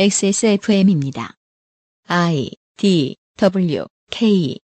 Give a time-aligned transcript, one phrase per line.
[0.00, 1.34] XSFM입니다.
[2.06, 4.56] I D W K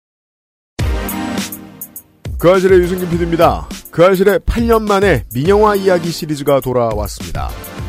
[2.39, 3.69] 그 아실의 유승균 PD입니다.
[3.91, 7.49] 그 아실의 8년 만에 민영화 이야기 시리즈가 돌아왔습니다.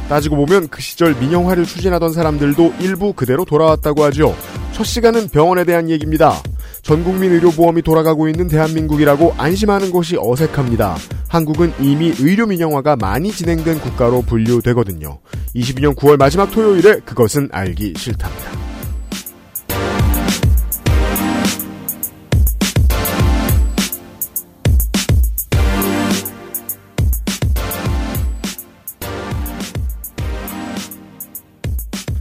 [0.09, 4.35] 따지고 보면 그 시절 민영화를 추진하던 사람들도 일부 그대로 돌아왔다고 하죠.
[4.73, 6.41] 첫 시간은 병원에 대한 얘기입니다.
[6.85, 10.97] 전국민 의료보험이 돌아가고 있는 대한민국이라고 안심하는 것이 어색합니다.
[11.27, 15.17] 한국은 이미 의료 민영화가 많이 진행된 국가로 분류되거든요.
[15.55, 18.64] 22년 9월 마지막 토요일에 그것은 알기 싫답니다.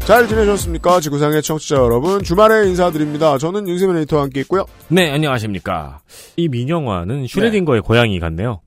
[0.06, 1.00] 잘 지내셨습니까?
[1.00, 3.38] 지구상의 청취자 여러분, 주말에 인사드립니다.
[3.38, 4.66] 저는 윤세민 에디터와 함께 있고요.
[4.88, 6.02] 네, 안녕하십니까.
[6.36, 8.60] 이 민영화는 슈레딩거의 고양이 같네요.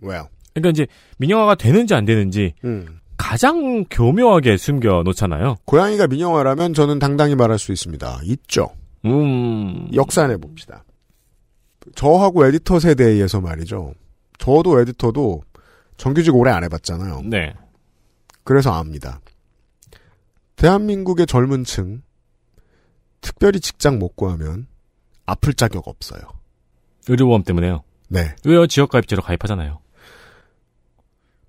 [0.00, 0.28] 왜요?
[0.54, 0.86] 그러니까 이제
[1.18, 3.00] 민영화가 되는지 안 되는지 음.
[3.16, 5.56] 가장 교묘하게 숨겨 놓잖아요.
[5.64, 8.20] 고양이가 민영화라면 저는 당당히 말할 수 있습니다.
[8.24, 8.70] 있죠.
[9.04, 9.88] 음.
[9.92, 10.84] 역산해 봅시다.
[11.96, 13.94] 저하고 에디터 세대에서 말이죠.
[14.38, 15.42] 저도 에디터도
[15.96, 17.22] 정규직 오래 안 해봤잖아요.
[17.24, 17.52] 네.
[18.44, 19.20] 그래서 압니다.
[20.62, 22.02] 대한민국의 젊은 층,
[23.20, 24.68] 특별히 직장 못 구하면
[25.26, 26.20] 아플 자격 없어요.
[27.08, 27.82] 의료보험 때문에요.
[28.08, 28.36] 네.
[28.44, 29.80] 의료 지역가입제로 가입하잖아요.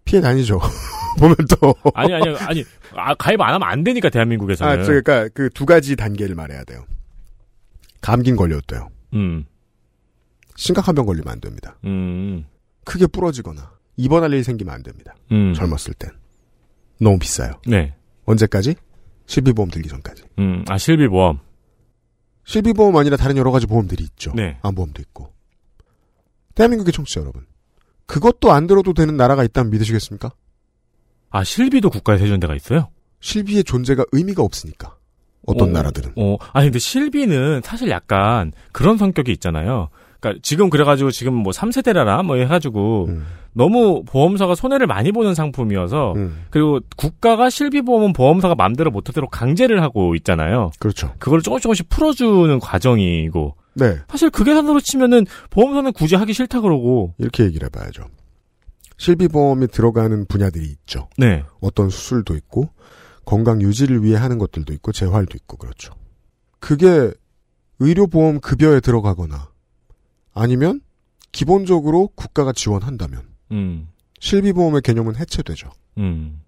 [0.04, 0.60] 피해 다니죠.
[1.20, 1.76] 보면 또.
[1.94, 2.64] 아니, 아니, 아니.
[2.96, 4.72] 아, 가입 안 하면 안 되니까, 대한민국에서는.
[4.80, 6.84] 아, 저, 그러니까 그 두 가지 단계를 말해야 돼요.
[8.02, 8.90] 감긴 걸려도 돼요.
[9.14, 9.46] 음,
[10.56, 11.78] 심각한 병 걸리면 안 됩니다.
[11.86, 12.48] 음,
[12.84, 15.14] 크게 부러지거나 입원할 일이 생기면 안 됩니다.
[15.32, 15.54] 음.
[15.54, 16.10] 젊었을 땐.
[17.00, 17.62] 너무 비싸요.
[17.68, 17.94] 네.
[18.26, 18.76] 언제까지?
[19.26, 20.24] 실비보험 들기 전까지.
[20.40, 21.40] 음, 아, 실비보험.
[22.46, 24.34] 실비보험 아니라 다른 여러 가지 보험들이 있죠.
[24.36, 24.58] 네.
[24.62, 25.34] 암보험도 있고.
[26.56, 27.46] 대한민국의 청취자 여러분.
[28.06, 30.32] 그것도 안 들어도 되는 나라가 있다면 믿으시겠습니까?
[31.30, 32.90] 아, 실비도 국가에서 해주는 데가 있어요?
[33.22, 34.98] 실비의 존재가 의미가 없으니까.
[35.46, 36.14] 어떤 어, 나라들은.
[36.16, 39.90] 어, 아니, 근데 실비는 사실 약간 그런 성격이 있잖아요.
[40.24, 46.14] 그니까 지금 그래가지고 지금 뭐 3세대라나 뭐 해가지고 음, 너무 보험사가 손해를 많이 보는 상품이어서
[46.16, 50.72] 음, 그리고 국가가 실비보험은 보험사가 마음대로 못하도록 강제를 하고 있잖아요.
[50.80, 51.14] 그렇죠.
[51.20, 53.98] 그걸 조금씩 조금씩 풀어주는 과정이고 네.
[54.08, 58.06] 사실 그 계산으로 치면은 보험사는 굳이 하기 싫다 그러고 이렇게 얘기를 해봐야죠.
[58.98, 61.10] 실비보험이 들어가는 분야들이 있죠.
[61.18, 61.44] 네.
[61.60, 62.70] 어떤 수술도 있고,
[63.26, 65.94] 건강 유지를 위해 하는 것들도 있고, 재활도 있고, 그렇죠.
[66.60, 67.12] 그게
[67.80, 69.50] 의료보험 급여에 들어가거나,
[70.34, 70.82] 아니면
[71.32, 73.88] 기본적으로 국가가 지원한다면, 음.
[74.20, 75.72] 실비보험의 개념은 해체되죠.
[75.98, 76.42] 음.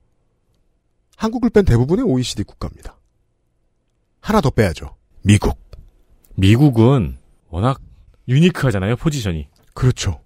[1.17, 2.97] 한국을 뺀 대부분의 OECD 국가입니다.
[4.19, 4.95] 하나 더 빼야죠.
[5.21, 5.59] 미국.
[6.35, 7.17] 미국은
[7.49, 7.79] 워낙
[8.27, 9.47] 유니크하잖아요 포지션이.
[9.73, 10.21] 그렇죠.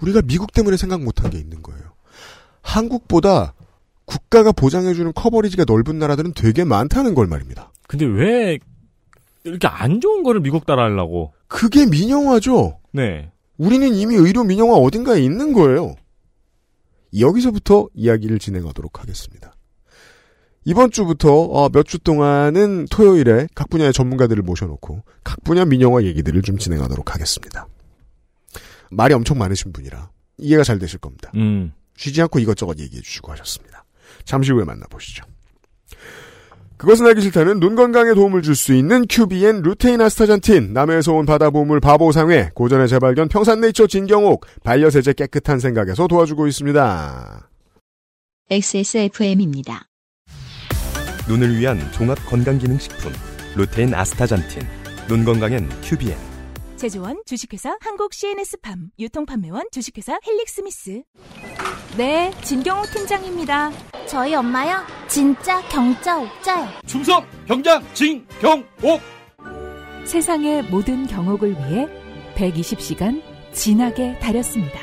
[0.00, 1.92] 우리가 미국 때문에 생각 못한 게 있는 거예요.
[2.62, 3.54] 한국보다
[4.04, 7.72] 국가가 보장해주는 커버리지가 넓은 나라들은 되게 많다는 걸 말입니다.
[7.88, 8.58] 근데 왜
[9.44, 11.32] 이렇게 안 좋은 거를 미국 따라 하려고?
[11.48, 12.78] 그게 민영화죠.
[12.96, 13.30] 네.
[13.58, 15.94] 우리는 이미 의료 민영화 어딘가에 있는 거예요.
[17.18, 19.52] 여기서부터 이야기를 진행하도록 하겠습니다.
[20.64, 26.58] 이번 주부터 어, 몇주 동안은 토요일에 각 분야의 전문가들을 모셔놓고 각 분야 민영화 얘기들을 좀
[26.58, 27.68] 진행하도록 하겠습니다.
[28.90, 31.30] 말이 엄청 많으신 분이라 이해가 잘 되실 겁니다.
[31.36, 31.72] 음.
[31.96, 33.84] 쉬지 않고 이것저것 얘기해 주시고 하셨습니다.
[34.24, 35.24] 잠시 후에 만나보시죠.
[36.78, 41.50] 그것은 알기 싫다는 눈 건강에 도움을 줄 수 있는 큐비엔 루테인 아스타잔틴, 남해에서 온 바다
[41.50, 47.48] 보물 바보상회, 고전의 재발견 평산네이처 진경옥, 반려세제 깨끗한 생각에서 도와주고 있습니다.
[48.50, 49.88] XSFM입니다.
[51.28, 53.12] 눈을 위한 종합 건강기능식품
[53.56, 54.62] 루테인 아스타잔틴
[55.08, 56.16] 눈 건강엔 큐비엔
[56.76, 61.02] 제조원 주식회사 한국 CNS팜 유통판매원 주식회사 헬릭스미스
[61.96, 63.70] 네 진경호 팀장입니다.
[64.06, 64.84] 저희 엄마요?
[65.08, 66.68] 진짜 경자 옥자요.
[66.86, 69.00] 충성 경장 진경옥.
[70.04, 71.88] 세상의 모든 경옥을 위해
[72.34, 74.78] 120시간 진하게 다렸습니다.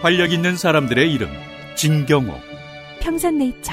[0.00, 1.28] 활력 있는 사람들의 이름
[1.76, 2.40] 진경옥.
[3.00, 3.72] 평산네이처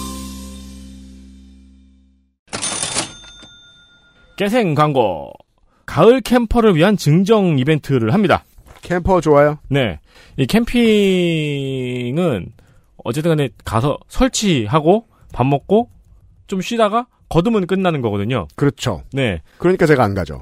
[4.41, 5.31] 깨생 광고.
[5.85, 8.43] 가을 캠퍼를 위한 증정 이벤트를 합니다.
[8.81, 9.59] 캠퍼 좋아요?
[9.69, 9.99] 네.
[10.35, 12.47] 이 캠핑은
[13.03, 15.89] 어쨌든 간에 가서 설치하고 밥 먹고
[16.47, 18.47] 좀 쉬다가 거두면 끝나는 거거든요.
[18.55, 19.03] 그렇죠.
[19.13, 19.43] 네.
[19.59, 20.41] 그러니까 제가 안 가죠.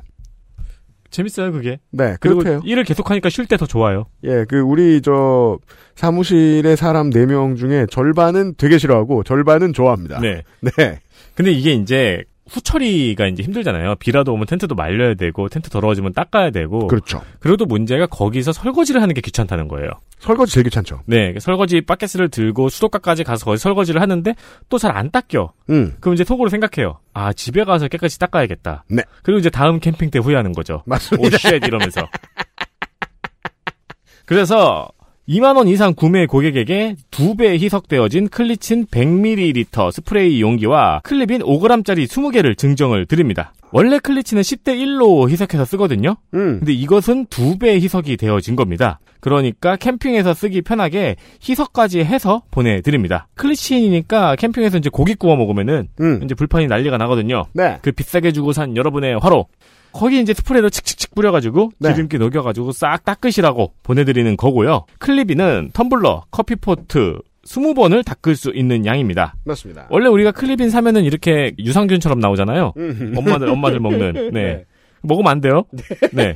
[1.10, 1.80] 재밌어요, 그게.
[1.92, 2.62] 네, 그리고 그렇대요.
[2.64, 4.06] 일을 계속하니까 쉴 때 더 좋아요.
[4.24, 5.60] 예, 그 우리 저
[5.96, 10.22] 사무실의 사람 4명 중에 절반은 되게 싫어하고 절반은 좋아합니다.
[10.22, 10.44] 네.
[10.78, 11.00] 네.
[11.36, 13.96] 근데 이게 이제 후처리가 이제 힘들잖아요.
[13.96, 16.88] 비라도 오면 텐트도 말려야 되고 텐트 더러워지면 닦아야 되고.
[16.88, 17.22] 그렇죠.
[17.40, 19.90] 그리고 또 문제가 거기서 설거지를 하는 게 귀찮다는 거예요.
[20.20, 21.02] 설거지 제일 귀찮죠.
[21.06, 24.36] 네, 설거지 바켓을 들고 수도가까지 가서 거기 설거지를 하는데
[24.70, 25.54] 또 잘 안 닦여.
[25.70, 25.96] 음.
[26.00, 27.00] 그럼 이제 속으로 생각해요.
[27.14, 28.86] 아, 집에 가서 깨끗이 닦아야겠다.
[28.90, 29.04] 네.
[29.24, 30.84] 그리고 이제 다음 캠핑 때 후회하는 거죠.
[30.86, 31.36] 맞습니다.
[31.38, 32.08] 오쉣 이러면서.
[34.26, 34.88] 그래서
[35.30, 43.06] 2만 원 이상 구매 고객에게 2배 희석되어진 클리친 100ml 스프레이 용기와 클립이 5g짜리 20개를 증정을
[43.06, 43.54] 드립니다.
[43.72, 46.16] 원래 클리친은 10대 1로 희석해서 쓰거든요.
[46.34, 46.58] 음.
[46.60, 49.00] 근데 이것은 2배 희석이 되어진 겁니다.
[49.20, 51.18] 그러니까 캠핑에서 쓰기 편하게
[51.48, 53.28] 희석까지 해서 보내드립니다.
[53.36, 56.22] 클리친이니까 캠핑에서 이제 고기 구워 먹으면은 음.
[56.24, 57.46] 이제 불판이 난리가 나거든요.
[57.54, 57.78] 네.
[57.82, 59.48] 그 비싸게 주고 산 여러분의 화로.
[59.92, 61.94] 거기 이제 스프레이로 칙칙칙 뿌려가지고 네.
[61.94, 64.86] 기름기 녹여가지고 싹 닦으시라고 보내드리는 거고요.
[65.00, 69.36] 클립이는 텀블러, 커피포트 20번을 닦을 수 있는 양입니다.
[69.44, 69.88] 맞습니다.
[69.90, 72.74] 원래 우리가 클립인 사면은 이렇게 유산균처럼 나오잖아요.
[72.78, 73.14] 음.
[73.18, 74.32] 엄마들 엄마들 먹는.
[74.34, 74.66] 네.
[75.02, 75.64] 먹으면 안 돼요.
[76.12, 76.34] 네.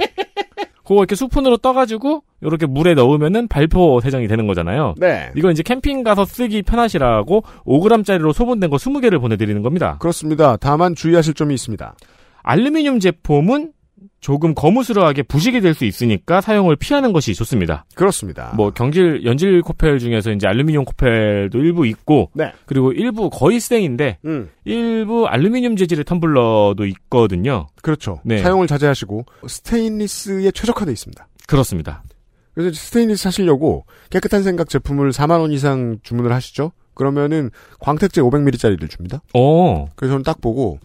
[0.84, 4.96] 그거 이렇게 수푼으로 떠가지고 이렇게 물에 넣으면은 발포 세정이 되는 거잖아요.
[4.98, 5.32] 네.
[5.36, 9.98] 이거 이제 캠핑 가서 쓰기 편하시라고 5g짜리로 소분된 거 20개를 보내드리는 겁니다.
[10.00, 10.58] 그렇습니다.
[10.58, 11.96] 다만 주의하실 점이 있습니다.
[12.44, 13.72] 알루미늄 제품은
[14.20, 17.84] 조금 거무스러하게 부식이 될 수 있으니까 사용을 피하는 것이 좋습니다.
[17.96, 18.54] 그렇습니다.
[18.56, 22.54] 뭐 경질 연질 코펠 중에서 이제 알루미늄 코펠도 일부 있고 네.
[22.66, 24.50] 그리고 일부 거의 쌩인데 음.
[24.64, 27.68] 일부 알루미늄 재질의 텀블러도 있거든요.
[27.82, 28.22] 그렇죠.
[28.24, 28.38] 네.
[28.38, 31.28] 사용을 자제하시고 스테인리스에 최적화되어 있습니다.
[31.48, 32.04] 그렇습니다.
[32.54, 36.72] 그래서 스테인리스 사시려고 깨끗한 생각 제품을 4만 원 이상 주문을 하시죠.
[36.94, 37.50] 그러면은
[37.80, 39.22] 광택제 500ml짜리를 줍니다.
[39.34, 39.88] 어.
[39.96, 40.80] 그래서 저는 딱 보고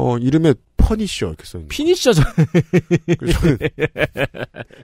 [0.00, 1.68] 어 이름에 Punisher 이렇게 써 있는.
[1.68, 2.22] finisher죠.
[3.18, 3.58] 그래서 저는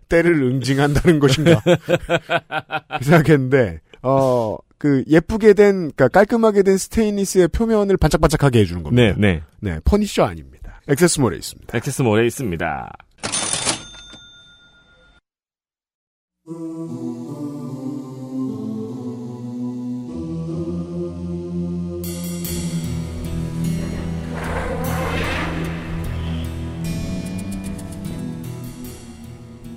[0.09, 4.57] 때를 응징한다는 것인가 그 생각했는데 어.
[4.77, 9.15] 그 예쁘게 된 그러니까 깔끔하게 된 스테인리스의 표면을 반짝반짝하게 해주는 겁니다.
[9.17, 9.43] 네, 네.
[9.61, 10.81] 네, Punisher 아닙니다.
[10.89, 11.77] 액세스몰에 있습니다.
[11.77, 12.93] 액세스몰에 있습니다.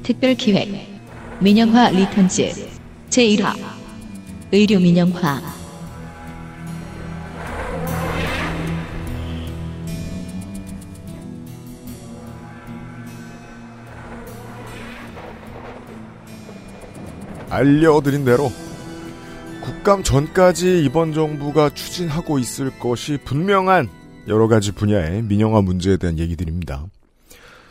[0.08, 0.70] 특별 기획
[1.42, 2.50] 민영화 Returns
[3.10, 3.54] 제1화
[4.54, 5.42] 의료 민영화
[17.50, 18.50] 알려드린 대로
[19.62, 23.90] 국감 전까지 이번 정부가 추진하고 있을 것이 분명한
[24.30, 26.86] 여러 가지 분야의 민영화 문제에 대한 얘기들입니다.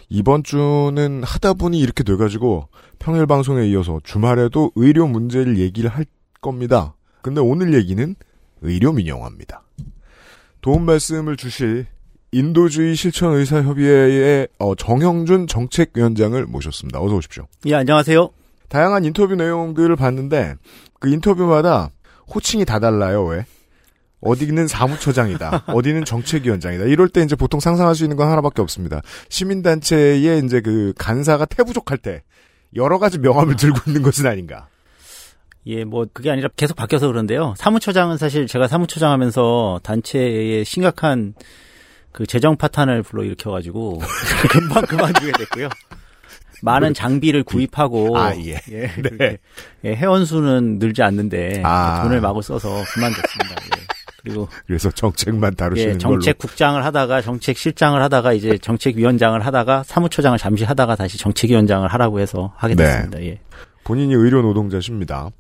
[0.08, 2.68] 이번 주는 하다 보니 이렇게 돼가지고
[2.98, 6.06] 평일 방송에 이어서 주말에도 의료 문제를 얘기를 할
[6.40, 6.94] 겁니다.
[7.22, 8.14] 근데 오늘 얘기는
[8.62, 9.62] 의료 민영화입니다.
[10.60, 11.86] 도움 말씀을 주실
[12.32, 17.00] 인도주의 실천 의사 협의회의 어, 정형준 정책위원장을 모셨습니다.
[17.00, 17.46] 어서 오십시오.
[17.66, 18.30] 예, 안녕하세요.
[18.68, 20.54] 다양한 인터뷰 내용들을 봤는데
[20.98, 21.90] 그 인터뷰마다
[22.32, 23.24] 호칭이 다 달라요.
[23.24, 23.46] 왜?
[24.26, 25.64] 어디는 사무처장이다.
[25.68, 26.84] 어디는 정책위원장이다.
[26.84, 29.00] 이럴 때 이제 보통 상상할 수 있는 건 하나밖에 없습니다.
[29.28, 32.22] 시민단체의 이제 그 간사가 태부족할 때
[32.74, 34.68] 여러 가지 명함을 들고 있는 것은 아닌가.
[35.66, 37.54] 예, 뭐 그게 아니라 계속 바뀌어서 그런데요.
[37.56, 41.34] 사무처장은 사실 제가 사무처장 하면서 단체에 심각한
[42.12, 44.00] 그 재정 파탄을 불러일으켜 가지고
[44.50, 45.68] 금방 그만두게 됐고요.
[46.62, 48.60] 많은 장비를 구입하고 아, 예.
[48.70, 49.38] 예, 네.
[49.84, 52.02] 예, 회원수는 늘지 않는데 아.
[52.02, 53.75] 돈을 마구 써서 그만뒀습니다.
[54.26, 54.30] 예.
[54.30, 60.38] 그리고 그래서 정책만 다루시는 예, 정책국장을 하다가 정책 실장을 하다가 이제 정책 위원장을 하다가 사무처장을
[60.38, 62.84] 잠시 하다가 다시 정책 위원장을 하라고 해서 하게 네.
[62.84, 63.22] 됐습니다.
[63.22, 63.28] 예.
[63.30, 63.40] 걸로.
[63.84, 65.30] 본인이 의료 노동자십니다.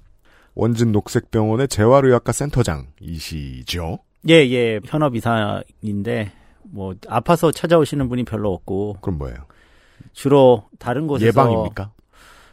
[0.54, 3.98] 원진 녹색병원의 재활의학과 센터장이시죠.
[4.28, 4.80] 예, 예.
[4.86, 9.36] 현업 이사인데 뭐 아파서 찾아오시는 분이 별로 없고 그럼 뭐예요?
[10.12, 11.90] 주로 다른 곳에서 예방입니까?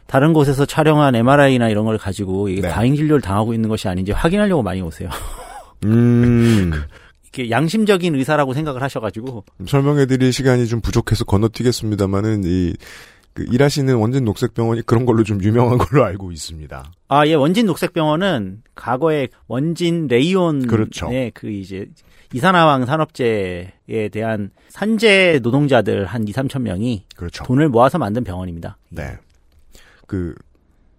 [0.06, 2.68] 다른 곳에서 촬영한 MRI나 이런 걸 가지고 이게 네.
[2.68, 5.08] 과잉 진료를 당하고 있는 것이 아닌지 확인하려고 많이 오세요.
[5.84, 6.72] 음.
[7.22, 12.74] 이렇게 양심적인 의사라고 생각을 하셔가지고 설명해드릴 시간이 좀 부족해서 건너뛰겠습니다만은 이
[13.34, 16.92] 그 일하시는 원진 녹색병원이 그런 걸로 좀 유명한 걸로 알고 있습니다.
[17.08, 21.10] 아, 예, 원진 녹색병원은 과거에 원진 레이온의 그렇죠.
[21.34, 21.86] 그 이제
[22.32, 27.44] 이산화황 산업재에 대한 산재 노동자들 한 2, 3천 명이 그렇죠.
[27.44, 28.76] 돈을 모아서 만든 병원입니다.
[28.88, 29.16] 네.
[30.06, 30.34] 그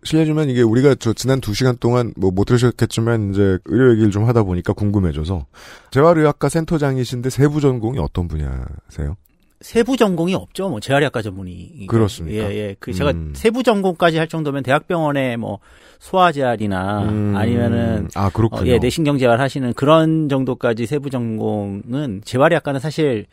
[0.06, 4.26] 실례지만 이게 우리가 저 지난 두 시간 동안 뭐 못 들으셨겠지만 이제 의료 얘기를 좀
[4.26, 5.46] 하다 보니까 궁금해져서
[5.92, 9.16] 재활의학과 센터장이신데 세부 전공이 어떤 분야세요?
[9.62, 10.70] 세부 전공이 없죠.
[10.70, 11.88] 뭐 재활의학과 전문의.
[11.88, 12.52] 그렇습니까?
[12.52, 12.76] 예, 예.
[12.80, 13.32] 그 제가 음.
[13.36, 15.60] 세부 전공까지 할 정도면 대학병원에 뭐
[16.00, 17.34] 소아재활이나 음.
[17.36, 18.70] 아니면은 아 그렇군요.
[18.70, 23.26] 어, 예, 내신경 재활 하시는 그런 정도까지 세부 전공은 재활의학과는 사실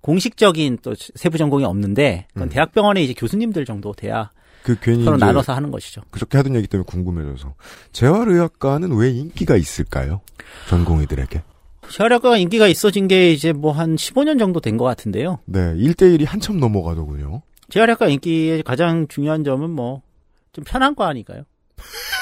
[0.00, 2.50] 공식적인 또 세부 전공이 없는데 그건 음.
[2.50, 4.30] 대학병원에 이제 교수님들 정도 돼야
[4.66, 6.02] 그 괜히 서로 나눠서 하는 것이죠.
[6.10, 7.54] 그렇게 하던 얘기 때문에 궁금해져서
[7.92, 10.20] 재활의학과는 왜 인기가 있을까요?
[10.68, 11.40] 전공의들에게.
[11.88, 15.38] 재활의학과가 인기가 있어진 게 이제 뭐 한 15년 정도 된 것 같은데요.
[15.44, 17.42] 네, 1대1이 한참 넘어가더군요.
[17.70, 20.02] 재활의학과 인기의 가장 중요한 점은 뭐
[20.52, 21.42] 좀 편한 과니까요.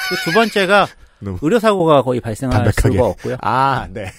[0.09, 0.87] 그두 번째가
[1.19, 2.95] 너무 의료사고가 거의 발생할 담백하게.
[2.97, 3.37] 수가 없고요.
[3.41, 4.11] 아, 네.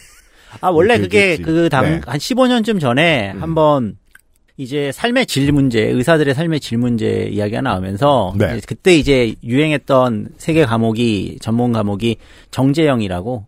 [0.63, 1.37] 아, 원래 그게.
[1.37, 2.01] 그 당, 네.
[2.07, 3.43] 한 15년쯤 전에 음.
[3.43, 3.99] 한번
[4.57, 8.57] 이제 삶의 질 문제, 의사들의 삶의 질 문제 이야기가 나오면서 네.
[8.57, 12.17] 이제 그때 이제 유행했던 세계 과목이 전문 과목이
[12.51, 13.47] 정재영이라고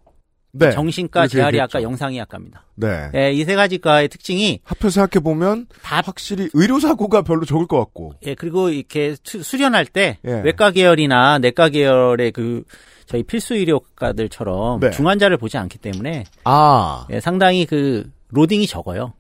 [0.53, 0.71] 네.
[0.73, 1.83] 정신과, 재활의학과.
[1.83, 2.65] 영상의학과입니다.
[2.75, 3.11] 네.
[3.15, 7.79] 예, 이세 가지 과의 특징이 합쳐 생각해 보면 다 확실히 의료 사고가 별로 적을 것
[7.79, 8.15] 같고.
[8.27, 10.41] 예, 그리고 이렇게 수, 수련할 때 예.
[10.45, 12.65] 외과 계열이나 내과 계열의 그
[13.07, 14.91] 저희 필수 의료과들처럼 네.
[14.91, 19.13] 중환자를 보지 않기 때문에 아, 예, 상당히 그 loading이 적어요.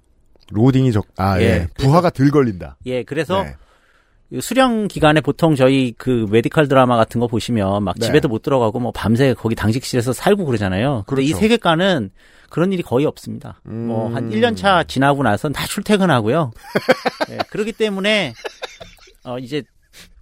[0.51, 1.45] loading이 적, 아, 예.
[1.45, 2.77] 예, 부하가 덜 걸린다.
[2.87, 3.57] 예, 그래서 네.
[4.31, 8.07] 이 수련 기간에 보통 저희 그 medical 드라마 같은 거 보시면 막 네.
[8.07, 11.05] 집에도 못 들어가고 뭐 밤새 거기 당직실에서 살고 그러잖아요.
[11.07, 11.37] 이 그렇죠.
[11.37, 12.11] 저희 과는
[12.51, 13.61] 그런 일이 거의 없습니다.
[13.65, 14.31] 뭐 한 음.
[14.31, 16.51] 1년 차 지나고 나선 다 출퇴근하고요.
[17.31, 18.35] 예, 그렇기 때문에
[19.25, 19.63] 어 이제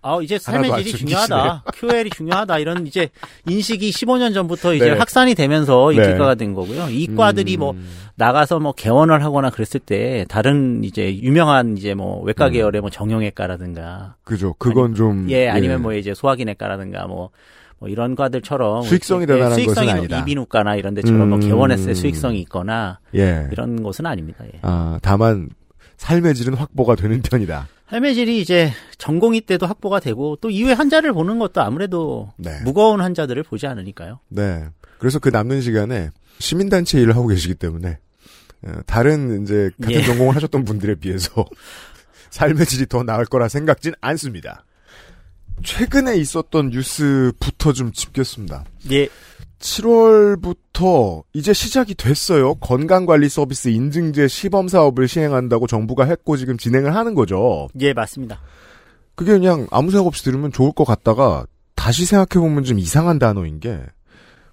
[0.06, 0.98] 아 이제 삶의 질이.
[0.98, 1.64] 중요하다.
[1.74, 2.58] QL이 중요하다.
[2.60, 3.08] 이런 이제
[3.48, 4.92] 인식이 15년 전부터 이제 네.
[4.92, 5.96] 확산이 되면서 네.
[5.96, 6.88] 인기과가 된 거고요.
[6.90, 7.88] 이과들이 뭐 음.
[8.14, 12.52] 나가서 뭐 개원을 하거나 그랬을 때 다른 이제 유명한 이제 뭐 외과 음.
[12.52, 14.54] 계열의 뭐 정형외과라든가 그죠.
[14.58, 15.28] 그건 좀.
[15.30, 17.30] 예 아니면 뭐 이제 소화기내과라든가 뭐,
[17.80, 20.18] 뭐 이런 과들처럼 수익성이 예, 대단한 수익성이 것은 뭐 아니다.
[20.20, 21.40] 이비인후과나 이런 데처럼 뭐 음.
[21.40, 23.48] 개원했을 때 수익성이 있거나 예.
[23.50, 24.44] 이런 것은 아닙니다.
[24.44, 24.58] 예.
[24.62, 25.48] 아, 다만,
[25.96, 27.66] 삶의 질은 확보가 되는 편이다.
[27.86, 32.60] 할매질이 이제 전공의 때도 확보가 되고 또 이후에 환자를 보는 것도 아무래도 네.
[32.64, 34.20] 무거운 환자들을 보지 않으니까요.
[34.28, 34.66] 네.
[34.98, 37.98] 그래서 그 남는 시간에 시민단체 일을 하고 계시기 때문에,
[38.62, 40.04] 어, 다른 이제 같은 예.
[40.04, 41.46] 전공을 하셨던 분들에 비해서
[42.30, 44.64] 삶의 질이 더 나을 거라 생각진 않습니다.
[45.62, 48.64] 최근에 있었던 뉴스부터 좀 짚겠습니다.
[48.90, 49.08] 예.
[49.58, 52.54] 7월부터 이제 시작이 됐어요.
[52.56, 57.68] 건강관리 서비스 인증제 시범 사업을 시행한다고 정부가 했고 지금 진행을 하는 거죠.
[57.80, 58.40] 예, 맞습니다.
[59.14, 63.80] 그게 그냥 아무 생각 없이 들으면 좋을 것 같다가 다시 생각해보면 좀 이상한 단어인 게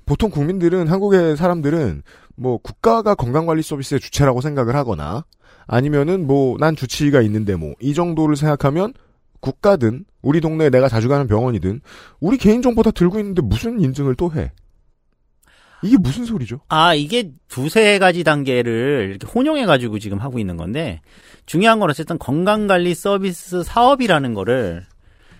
[0.05, 2.03] 보통 국민들은 한국의 사람들은
[2.35, 5.25] 뭐 국가가 건강관리 서비스의 주체라고 생각을 하거나
[5.67, 8.93] 아니면은 뭐 난 주치의가 있는데 뭐 이 정도를 생각하면
[9.41, 11.81] 국가든 우리 동네에 내가 자주 가는 병원이든
[12.21, 14.51] 우리 개인정보 다 들고 있는데 무슨 인증을 또 해?
[15.83, 16.61] 이게 무슨 소리죠?
[16.69, 21.01] 아, 이게 두세 가지 단계를 이렇게 혼용해가지고 지금 하고 있는 건데,
[21.45, 24.85] 중요한 건 어쨌든 건강관리 서비스 사업이라는 거를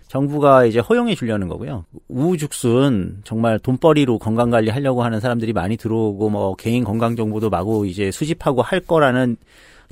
[0.08, 1.86] 정부가 이제 허용해 주려는 거고요.
[2.08, 8.62] 우후죽순 정말 돈벌이로 건강관리 하려고 하는 사람들이 많이 들어오고 뭐 개인 건강정보도 마구 이제 수집하고
[8.62, 9.38] 할 거라는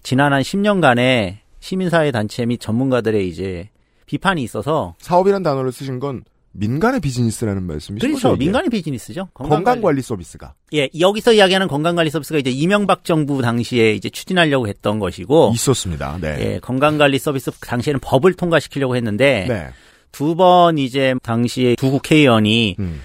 [0.04, 3.70] 지난 한 10년간의 시민사회 단체 및 전문가들의 이제
[4.06, 8.08] 비판이 있어서 사업이란 단어를 쓰신 건 민간의 비즈니스라는 말씀이시죠?
[8.08, 8.36] 그렇죠.
[8.36, 9.30] 민간의 비즈니스죠.
[9.34, 15.52] 건강관리 서비스가 예, 여기서 이야기하는 건강관리 서비스가 이제 이명박 정부 당시에 이제 추진하려고 했던 것이고,
[15.54, 16.18] 있었습니다.
[16.20, 16.38] 네.
[16.40, 19.70] 예, 건강관리 서비스 당시에는 법을 통과시키려고 했는데, 네.
[20.12, 23.02] 두번 이제 당시에 두 국회의원이 음.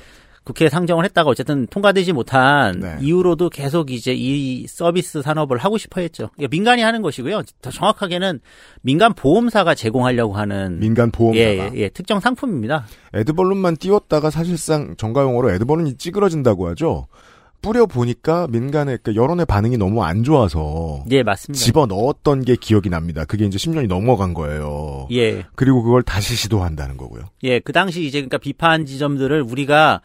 [0.46, 2.96] 국회에 상정을 했다가 어쨌든 통과되지 못한 네.
[3.00, 6.30] 이후로도 계속 이제 이 서비스 산업을 하고 싶어 했죠.
[6.38, 7.42] 이게 민간이 하는 것이고요.
[7.60, 8.38] 더 정확하게는
[8.80, 12.86] 민간 보험사가 제공하려고 하는 민간 보험사가 예, 예, 예, 특정 상품입니다.
[13.12, 17.08] 에드벌룬만 띄웠다가 사실상 정가 용어로 에드벌룬이 찌그러진다고 하죠.
[17.60, 21.60] 뿌려 보니까 민간의 그 여론의 반응이 너무 안 좋아서 예, 맞습니다.
[21.60, 23.24] 집어 넣었던 게 기억이 납니다.
[23.24, 25.08] 그게 이제 10년이 넘어간 거예요.
[25.10, 25.44] 예.
[25.56, 27.24] 그리고 그걸 다시 시도한다는 거고요.
[27.42, 30.02] 예, 그 당시 이제 그러니까 비판 지점들을 우리가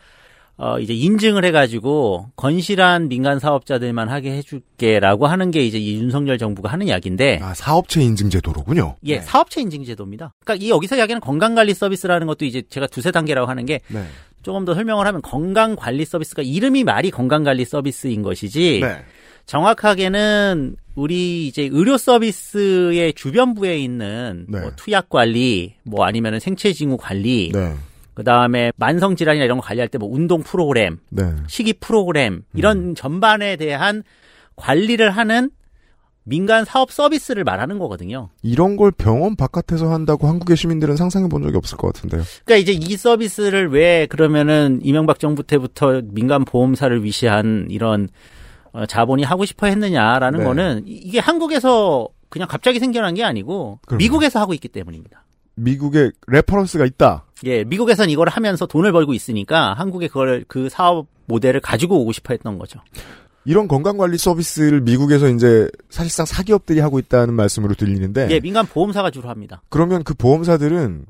[0.63, 6.71] 어 이제 인증을 해가지고 건실한 민간 사업자들만 하게 해줄게라고 하는 게 이제 이 윤석열 정부가
[6.71, 8.95] 하는 이야기인데, 아, 사업체 인증 제도로군요.
[9.05, 9.21] 예, 네.
[9.21, 10.35] 사업체 인증 제도입니다.
[10.45, 14.05] 그러니까 이 여기서 이야기하는 건강관리 서비스라는 것도 이제 제가 두세 단계라고 하는 게 네.
[14.43, 19.03] 조금 더 설명을 하면 건강관리 서비스가 이름이 말이 건강관리 서비스인 것이지 네.
[19.47, 24.59] 정확하게는 우리 이제 의료 서비스의 주변부에 있는 네.
[24.59, 27.73] 뭐 투약 관리, 뭐 아니면은 생체 징후 관리, 네.
[28.13, 31.23] 그 다음에 만성 질환이나 이런 거 관리할 때 뭐 운동 프로그램, 네.
[31.47, 34.03] 식이 프로그램 이런 전반에 대한
[34.55, 35.49] 관리를 하는
[36.23, 38.29] 민간 사업 서비스를 말하는 거거든요.
[38.43, 42.21] 이런 걸 병원 바깥에서 한다고 한국의 시민들은 상상해 본 적이 없을 것 같은데요.
[42.45, 48.07] 그러니까 이제 이 서비스를 왜 그러면은 이명박 정부 때부터 민간 보험사를 위시한 이런
[48.71, 50.45] 어, 자본이 하고 싶어 했느냐라는 네.
[50.45, 53.97] 거는 이- 이게 한국에서 그냥 갑자기 생겨난 게 아니고 그럼요.
[53.97, 55.20] 미국에서 하고 있기 때문입니다.
[55.55, 57.25] 미국에 reference가 있다.
[57.45, 62.33] 예, 미국에선 이걸 하면서 돈을 벌고 있으니까 한국에 그걸 그 사업 모델을 가지고 오고 싶어
[62.33, 62.79] 했던 거죠.
[63.45, 69.29] 이런 건강관리 서비스를 미국에서 이제 사실상 사기업들이 하고 있다는 말씀으로 들리는데 예, 민간 보험사가 주로
[69.29, 69.63] 합니다.
[69.69, 71.05] 그러면 그 보험사들은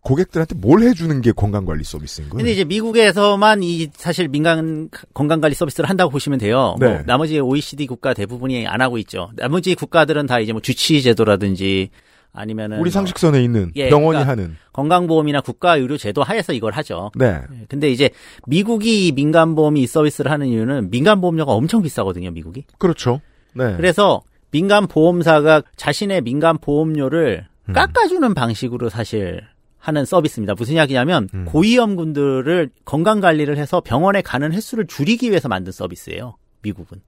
[0.00, 2.38] 고객들한테 뭘 해주는 게 건강관리 서비스인 거예요?
[2.38, 6.76] 근데 이제 미국에서만 이 사실 민간 건강관리 서비스를 한다고 보시면 돼요.
[6.80, 6.88] 네.
[6.88, 9.30] 뭐 나머지 OECD 국가 대부분이 안 하고 있죠.
[9.36, 11.90] 나머지 국가들은 다 이제 뭐 주치의 제도라든지
[12.32, 17.10] 아니면은 우리 뭐 상식선에 있는 예, 병원이 그러니까 하는 건강보험이나 국가의료제도 하에서 이걸 하죠.
[17.16, 17.40] 네.
[17.52, 18.10] 예, 근데 이제
[18.46, 22.64] 미국이 민간보험이 이 서비스를 하는 이유는 민간보험료가 엄청 비싸거든요, 미국이.
[22.78, 23.20] 그렇죠.
[23.54, 23.76] 네.
[23.76, 27.72] 그래서 민간 보험사가 자신의 민간 보험료를 음.
[27.72, 29.42] 깎아주는 방식으로 사실
[29.78, 30.54] 하는 서비스입니다.
[30.54, 31.44] 무슨 이야기냐면 음.
[31.46, 36.36] 고위험군들을 건강 관리를 해서 병원에 가는 횟수를 줄이기 위해서 만든 서비스예요.
[36.62, 37.00] 미국은.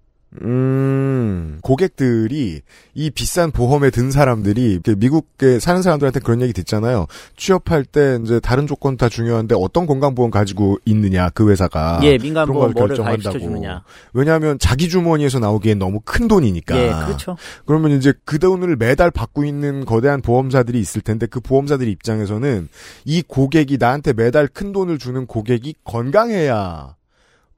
[0.42, 2.60] 음, 고객들이
[2.94, 7.06] 이 비싼 보험에 든 사람들이 미국에 사는 사람들한테 그런 얘기 듣잖아요.
[7.36, 12.60] 취업할 때 이제 다른 조건 다 중요한데 어떤 건강보험 가지고 있느냐 그 회사가 예, 민간보험
[12.60, 13.32] 걸 뭐를 결정한다고.
[13.32, 13.82] 가입시켜주느냐.
[14.12, 16.76] 왜냐하면 자기 주머니에서 나오기엔 너무 큰 돈이니까.
[16.76, 17.36] 예, 그렇죠.
[17.66, 22.68] 그러면 이제 그 돈을 매달 받고 있는 거대한 보험사들이 있을 텐데 그 보험사들 입장에서는
[23.04, 26.94] 이 고객이 나한테 매달 큰 돈을 주는 고객이 건강해야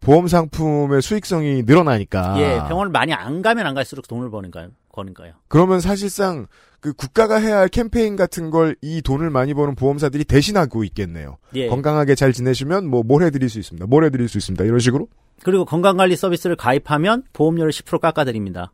[0.02, 2.35] 보험 상품의 수익성이 늘어나니까.
[2.38, 4.30] 예, 병원을 많이 안 가면 안 갈수록 돈을.
[4.30, 5.32] 거는 거예요.
[5.49, 6.47] 그러면 사실상
[6.80, 11.38] 그 국가가 해야 할 캠페인 같은 걸 이 돈을 많이 버는 보험사들이 대신하고 있겠네요.
[11.54, 11.68] 예.
[11.68, 13.87] 건강하게 잘 지내시면 뭐 뭘 해드릴 수 있습니다.
[13.87, 14.62] 뭘 해드릴 수 있습니다.
[14.64, 15.09] 이런 식으로.
[15.44, 18.71] 그리고 건강관리 서비스를 가입하면 보험료를 10% 깎아드립니다.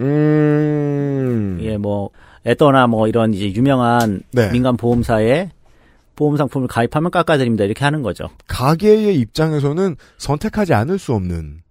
[0.00, 1.58] 음.
[1.62, 2.10] 예, 뭐
[2.44, 4.50] 에더나 뭐 이런 이제 유명한 네.
[4.50, 5.50] 민간 보험사에
[6.20, 7.64] 보험 상품을 가입하면 깎아드립니다.
[7.64, 8.28] 이렇게 하는 거죠.
[8.46, 11.62] 가게의 입장에서는 선택하지 않을 수 없는.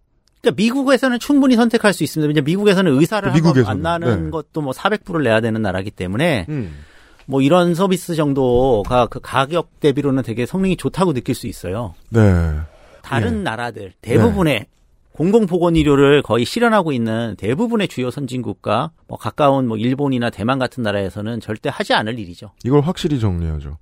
[0.42, 2.28] 그러니까 미국에서는 충분히 선택할 수 있습니다.
[2.28, 4.30] 왜냐 미국에서는 의사를 한번 미국에서는, 만나는 네.
[4.32, 6.80] 것도 뭐 400불을 내야 되는 나라기 때문에 음.
[7.28, 11.94] 뭐 이런 서비스 정도가 그 가격 대비로는 되게 성능이 좋다고 느낄 수 있어요.
[12.10, 12.56] 네.
[13.04, 13.44] 다른 예.
[13.44, 14.66] 나라들 대부분의
[15.12, 21.70] 공공보건의료를 거의 실현하고 있는 대부분의 주요 선진국가, 뭐 가까운 뭐 일본이나 대만 같은 나라에서는 절대
[21.72, 22.50] 하지 않을 일이죠.
[22.64, 23.78] 이걸 확실히 정리하죠.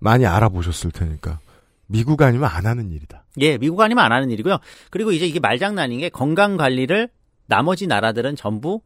[0.00, 1.38] 많이 알아보셨을 테니까.
[1.86, 3.24] 미국 아니면 안 하는 일이다.
[3.40, 4.58] 예, 미국 아니면 안 하는 일이고요.
[4.90, 7.08] 그리고 이제 이게 말장난인 게 건강 관리를
[7.46, 8.80] 나머지 나라들은 전부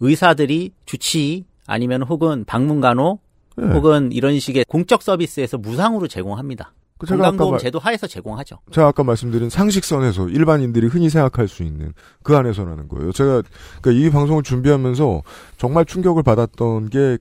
[0.00, 3.18] 의사들이 주치 아니면 혹은 방문간호
[3.60, 3.66] 예.
[3.66, 6.72] 혹은 이런 식의 공적 서비스에서 무상으로 제공합니다.
[6.98, 8.58] 그 건강보험 말- 제도 하에서 제공하죠.
[8.70, 11.92] 제가 아까 말씀드린 상식선에서 일반인들이 흔히 생각할 수 있는
[12.22, 13.10] 그 안에서라는 거예요.
[13.10, 13.42] 제가
[13.80, 15.22] 그러니까 이 방송을 준비하면서
[15.58, 17.18] 정말 충격을 받았던 게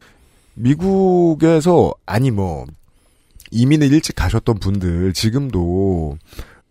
[0.53, 2.65] 미국에서 아니 뭐
[3.51, 6.17] 이민을 일찍 가셨던 분들 지금도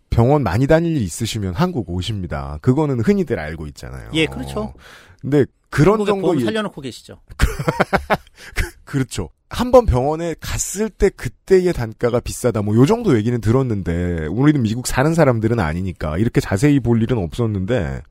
[0.09, 2.57] 병원 많이 다닐 일 있으시면 한국 오십니다.
[2.61, 4.09] 그거는 흔히들 알고 있잖아요.
[4.13, 4.73] 예, 그렇죠.
[5.21, 6.01] 근데 그런
[6.41, 7.21] 예- 살려놓고 계시죠.
[8.83, 9.29] 그렇죠.
[9.49, 12.61] 한 번 병원에 갔을 때 그때의 단가가 비싸다.
[12.61, 18.01] 뭐 요 정도 얘기는 들었는데 우리는 미국 사는 사람들은 아니니까 이렇게 자세히 볼 일은 없었는데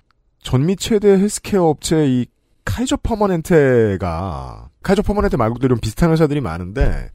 [0.43, 2.27] 전미 최대 헬스케어 업체 이
[2.65, 7.09] 카이저 퍼머넨테가 카이저 퍼머넨테 말고도 이런 비슷한 회사들이 많은데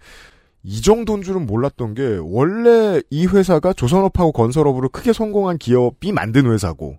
[0.68, 6.98] 이 정도인 줄은 몰랐던 게 원래 이 회사가 조선업하고 건설업으로 크게 성공한 기업이 만든 회사고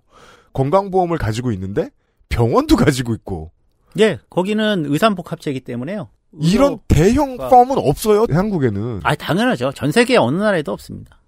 [0.53, 1.89] 건강보험을 가지고 있는데
[2.29, 3.51] 병원도 가지고 있고
[3.99, 6.07] 예, 거기는 의산복합체이기 때문에요.
[6.39, 9.71] 이런 대형 가- 펌은 없어요 한국에는 아, 당연하죠.
[9.73, 11.19] 전 세계 어느 나라에도 없습니다.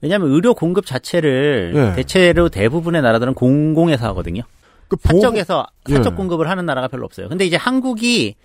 [0.00, 1.96] 왜냐하면 의료 공급 자체를 예.
[1.96, 4.42] 대체로 대부분의 나라들은 공공에서 하거든요.
[4.86, 6.16] 그 보험- 사적에서 사적 예.
[6.16, 7.28] 공급을 하는 나라가 별로 없어요.
[7.28, 8.36] 근데 이제 한국이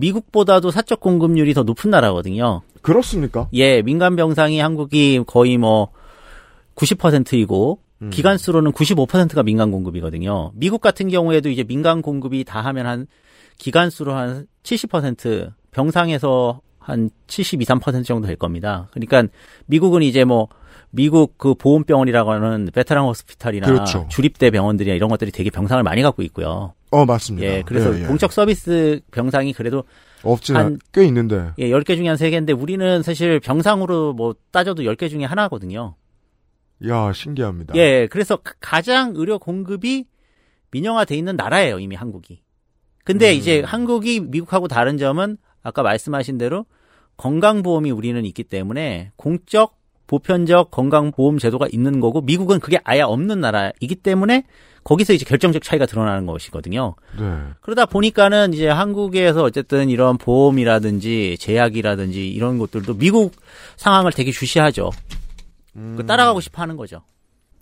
[0.00, 2.62] 미국보다도 사적 공급률이 더 높은 나라거든요.
[2.82, 3.48] 그렇습니까?
[3.52, 5.88] 예, 민간 병상이 한국이 거의 뭐
[6.74, 8.10] 90%이고 음.
[8.10, 10.52] 기간수로는 95%가 민간 공급이거든요.
[10.54, 13.06] 미국 같은 경우에도 이제 민간 공급이 다 하면 한
[13.58, 18.88] 기간수로 한 70% 병상에서 한 72, 3% 정도 될 겁니다.
[18.92, 19.24] 그러니까
[19.66, 20.48] 미국은 이제 뭐
[20.90, 24.06] 미국 그 보험병원이라고 하는 베테랑 호스피탈이나 그렇죠.
[24.08, 26.74] 주립대 병원들이나 이런 것들이 되게 병상을 많이 갖고 있고요.
[26.90, 27.46] 어 맞습니다.
[27.46, 28.06] 예, 그래서 예, 예.
[28.06, 29.84] 공적 서비스 병상이 그래도
[30.58, 35.24] 않- 꽤 있는데 예, 10개 중에 한 3개인데 우리는 사실 병상으로 뭐 따져도 10개 중에
[35.24, 35.94] 하나거든요.
[36.88, 37.74] 야 신기합니다.
[37.76, 40.06] 예, 그래서 가- 가장 의료 공급이
[40.72, 42.42] 민영화돼 있는 나라예요, 이미 한국이.
[43.04, 43.36] 근데 음.
[43.36, 46.66] 이제 한국이 미국하고 다른 점은 아까 말씀하신 대로
[47.16, 49.78] 건강보험이 우리는 있기 때문에 공적
[50.10, 54.42] 보편적 건강보험 제도가 있는 거고 미국은 그게 아예 없는 나라이기 때문에
[54.82, 56.96] 거기서 이제 결정적 차이가 드러나는 것이거든요.
[57.16, 57.30] 네.
[57.60, 63.34] 그러다 보니까는 이제 한국에서 어쨌든 이런 보험이라든지 제약이라든지 이런 것들도 미국
[63.76, 64.90] 상황을 되게 주시하죠.
[65.96, 67.02] 그 따라가고 싶어 하는 거죠.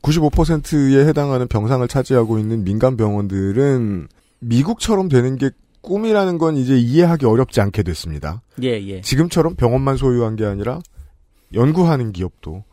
[0.00, 4.08] 95%에 해당하는 병상을 차지하고 있는 민간 병원들은
[4.38, 5.50] 미국처럼 되는 게
[5.82, 8.40] 꿈이라는 건 이제 이해하기 어렵지 않게 됐습니다.
[8.62, 9.00] 예, 예.
[9.02, 10.80] 지금처럼 병원만 소유한 게 아니라
[11.54, 12.64] 연구하는 기업도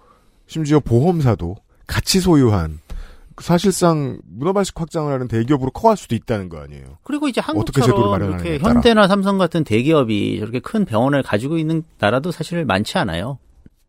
[0.48, 1.56] 심지어 보험사도
[1.88, 2.80] 같이 소유한
[3.40, 6.98] 사실상 문어발식 확장을 하는 대기업으로 커갈 수도 있다는 거 아니에요.
[7.04, 8.58] 그리고 이제 한국처럼 이렇게.
[8.60, 13.40] 현대나 삼성 같은 대기업이 저렇게 큰 병원을 가지고 있는 나라도 사실 많지 않아요.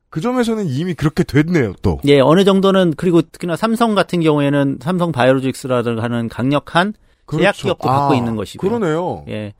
[0.08, 2.00] 그 점에서는 이미 그렇게 됐네요, 또.
[2.06, 6.94] 예, 어느 정도는 그리고 특히나 삼성 같은 경우에는 삼성 바이오로직스라든가 하는 강력한
[7.26, 7.62] 그렇죠.
[7.62, 8.70] 기업도 아, 갖고 있는 것이고요.
[8.70, 9.24] 그러네요.
[9.28, 9.52] 예.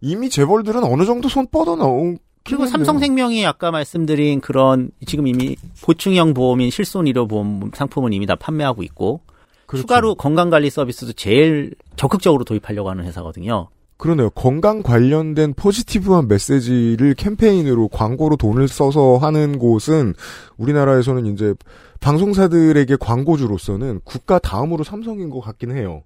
[0.00, 6.34] 이미 재벌들은 어느 정도 손 뻗어 나온 그리고 삼성생명이 아까 말씀드린 그런 지금 이미 보충형
[6.34, 9.20] 보험인 실손의료 보험 상품은 이미 다 판매하고 있고
[9.66, 9.82] 그렇죠.
[9.82, 13.68] 추가로 건강관리 서비스도 제일 적극적으로 도입하려고 하는 회사거든요.
[13.98, 14.30] 그러네요.
[14.30, 20.14] 건강 관련된 포지티브한 메시지를 캠페인으로 광고로 돈을 써서 하는 곳은
[20.58, 21.54] 우리나라에서는 이제
[22.00, 26.02] 방송사들에게 광고주로서는 국가 다음으로 삼성인 것 같긴 해요.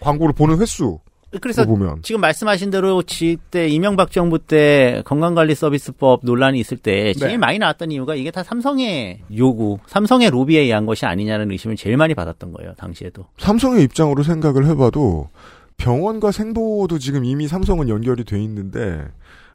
[0.00, 0.98] 광고를 보는 횟수.
[1.40, 2.02] 그래서 보면.
[2.02, 7.36] 지금 말씀하신 대로 지때 이명박 정부 때 건강관리 서비스법 논란이 있을 때 제일 네.
[7.38, 12.14] 많이 나왔던 이유가 이게 다 삼성의 요구, 삼성의 로비에 의한 것이 아니냐는 의심을 제일 많이
[12.14, 12.74] 받았던 거예요.
[12.76, 13.26] 당시에도.
[13.38, 15.28] 삼성의 입장으로 생각을 해봐도
[15.76, 19.04] 병원과 생보도 지금 이미 삼성은 연결이 돼 있는데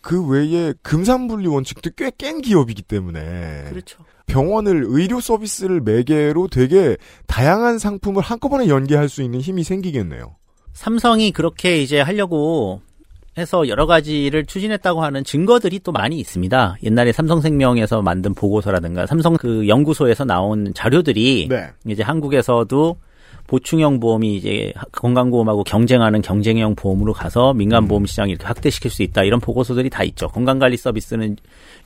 [0.01, 3.99] 그 외에 금산분리 원칙도 꽤 깬 기업이기 때문에 그렇죠.
[4.27, 6.95] 병원을 의료 서비스를 매개로 되게
[7.27, 10.35] 다양한 상품을 한꺼번에 연계할 수 있는 힘이 생기겠네요.
[10.73, 12.81] 삼성이 그렇게 이제 하려고
[13.37, 16.77] 해서 여러 가지를 추진했다고 하는 증거들이 또 많이 있습니다.
[16.83, 21.67] 옛날에 삼성생명에서 만든 보고서라든가 삼성 그 연구소에서 나온 자료들이 네.
[21.87, 22.97] 이제 한국에서도
[23.47, 29.23] 보충형 보험이 이제 건강보험하고 경쟁하는 경쟁형 보험으로 가서 민간 보험 시장을 이렇게 확대시킬 수 있다
[29.23, 30.27] 이런 보고서들이 다 있죠.
[30.27, 31.37] 건강관리 서비스는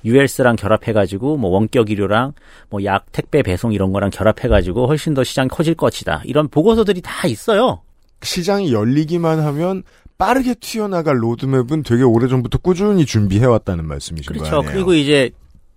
[0.04, 2.34] ULS랑 결합해가지고 뭐 원격 의료랑
[2.70, 7.28] 뭐 약 택배 배송 이런 거랑 결합해가지고 훨씬 더 시장이 커질 것이다 이런 보고서들이 다
[7.28, 7.82] 있어요.
[8.26, 9.84] 시장이 열리기만 하면
[10.18, 14.52] 빠르게 튀어나갈 로드맵은 되게 오래전부터 꾸준히 준비해왔다는 말씀이신 그렇죠.
[14.52, 15.32] 거아니에요 그리고 이제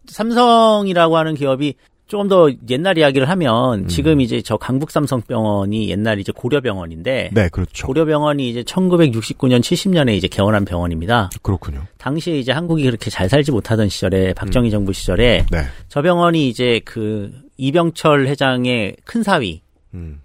[0.06, 1.74] 삼성이라고 하는 기업이
[2.06, 3.88] 조금 더 옛날 이야기를 하면 음.
[3.88, 7.86] 지금 이제 저 강북 삼성병원이 옛날 이제 고려병원인데 네, 그렇죠.
[7.88, 11.30] 고려병원이 이제 1969년 70년에 이제 개원한 병원입니다.
[11.42, 11.82] 그렇군요.
[11.98, 15.64] 당시에 이제 한국이 그렇게 잘 살지 못하던 시절에 박정희 정부 시절에 네.
[15.88, 19.62] 저 병원이 이제 그 이병철 회장의 큰 사위
[19.94, 20.20] 음.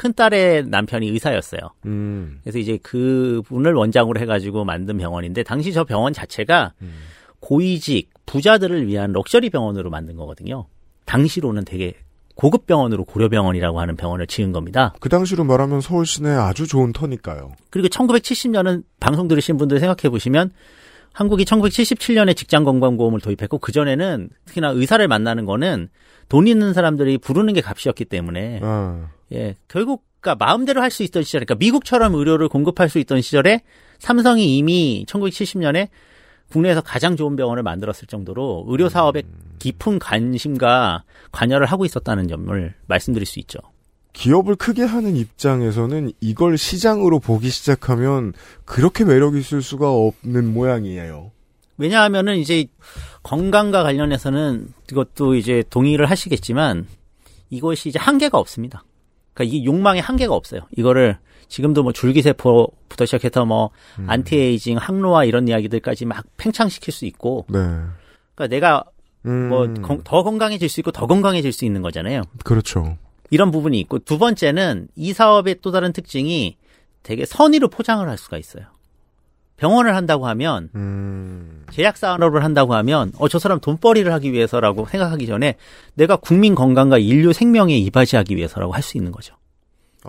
[0.00, 1.60] 그러니까 큰 딸의 남편이 의사였어요.
[1.84, 2.40] 음.
[2.42, 6.94] 그래서 이제 그 분을 원장으로 해가지고 만든 병원인데 당시 저 병원 자체가 음.
[7.40, 10.66] 고위직 부자들을 위한 럭셔리 병원으로 만든 거거든요.
[11.04, 11.94] 당시로는 되게
[12.34, 14.94] 고급 병원으로 고려병원이라고 하는 병원을 지은 겁니다.
[15.00, 17.52] 그 당시로 말하면 서울 시내 아주 좋은 터니까요.
[17.68, 20.50] 그리고 1970년은 방송 들으신 분들 생각해 보시면
[21.12, 25.88] 한국이 1977년에 직장건강보험을 도입했고 그 전에는 특히나 의사를 만나는 거는
[26.28, 29.08] 돈 있는 사람들이 부르는 게 값이었기 때문에 아.
[29.32, 33.62] 예 결국 그러니까 마음대로 할 수 있던 시절, 그러니까 미국처럼 의료를 공급할 수 있던 시절에
[33.98, 35.88] 삼성이 이미 1970년에
[36.50, 39.22] 국내에서 가장 좋은 병원을 만들었을 정도로 의료 사업에
[39.60, 43.58] 깊은 관심과 관여를 하고 있었다는 점을 말씀드릴 수 있죠.
[44.12, 48.32] 기업을 크게 하는 입장에서는 이걸 시장으로 보기 시작하면
[48.64, 51.30] 그렇게 매력 있을 수가 없는 모양이에요.
[51.78, 52.66] 왜냐하면은 이제
[53.22, 56.86] 건강과 관련해서는 이것도 이제 동의를 하시겠지만
[57.48, 58.82] 이것이 이제 한계가 없습니다.
[59.40, 60.62] 그러니까 이 욕망의 한계가 없어요.
[60.76, 61.16] 이거를
[61.48, 63.70] 지금도 뭐 줄기세포부터 시작해서 뭐
[64.06, 67.58] 안티에이징, 항노화 이런 이야기들까지 막 팽창시킬 수 있고 네.
[68.34, 68.84] 그러니까 내가
[69.26, 69.48] 음.
[69.48, 72.22] 뭐 더 건강해질 수 있고 더 건강해질 수 있는 거잖아요.
[72.44, 72.98] 그렇죠.
[73.30, 76.56] 이런 부분이 있고 두 번째는 이 사업의 또 다른 특징이
[77.02, 78.64] 되게 선의로 포장을 할 수가 있어요.
[79.60, 81.64] 병원을 한다고 하면 음.
[81.70, 85.56] 제약 산업을 한다고 하면 어 저 사람 돈벌이를 하기 위해서라고 생각하기 전에
[85.94, 89.34] 내가 국민 건강과 인류 생명에 이바지하기 위해서라고 할 수 있는 거죠.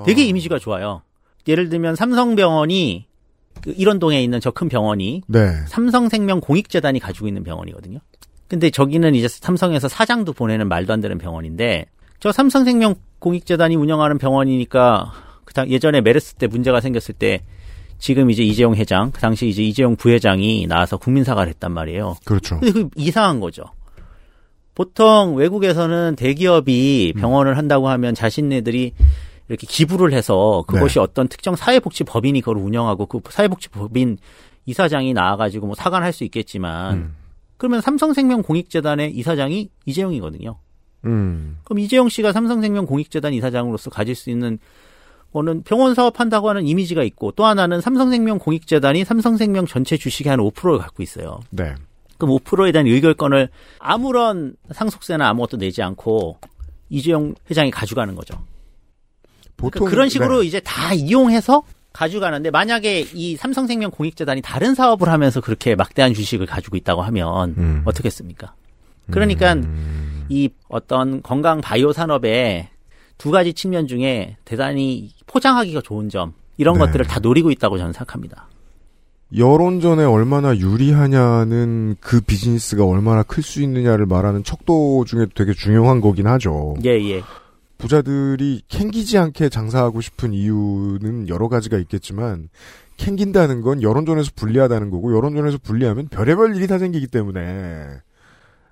[0.05, 1.01] 되게 이미지가 좋아요.
[1.47, 3.05] 예를 들면 삼성병원이
[3.61, 5.53] 그 일원동에 있는 저 큰 병원이 네.
[5.67, 7.99] 삼성생명 공익재단이 가지고 있는 병원이거든요.
[8.47, 11.85] 근데 저기는 이제 삼성에서 사장도 보내는 말도 안 되는 병원인데
[12.21, 15.11] 저 삼성생명 공익재단이 운영하는 병원이니까
[15.43, 17.41] 그당 예전에 메르스 때 문제가 생겼을 때
[18.01, 22.15] 지금 이제 이재용 회장, 그 당시 이제 이재용 부회장이 나와서 국민 사과를 했단 말이에요.
[22.25, 22.59] 그렇죠.
[22.59, 23.63] 근데 그 이상한 거죠.
[24.73, 28.93] 보통 외국에서는 대기업이 병원을 한다고 하면 자신네들이
[29.49, 34.17] 이렇게 기부를 해서 그것이 어떤 특정 사회복지법인이 그걸 운영하고 그 사회복지법인
[34.65, 37.13] 이사장이 나와가지고 뭐 사과를 할 수 있겠지만
[37.57, 40.57] 그러면 삼성생명 공익재단의 이사장이 이재용이거든요.
[41.05, 41.57] 음.
[41.63, 44.57] 그럼 이재용 씨가 삼성생명 공익재단 이사장으로서 가질 수 있는
[45.33, 50.77] 거는 병원 사업한다고 하는 이미지가 있고 또 하나는 삼성생명 공익재단이 삼성생명 전체 주식의 한 5%를
[50.77, 51.39] 갖고 있어요.
[51.49, 51.73] 네.
[52.17, 56.37] 그럼 5%에 대한 의결권을 아무런 상속세나 아무것도 내지 않고
[56.89, 58.35] 이재용 회장이 가져가는 거죠.
[59.57, 60.47] 보통 그러니까 그런 식으로 네.
[60.47, 61.63] 이제 다 이용해서
[61.93, 67.81] 가져가는데 만약에 이 삼성생명 공익재단이 다른 사업을 하면서 그렇게 막대한 주식을 가지고 있다고 하면 음.
[67.85, 68.53] 어떻겠습니까?
[69.09, 69.55] 그러니까
[70.29, 72.69] 이 어떤 건강 바이오 산업의
[73.21, 76.85] 두 가지 측면 중에 대단히 포장하기가 좋은 점 이런 네.
[76.85, 78.47] 것들을 다 노리고 있다고 저는 생각합니다.
[79.37, 86.25] 여론전에 얼마나 유리하냐는 그 비즈니스가 얼마나 클 수 있느냐를 말하는 척도 중에 되게 중요한 거긴
[86.25, 86.73] 하죠.
[86.83, 87.21] 예, 예.
[87.77, 92.49] 부자들이 캥기지 않게 장사하고 싶은 이유는 여러 가지가 있겠지만
[92.97, 97.85] 캥긴다는 건 여론전에서 불리하다는 거고 여론전에서 불리하면 별의별 일이 다 생기기 때문에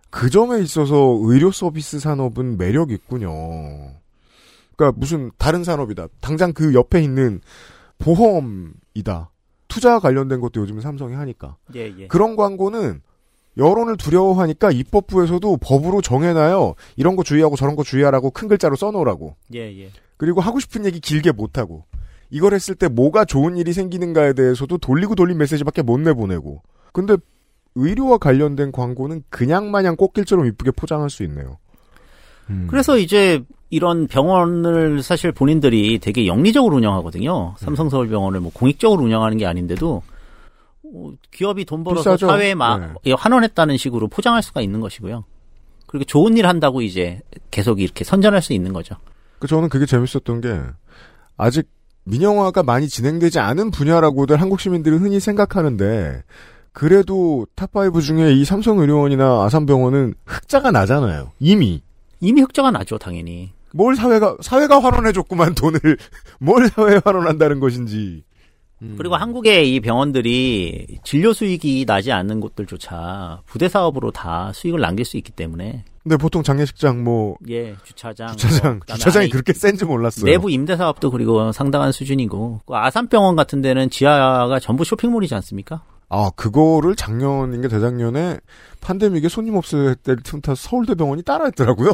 [0.10, 3.30] 그 점에 있어서 의료 서비스 산업은 매력 있군요.
[4.80, 6.08] 그러니까 무슨 다른 산업이다.
[6.22, 7.42] 당장 그 옆에 있는
[7.98, 9.30] 보험이다.
[9.68, 11.58] 투자 관련된 것도 요즘 삼성이 하니까.
[11.76, 12.08] 예, 예.
[12.08, 13.02] 그런 광고는
[13.58, 16.76] 여론을 두려워하니까 입법부에서도 법으로 정해놔요.
[16.96, 19.36] 이런 거 주의하고 저런 거 주의하라고 큰 글자로 써놓으라고.
[19.54, 19.92] 예, 예.
[20.16, 21.84] 그리고 하고 싶은 얘기 길게 못하고.
[22.30, 26.62] 이걸 했을 때 뭐가 좋은 일이 생기는가에 대해서도 돌리고 돌린 메시지밖에 못 내보내고.
[26.94, 27.18] 근데
[27.76, 31.58] 의료와 관련된 광고는 그냥 마냥 꽃길처럼 이쁘게 포장할 수 있네요.
[32.50, 32.68] 음.
[32.70, 37.56] 그래서 이제 이런 병원을 사실 본인들이 되게 영리적으로 운영하거든요.
[37.58, 40.02] 삼성서울병원을 뭐 공익적으로 운영하는 게 아닌데도
[40.96, 42.28] 어, 기업이 돈 벌어서 비싸죠.
[42.28, 42.88] 사회에 마, 네.
[43.06, 45.24] 예, 환원했다는 식으로 포장할 수가 있는 것이고요.
[45.86, 48.96] 그리고 좋은 일 한다고 이제 계속 이렇게 선전할 수 있는 거죠.
[49.40, 50.60] 그 저는 그게 재밌었던 게
[51.38, 51.68] 아직
[52.06, 56.24] 민영화가 많이 진행되지 않은 분야라고들 한국 시민들은 흔히 생각하는데
[56.72, 61.32] 그래도 top 5 중에 이 삼성의료원이나 아산병원은 흑자가 나잖아요.
[61.40, 61.82] 이미.
[62.22, 63.52] 이미 흑자가 나죠, 당연히.
[63.74, 65.80] 뭘 사회가 사회가 환원해줬구만 돈을
[66.40, 68.24] 뭘 사회에 환원한다는 것인지.
[68.82, 68.96] 음.
[68.98, 75.18] 그리고 한국의 이 병원들이 진료 수익이 나지 않는 곳들조차 부대 사업으로 다 수익을 남길 수
[75.18, 80.26] 있기 때문에 근데 보통 장례식장 뭐 예 주차장 주차장 뭐, 주차장이 그렇게 센지 몰랐어요.
[80.26, 85.84] 내부 임대 사업도 그리고 상당한 수준이고 그 아산병원 같은 데는 지하가 전부 쇼핑몰이지 않습니까?
[86.08, 88.40] 아 그거를 작년인가 재작년에
[88.82, 91.92] 팬데믹에 손님 없을 때 틈타 서울대병원이 따라했더라고요.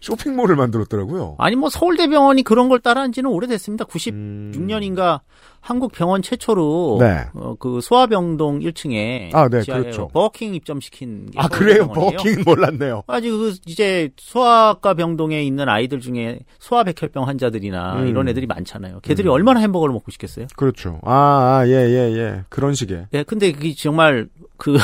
[0.00, 1.36] 쇼핑몰을 만들었더라고요.
[1.38, 3.84] 아니 뭐 서울대병원이 그런 걸 따라한 지는 오래됐습니다.
[3.86, 5.20] 96년인가
[5.60, 7.24] 한국 병원 최초로 네.
[7.34, 10.06] 어, 그 소아병동 1층에 아, 네, 그렇죠.
[10.08, 11.88] 버거킹 입점시킨 게 아 그래요?
[11.88, 13.02] 버킹 몰랐네요.
[13.08, 18.06] 아직 그 이제 소아과 병동에 있는 아이들 중에 소아백혈병 환자들이나 음.
[18.06, 19.00] 이런 애들이 많잖아요.
[19.02, 20.46] 걔들이 얼마나 햄버거를 먹고 싶겠어요?
[20.54, 21.00] 그렇죠.
[21.02, 22.44] 아, 아, 예, 예, 예.
[22.48, 23.06] 그런 식의.
[23.14, 24.76] 예, 근데 그게 정말 그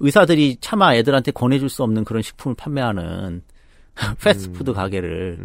[0.00, 3.42] 의사들이 차마 애들한테 권해줄 수 없는 그런 식품을 판매하는
[4.22, 5.38] 패스트푸드 가게를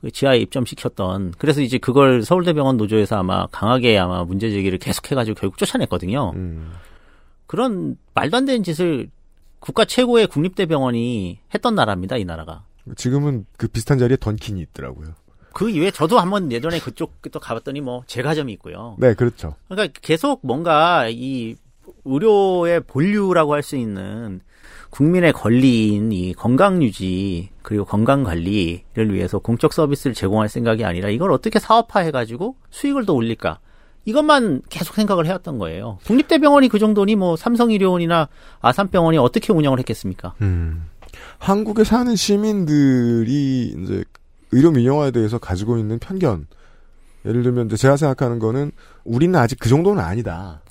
[0.00, 5.58] 그 지하에 입점시켰던 그래서 이제 그걸 서울대병원 노조에서 아마 강하게 아마 문제 제기를 계속해가지고 결국
[5.58, 6.32] 쫓아냈거든요.
[6.36, 6.72] 음.
[7.46, 9.08] 그런 말도 안 되는 짓을
[9.60, 12.64] 국가 최고의 국립대병원이 했던 나라입니다, 이 나라가.
[12.94, 15.14] 지금은 그 비슷한 자리에 던킨이 있더라고요.
[15.52, 18.96] 그 이외에 저도 한번 예전에 그쪽 또 가봤더니 뭐 제과점이 있고요.
[18.98, 19.54] 네, 그렇죠.
[19.68, 21.56] 그러니까 계속 뭔가 이
[22.06, 24.40] 의료의 본류라고 할 수 있는
[24.90, 31.32] 국민의 권리인 이 건강 유지 그리고 건강 관리를 위해서 공적 서비스를 제공할 생각이 아니라 이걸
[31.32, 33.58] 어떻게 사업화해 가지고 수익을 더 올릴까
[34.04, 35.98] 이것만 계속 생각을 해왔던 거예요.
[36.04, 38.28] 국립대병원이 그 정도니 뭐 삼성의료원이나
[38.60, 40.34] 아산병원이 어떻게 운영을 했겠습니까?
[40.40, 40.86] 음.
[41.38, 44.04] 한국에 사는 시민들이 이제
[44.52, 46.46] 의료 민영화에 대해서 가지고 있는 편견.
[47.24, 48.70] 예를 들면 제가 생각하는 거는
[49.04, 50.62] 우리는 아직 그 정도는 아니다.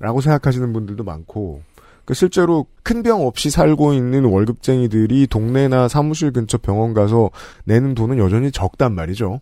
[0.00, 1.62] 라고 생각하시는 분들도 많고
[2.04, 7.30] 그 실제로 큰 병 없이 살고 있는 월급쟁이들이 동네나 사무실 근처 병원 가서
[7.64, 9.40] 내는 돈은 여전히 적단 말이죠.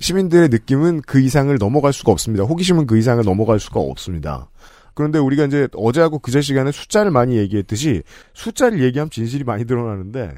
[0.00, 2.44] 시민들의 느낌은 그 이상을 넘어갈 수가 없습니다.
[2.44, 4.48] 호기심은 그 이상을 넘어갈 수가 없습니다.
[4.94, 8.02] 그런데 우리가 이제 어제하고 그제 시간에 숫자를 많이 얘기했듯이
[8.34, 10.34] 숫자를 얘기하면 진실이 많이 드러나는데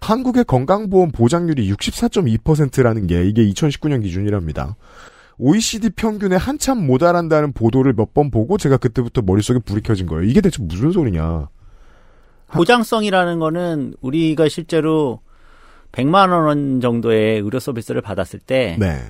[0.00, 4.76] 한국의 건강보험 보장률이 64.2%라는 게 이게 2019년 기준이랍니다.
[5.40, 10.24] OECD 평균에 한참 모자란다는 보도를 몇 번 보고 제가 그때부터 머릿속에 불이 켜진 거예요.
[10.24, 11.48] 이게 대체 무슨 소리냐.
[12.48, 15.20] 보장성이라는 거는 우리가 실제로
[15.92, 19.00] 100만 원 정도의 의료 서비스를 받았을 때 네.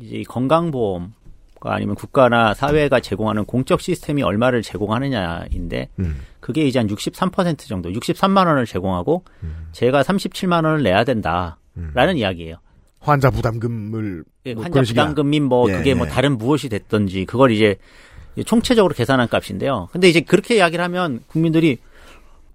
[0.00, 1.14] 이제 이 건강보험
[1.62, 6.20] 아니면 국가나 사회가 제공하는 공적 시스템이 얼마를 제공하느냐인데 음.
[6.40, 9.24] 그게 이제 한 63% 정도, 63만 원을 제공하고
[9.72, 12.56] 제가 37만 원을 내야 된다라는 이야기예요.
[13.00, 15.02] 환자 부담금을 예, 뭐 환자 그런 식이야.
[15.02, 16.10] 부담금 및뭐 예, 그게 뭐 예.
[16.10, 17.76] 다른 무엇이 됐든지 그걸 이제
[18.46, 19.88] 총체적으로 계산한 값인데요.
[19.92, 21.78] 근데 이제 그렇게 이야기를 하면 국민들이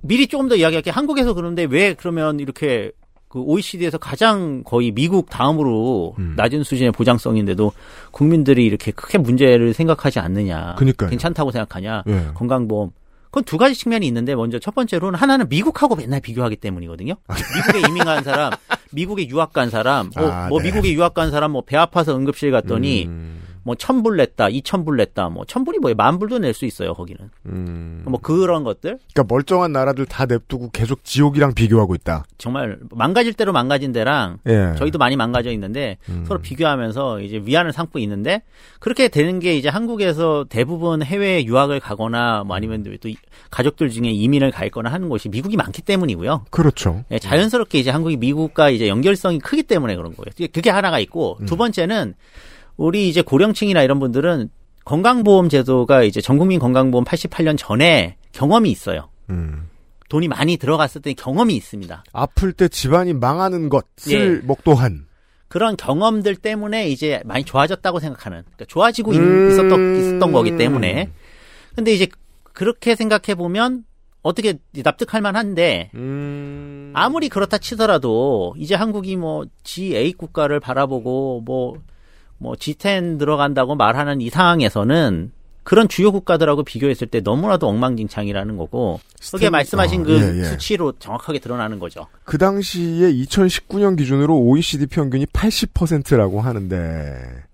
[0.01, 0.91] 미리 조금 더 이야기할게.
[0.91, 2.91] 한국에서 그런데 왜 그러면 이렇게
[3.27, 6.35] 그 OECD에서 가장 거의 미국 다음으로 음.
[6.37, 7.73] 낮은 수준의 보장성인데도
[8.11, 10.75] 국민들이 이렇게 크게 문제를 생각하지 않느냐.
[10.77, 11.09] 그러니까요.
[11.09, 12.03] 괜찮다고 생각하냐.
[12.07, 12.27] 예.
[12.35, 12.91] 건강보험.
[13.35, 17.15] 그건 두 가지 측면이 있는데 먼저 첫 번째로는 하나는 미국하고 맨날 비교하기 때문이거든요.
[17.53, 18.53] 미국에 이민 간 사람,
[18.93, 20.69] 미국에 유학 간 사람, 뭐, 아, 뭐 네.
[20.69, 25.29] 미국에 유학 간 사람 뭐 배 아파서 응급실 갔더니 음, 뭐 천불 냈다, 이천불 냈다,
[25.29, 25.95] 뭐 천불이 뭐예요?
[25.95, 27.31] 만불도 낼 수 있어요 거기는.
[27.47, 28.03] 음.
[28.05, 32.25] 뭐 그런 것들 그러니까 멀쩡한 나라들 다 냅두고 계속 지옥이랑 비교하고 있다.
[32.37, 34.75] 정말 망가질 대로 망가진 데랑 예.
[34.77, 36.23] 저희도 많이 망가져 있는데 음.
[36.27, 38.43] 서로 비교하면서 이제 위안을 삼고 있는데
[38.79, 43.17] 그렇게 되는 게 이제 한국에서 대부분 해외 유학을 가거나 뭐 아니면 또 이-
[43.49, 46.45] 가족들 중에 이민을 가 있거나 하는 곳이 미국이 많기 때문이고요.
[46.51, 47.03] 그렇죠.
[47.09, 50.49] 예, 자연스럽게 이제 한국이 미국과 이제 연결성이 크기 때문에 그런 거예요.
[50.53, 51.45] 그게 하나가 있고 음.
[51.47, 52.13] 두 번째는
[52.77, 54.49] 우리 이제 고령층이나 이런 분들은
[54.83, 59.09] 건강보험 제도가 이제 전국민 건강보험 88년 전에 경험이 있어요.
[59.29, 59.69] 음.
[60.09, 62.03] 돈이 많이 들어갔을 때 경험이 있습니다.
[62.13, 64.45] 아플 때 집안이 망하는 것을 예.
[64.45, 65.07] 목도한.
[65.47, 69.51] 그런 경험들 때문에 이제 많이 좋아졌다고 생각하는, 그러니까 좋아지고 있- 음.
[69.51, 71.09] 있었던, 있었던 거기 때문에.
[71.75, 72.07] 근데 이제
[72.53, 73.83] 그렇게 생각해 보면
[74.21, 76.91] 어떻게 납득할 만한데 음.
[76.95, 81.75] 아무리 그렇다 치더라도 이제 한국이 뭐 G8 국가를 바라보고 뭐
[82.37, 85.31] 뭐 G10 들어간다고 말하는 이 상황에서는
[85.63, 88.99] 그런 주요 국가들하고 비교했을 때 너무나도 엉망진창이라는 거고
[89.31, 90.43] 그게 말씀하신 어, 그 예, 예.
[90.43, 92.05] 수치로 정확하게 드러나는 거죠.
[92.23, 97.45] 그 당시에 2019년 기준으로 OECD 평균이 80%라고 하는데,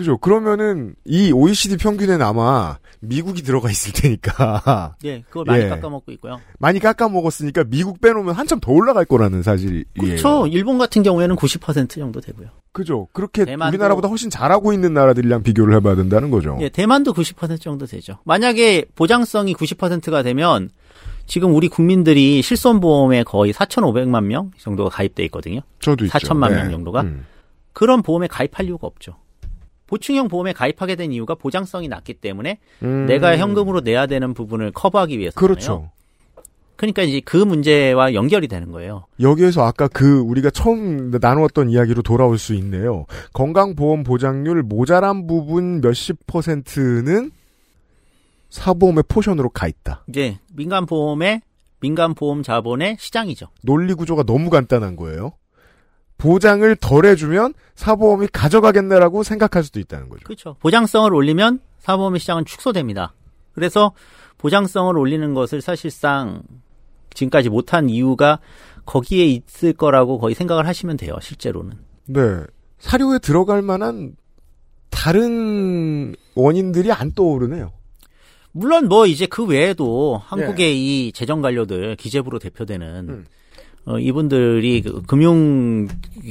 [0.00, 0.16] 그죠?
[0.16, 5.68] 그러면은 이 OECD 평균에는 아마 미국이 들어가 있을 테니까 예, 그걸 많이 예.
[5.68, 6.40] 깎아먹고 있고요.
[6.58, 9.84] 많이 깎아 먹었으니까 미국 빼놓으면 한참 더 올라갈 거라는 사실이에요.
[9.98, 10.46] 그렇죠.
[10.46, 12.48] 일본 같은 경우에는 90% 정도 되고요.
[12.72, 13.08] 그죠?
[13.12, 16.56] 그렇게 대만도- 우리나라보다 훨씬 잘하고 있는 나라들이랑 비교를 해봐야 된다는 거죠.
[16.62, 18.18] 예, 대만도 90% 정도 되죠.
[18.24, 20.70] 만약에 보장성이 90%가 되면
[21.26, 25.60] 지금 우리 국민들이 실손보험에 거의 4,500만 명 정도가 가입돼 있거든요.
[25.80, 26.18] 저도 있죠.
[26.18, 26.56] 4천만 네.
[26.56, 27.02] 명 정도가.
[27.02, 27.26] 음.
[27.72, 29.16] 그런 보험에 가입할 이유가 없죠.
[29.90, 33.06] 보충형 보험에 가입하게 된 이유가 보장성이 낮기 때문에 음.
[33.06, 35.46] 내가 현금으로 내야 되는 부분을 커버하기 위해서잖아요.
[35.46, 35.90] 그렇죠.
[36.76, 39.06] 그러니까 이제 그 문제와 연결이 되는 거예요.
[39.20, 43.04] 여기에서 아까 그 우리가 처음 나누었던 이야기로 돌아올 수 있네요.
[43.34, 47.32] 건강보험 보장률 모자란 부분 몇십 퍼센트는
[48.48, 50.04] 사보험의 포션으로 가 있다.
[50.08, 51.42] 이제 민간 보험의
[51.80, 53.48] 민간 보험 자본의 시장이죠.
[53.62, 55.32] 논리 구조가 너무 간단한 거예요.
[56.20, 60.22] 보장을 덜 해주면 사보험이 가져가겠네라고 생각할 수도 있다는 거죠.
[60.24, 60.56] 그렇죠.
[60.60, 63.14] 보장성을 올리면 사보험의 시장은 축소됩니다.
[63.52, 63.92] 그래서
[64.38, 66.42] 보장성을 올리는 것을 사실상
[67.14, 68.38] 지금까지 못한 이유가
[68.86, 71.16] 거기에 있을 거라고 거의 생각을 하시면 돼요.
[71.20, 71.72] 실제로는.
[72.06, 72.20] 네.
[72.78, 74.14] 사료에 들어갈 만한
[74.90, 77.72] 다른 원인들이 안 떠오르네요.
[78.52, 80.74] 물론 뭐 이제 그 외에도 한국의 예.
[80.74, 83.26] 이 재정 관료들 기재부로 대표되는 음.
[83.86, 85.88] 어, 이분들이 그 금융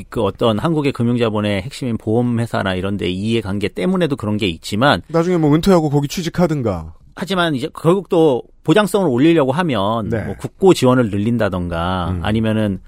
[0.09, 5.53] 그 어떤 한국의 금융자본의 핵심인 보험회사나 이런데 이해 관계 때문에도 그런 게 있지만 나중에 뭐
[5.55, 6.93] 은퇴하고 거기 취직하든가.
[7.15, 10.23] 하지만 이제 결국 또 보장성을 올리려고 하면 네.
[10.23, 12.19] 뭐 국고 지원을 늘린다던가 음.
[12.23, 12.79] 아니면은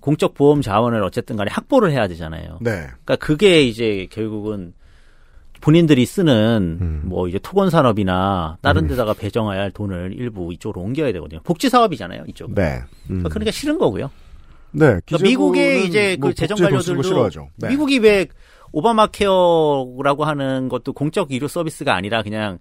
[0.00, 2.58] 공적 보험 자원을 어쨌든 간에 확보를 해야 되잖아요.
[2.60, 2.70] 네.
[3.04, 4.72] 그러니까 그게 이제 결국은
[5.60, 7.02] 본인들이 쓰는 음.
[7.04, 8.88] 뭐 이제 토건 산업이나 다른 음.
[8.88, 11.40] 데다가 배정해야 할 돈을 일부 이쪽으로 옮겨야 되거든요.
[11.44, 12.54] 복지 사업이잖아요, 이쪽은.
[12.54, 12.80] 네.
[13.10, 13.22] 음.
[13.22, 14.10] 그러니까 싫은 거고요.
[14.72, 15.00] 네.
[15.04, 17.30] 그러니까 미국의 기재부는 이제 뭐 그 재정 관료들도.
[17.56, 17.68] 네.
[17.68, 18.26] 미국이 왜
[18.72, 22.58] 오바마 케어라고 하는 것도 공적 의료 서비스가 아니라 그냥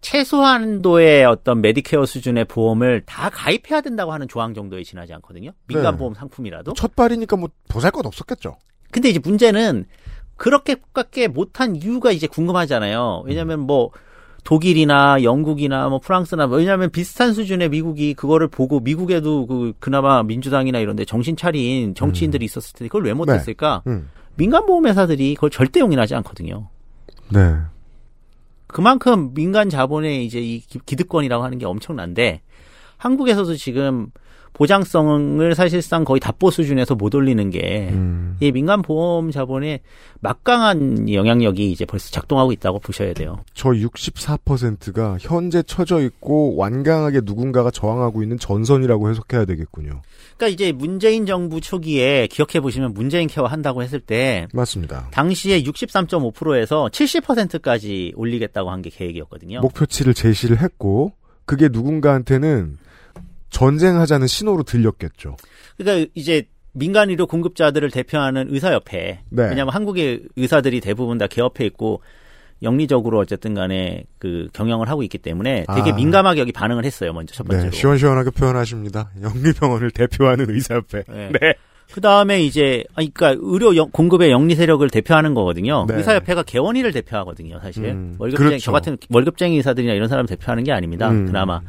[0.00, 5.50] 최소한도의 어떤 메디케어 수준의 보험을 다 가입해야 된다고 하는 조항 정도에 지나지 않거든요.
[5.66, 5.98] 민간 네.
[5.98, 6.74] 보험 상품이라도.
[6.74, 8.56] 첫 발이니까 뭐 보잘것없었겠죠.
[8.90, 9.84] 근데 이제 문제는
[10.38, 13.24] 그렇게밖에 못한 이유가 이제 궁금하잖아요.
[13.26, 13.90] 왜냐하면 뭐
[14.44, 20.78] 독일이나 영국이나 뭐 프랑스나 뭐 왜냐하면 비슷한 수준의 미국이 그거를 보고 미국에도 그 그나마 민주당이나
[20.78, 23.82] 이런데 정신 차린 정치인들이 있었을 텐데 그걸 왜 못했을까?
[23.88, 24.08] 음.
[24.36, 26.68] 민간 보험 회사들이 그걸 절대 용인하지 않거든요.
[27.30, 27.56] 네.
[28.68, 32.42] 그만큼 민간 자본의 이제 이 기- 기득권이라고 하는 게 엄청난데
[32.96, 34.10] 한국에서도 지금
[34.54, 38.36] 보장성을 사실상 거의 답보 수준에서 못 올리는 게 음.
[38.40, 39.80] 이 민간 보험 자본의
[40.20, 43.38] 막강한 영향력이 이제 벌써 작동하고 있다고 보셔야 돼요.
[43.54, 50.02] 저 64%가 현재 처져 있고 완강하게 누군가가 저항하고 있는 전선이라고 해석해야 되겠군요.
[50.36, 55.08] 그러니까 이제 문재인 정부 초기에 기억해 보시면 문재인 케어 한다고 했을 때 맞습니다.
[55.12, 59.60] 당시에 63.5%에서 70%까지 올리겠다고 한 게 계획이었거든요.
[59.60, 61.12] 목표치를 제시를 했고
[61.44, 62.78] 그게 누군가한테는
[63.50, 65.36] 전쟁하자는 신호로 들렸겠죠.
[65.76, 69.20] 그러니까 이제 민간 의료 공급자들을 대표하는 의사협회.
[69.30, 69.42] 네.
[69.42, 72.02] 왜냐하면 한국의 의사들이 대부분 다 개업해 있고
[72.62, 75.94] 영리적으로 어쨌든 간에 그 경영을 하고 있기 때문에 되게 아.
[75.94, 77.12] 민감하게 여기 반응을 했어요.
[77.12, 77.70] 먼저 첫 번째로.
[77.70, 79.10] 네, 시원시원하게 표현하십니다.
[79.22, 81.04] 영리병원을 대표하는 의사협회.
[81.08, 81.30] 네.
[81.40, 81.54] 네.
[81.92, 85.86] 그 다음에 이제, 그러니까 의료 영- 공급의 영리 세력을 대표하는 거거든요.
[85.88, 85.96] 네.
[85.96, 87.86] 의사협회가 개원위를 대표하거든요, 사실.
[87.86, 88.64] 음, 월급쟁이, 그렇죠.
[88.64, 91.08] 저 같은 월급쟁이 의사들이나 이런 사람 대표하는 게 아닙니다.
[91.10, 91.26] 음.
[91.26, 91.62] 그나마.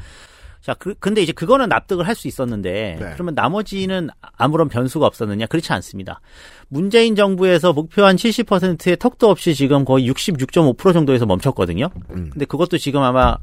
[0.62, 3.10] 자, 그, 근데 이제 그거는 납득을 할 수 있었는데, 네.
[3.14, 5.46] 그러면 나머지는 아무런 변수가 없었느냐?
[5.46, 6.20] 그렇지 않습니다.
[6.68, 11.90] 문재인 정부에서 목표한 70%의 턱도 없이 지금 거의 66.5% 정도에서 멈췄거든요.
[12.12, 12.30] 음.
[12.32, 13.38] 근데 그것도 지금 아마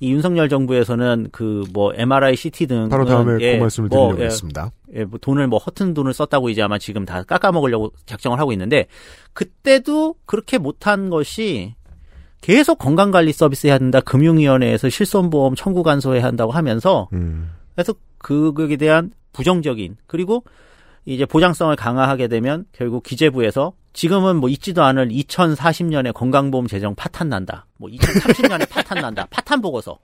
[0.00, 4.22] 이 윤석열 정부에서는 그 뭐 MRI, CT 등 바로 다음에 예, 그 말씀을 뭐, 드리려고
[4.22, 4.70] 예, 했습니다.
[4.94, 8.86] 예, 뭐 돈을 뭐 허튼 돈을 썼다고 이제 아마 지금 다 깎아먹으려고 작정을 하고 있는데
[9.34, 11.74] 그때도 그렇게 못한 것이
[12.40, 14.00] 계속 건강관리 서비스 해야 된다.
[14.00, 17.50] 금융위원회에서 실손보험 청구 간소해야 한다고 하면서 음.
[17.74, 20.44] 그래서 그거에 대한 부정적인 그리고
[21.04, 27.66] 이제 보장성을 강화하게 되면 결국 기재부에서 지금은 뭐 있지도 않을 2040년에 건강보험 재정 파탄 난다.
[27.78, 29.26] 뭐 2030년에 파탄 난다.
[29.30, 29.98] 파탄 보고서.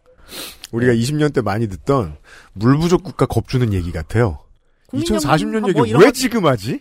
[0.73, 2.17] 우리가 20년 때 많이 듣던
[2.53, 4.39] 물 부족 국가 겁주는 얘기 같아요.
[4.89, 6.81] 국민연금 2040년 얘기 뭐 이런 왜 거- 지금 하지?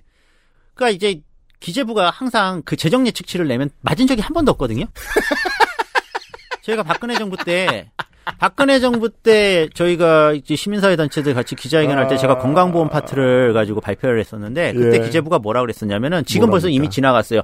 [0.73, 1.21] 그러니까 이제
[1.59, 4.85] 기재부가 항상 그 재정 예측치를 내면 맞은 적이 한 번도 없거든요.
[6.63, 7.91] 저희가 박근혜 정부 때
[8.39, 13.81] 박근혜 정부 때 저희가 이제 시민사회 단체들 같이 기자회견 할 때 제가 건강보험 파트를 가지고
[13.81, 15.05] 발표를 했었는데 그때 예.
[15.05, 16.75] 기재부가 뭐라 그랬었냐면은 지금 벌써 뭐랍니까?
[16.83, 17.41] 이미 지나갔어요.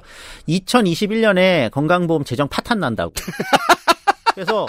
[0.48, 3.12] 2021년에 건강보험 재정 파탄 난다고.
[4.34, 4.66] 그래서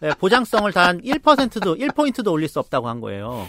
[0.00, 3.48] 네, 보장성을 단 1%도 1포인트도 올릴 수 없다고 한 거예요.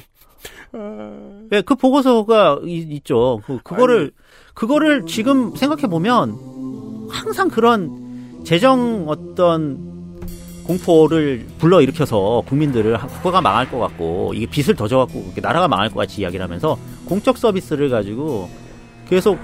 [1.51, 3.41] 네, 그 보고서가 이- 있죠.
[3.45, 4.11] 그, 그거를
[4.59, 6.37] 그거를 지금 생각해 보면
[7.09, 10.19] 항상 그런 재정 어떤
[10.65, 15.95] 공포를 불러 일으켜서 국민들을 국가가 망할 것 같고 이게 빚을 더 져갖고 나라가 망할 것
[15.95, 18.49] 같이 이야기를 하면서 공적 서비스를 가지고
[19.07, 19.39] 계속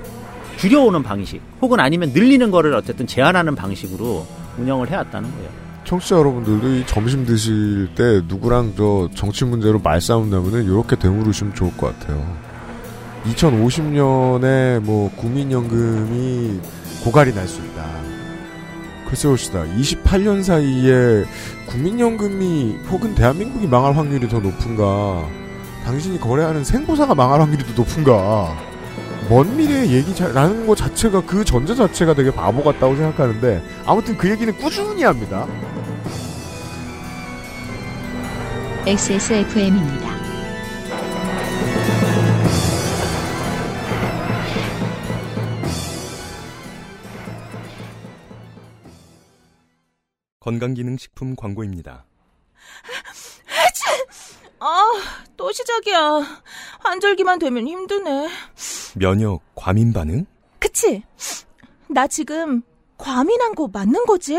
[0.58, 5.50] 줄여오는 방식 혹은 아니면 늘리는 거를 어쨌든 제한하는 방식으로 운영을 해왔다는 거예요.
[5.86, 11.78] 청취자 여러분들도 이 점심 드실 때 누구랑 저 정치 문제로 말싸움 나면은 이렇게 되물으시면 좋을
[11.78, 12.45] 것 같아요.
[13.26, 16.60] 2050년에 뭐 국민연금이
[17.04, 17.86] 고갈이 날 수 있다.
[19.08, 19.64] 글쎄 봅시다.
[19.78, 21.26] 28년 사이에
[21.68, 25.28] 국민연금이 혹은 대한민국이 망할 확률이 더 높은가?
[25.86, 28.56] 당신이 거래하는 생보사가 망할 확률이 더 높은가?
[29.30, 34.52] 먼 미래의 얘기라는 것 자체가 그 전제 자체가 되게 바보 같다고 생각하는데 아무튼 그 얘기는
[34.58, 35.48] 꾸준히 합니다.
[38.88, 40.15] XSFM입니다.
[50.56, 52.06] 건강기능식품 광고입니다.
[54.60, 54.84] 아,
[55.36, 56.22] 또 시작이야.
[56.82, 58.30] 환절기만 되면 힘드네.
[58.96, 60.26] 면역 과민 반응?
[60.60, 61.04] 그치?
[61.88, 62.62] 나 지금
[62.98, 64.38] 과민한 거 맞는 거지?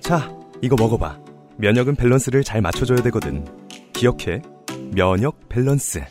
[0.00, 1.18] 자, 이거 먹어봐.
[1.58, 3.44] 면역은 밸런스를 잘 맞춰줘야 되거든.
[3.92, 4.40] 기억해.
[4.92, 6.02] 면역 밸런스.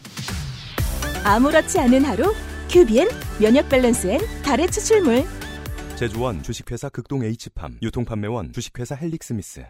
[1.24, 2.34] 아무렇지 않은 하루
[2.70, 3.08] 큐비엔
[3.40, 5.26] 면역 밸런스 엔 달의 추출물
[6.04, 9.64] 제조원 주식회사 극동 H팜, 유통판매원 주식회사 헬릭스미스.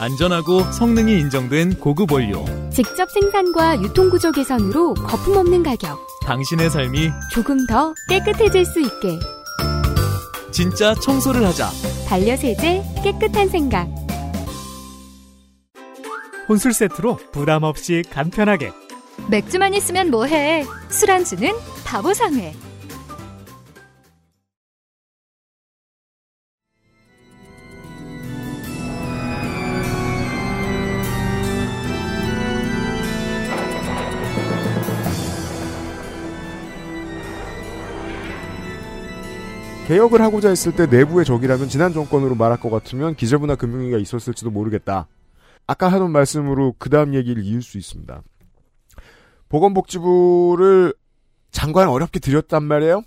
[0.00, 2.46] 안전하고 성능이 인정된 고급 원료.
[2.70, 5.98] 직접 생산과 유통구조 개선으로 거품 없는 가격.
[6.24, 9.18] 당신의 삶이 조금 더 깨끗해질 수 있게.
[10.50, 11.68] 진짜 청소를 하자.
[12.08, 13.86] 반려세제 깨끗한 생각.
[16.48, 18.72] 혼술 세트로 부담 없이 간편하게.
[19.28, 20.64] 맥주만 있으면 뭐해?
[20.88, 21.52] 술안주는
[21.84, 22.69] 바보상회.
[39.90, 45.08] 개혁을 하고자 했을 때 내부의 적이라면 지난 정권으로 말할 것 같으면 기재부나 금융위가 있었을지도 모르겠다.
[45.66, 48.22] 아까 하던 말씀으로 그 다음 얘기를 이을 수 있습니다.
[49.48, 50.94] 보건복지부를
[51.50, 53.02] 장관 어렵게 드렸단 말이에요?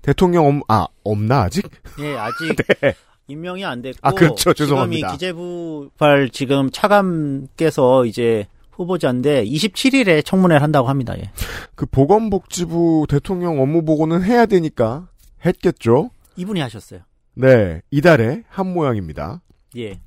[0.00, 1.68] 대통령 엄, 아, 없나, 아직?
[2.00, 2.94] 예, 아직 네.
[3.26, 4.54] 임명이 안 됐고 아, 그렇죠.
[4.54, 5.08] 죄송합니다.
[5.08, 11.14] 지금 이 기재부발 지금 차감께서 이제 후보자인데 27일에 청문회를 한다고 합니다.
[11.18, 11.30] 예.
[11.74, 15.08] 그 보건복지부 대통령 업무 보고는 해야 되니까
[15.44, 16.10] 했겠죠?
[16.36, 17.00] 이분이 하셨어요.
[17.34, 19.42] 네, 이달에 한 모양입니다.
[19.76, 20.00] 예.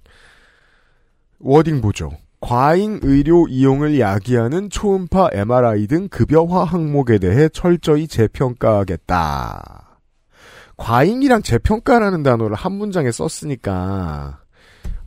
[1.39, 2.11] 워딩 보죠.
[2.39, 9.99] 과잉 의료 이용을 야기하는 초음파 MRI 등 급여화 항목에 대해 철저히 재평가하겠다.
[10.77, 14.41] 과잉이랑 재평가라는 단어를 한 문장에 썼으니까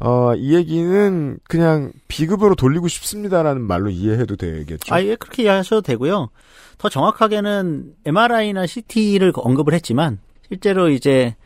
[0.00, 4.94] 어, 이 얘기는 그냥 비급여로 돌리고 싶습니다라는 말로 이해해도 되겠죠.
[4.94, 6.30] 아, 예, 그렇게 이해하셔도 되고요.
[6.78, 11.36] 더 정확하게는 MRI나 CT를 언급을 했지만 실제로 이제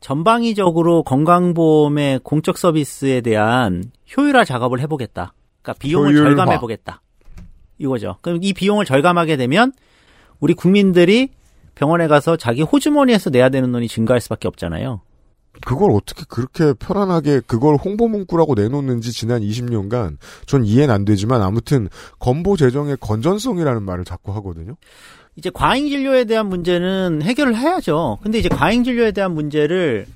[0.00, 3.84] 전방위적으로 건강보험의 공적 서비스에 대한
[4.16, 5.32] 효율화 작업을 해보겠다.
[5.62, 6.28] 그러니까 비용을 효율화.
[6.30, 7.02] 절감해보겠다.
[7.78, 8.16] 이거죠.
[8.22, 9.72] 그럼 이 비용을 절감하게 되면
[10.40, 11.28] 우리 국민들이
[11.74, 15.00] 병원에 가서 자기 호주머니에서 내야 되는 돈이 증가할 수밖에 없잖아요.
[15.64, 21.88] 그걸 어떻게 그렇게 편안하게 그걸 홍보 문구라고 내놓는지 지난 20년간 전 이해는 안 되지만 아무튼
[22.18, 24.76] 건보 재정의 건전성이라는 말을 자꾸 하거든요.
[25.36, 28.18] 이제 과잉 진료에 대한 문제는 해결을 해야죠.
[28.22, 30.06] 근데 이제 과잉 진료에 대한 문제를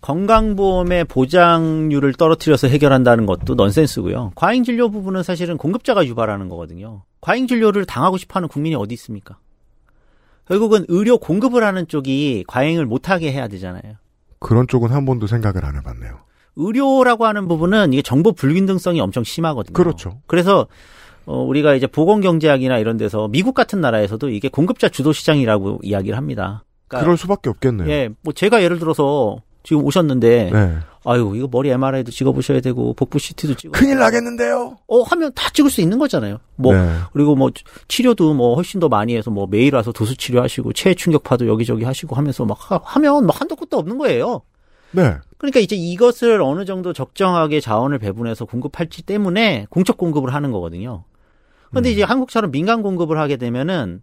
[0.00, 4.32] 건강보험의 보장률을 떨어뜨려서 해결한다는 것도 넌센스고요.
[4.34, 7.04] 과잉 진료 부분은 사실은 공급자가 유발하는 거거든요.
[7.20, 9.38] 과잉 진료를 당하고 싶어하는 국민이 어디 있습니까?
[10.46, 13.94] 결국은 의료 공급을 하는 쪽이 과잉을 못하게 해야 되잖아요.
[14.42, 16.18] 그런 쪽은 한 번도 생각을 안 해봤네요.
[16.56, 19.72] 의료라고 하는 부분은 이게 정보 불균등성이 엄청 심하거든요.
[19.72, 20.20] 그렇죠.
[20.26, 20.66] 그래서
[21.24, 26.16] 어, 우리가 이제 보건 경제학이나 이런 데서 미국 같은 나라에서도 이게 공급자 주도 시장이라고 이야기를
[26.16, 26.64] 합니다.
[26.88, 27.88] 그러니까 그럴 수밖에 없겠네요.
[27.88, 30.76] 예, 뭐 제가 예를 들어서 지금 오셨는데 네.
[31.04, 34.78] 아유 이거 머리 MRI도 찍어보셔야 되고 복부 CT도 찍어 큰일 나겠는데요.
[34.86, 36.38] 어 하면 다 찍을 수 있는 거잖아요.
[36.56, 36.98] 뭐 네.
[37.12, 37.50] 그리고 뭐
[37.88, 42.14] 치료도 뭐 훨씬 더 많이 해서 뭐 매일 와서 도수 치료하시고 체해 충격파도 여기저기 하시고
[42.14, 44.42] 하면서 막 하, 하면 막 한도 끝도 없는 거예요.
[44.92, 45.16] 네.
[45.38, 51.04] 그러니까 이제 이것을 어느 정도 적정하게 자원을 배분해서 공급할지 때문에 공적 공급을 하는 거거든요.
[51.72, 54.02] 근데 이제 한국처럼 민간 공급을 하게 되면은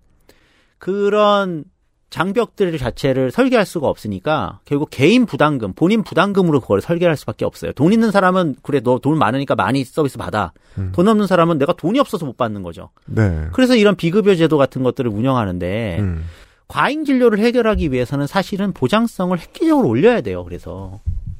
[0.80, 1.66] 그런
[2.10, 7.72] 장벽들 자체를 설계할 수가 없으니까 결국 개인 부담금, 본인 부담금으로 그걸 설계할 수밖에 없어요.
[7.74, 10.51] 돈 있는 사람은 그래 너 돈 많으니까 많이 서비스 받아.
[10.93, 12.89] 돈 없는 사람은 내가 돈이 없어서 못 받는 거죠.
[13.05, 13.47] 네.
[13.53, 16.26] 그래서 이런 비급여 제도 같은 것들을 운영하는데 음.
[16.68, 20.43] 과잉 진료를 해결하기 위해서는 사실은 보장성을 획기적으로 올려야 돼요.
[20.43, 20.99] 그래서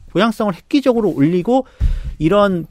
[0.10, 1.66] 보장성을 획기적으로 올리고
[2.18, 2.66] 이런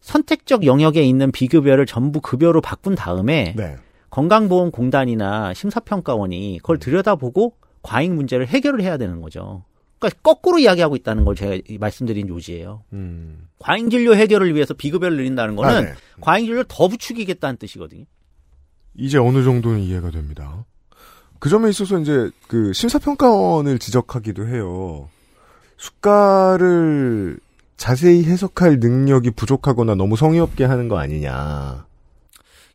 [0.00, 3.76] 선택적 영역에 있는 비급여를 전부 급여로 바꾼 다음에 네.
[4.12, 9.64] 건강보험공단이나 심사평가원이 그걸 들여다보고 과잉 문제를 해결을 해야 되는 거죠.
[9.98, 12.82] 그러니까 거꾸로 이야기하고 있다는 걸 제가 이 말씀드린 요지예요.
[12.92, 13.48] 음.
[13.58, 15.94] 과잉 진료 해결을 위해서 비급여를 늘린다는 거는 아, 네.
[16.20, 18.04] 과잉 진료를 더 부추기겠다는 뜻이거든요.
[18.94, 20.66] 이제 어느 정도는 이해가 됩니다.
[21.38, 25.08] 그 점에 있어서 이제 그 심사평가원을 지적하기도 해요.
[25.78, 27.38] 수가를
[27.78, 31.86] 자세히 해석할 능력이 부족하거나 너무 성의 없게 하는 거 아니냐.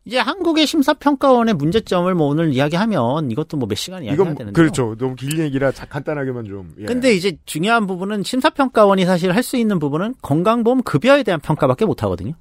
[0.08, 4.58] 이제 한국의 심사평가원의 문제점을 뭐 오늘 이야기하면 이것도 뭐 몇 시간 이야기해야 이건 되는데.
[4.58, 4.96] 그렇죠.
[4.96, 6.72] 너무 긴 얘기라 자- 간단하게만 좀.
[6.78, 6.86] 예.
[6.86, 12.02] 근데 이제 중요한 부분은 심사평가원이 사실 할 수 있는 부분은 건강보험 급여에 대한 평가밖에 못
[12.04, 12.32] 하거든요.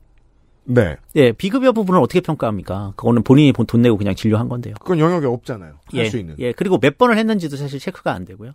[0.64, 0.96] 네.
[1.18, 2.94] 예, 비급여 부분을 어떻게 평가합니까?
[2.96, 4.74] 그거는 본인이 돈- 돈 내고 그냥 진료한 건데요.
[4.80, 5.74] 그건 영역에 없잖아요.
[5.86, 6.36] 할 예, 수 있는.
[6.40, 8.52] 예, 그리고 몇 번을 했는지도 사실 체크가 안 되고요.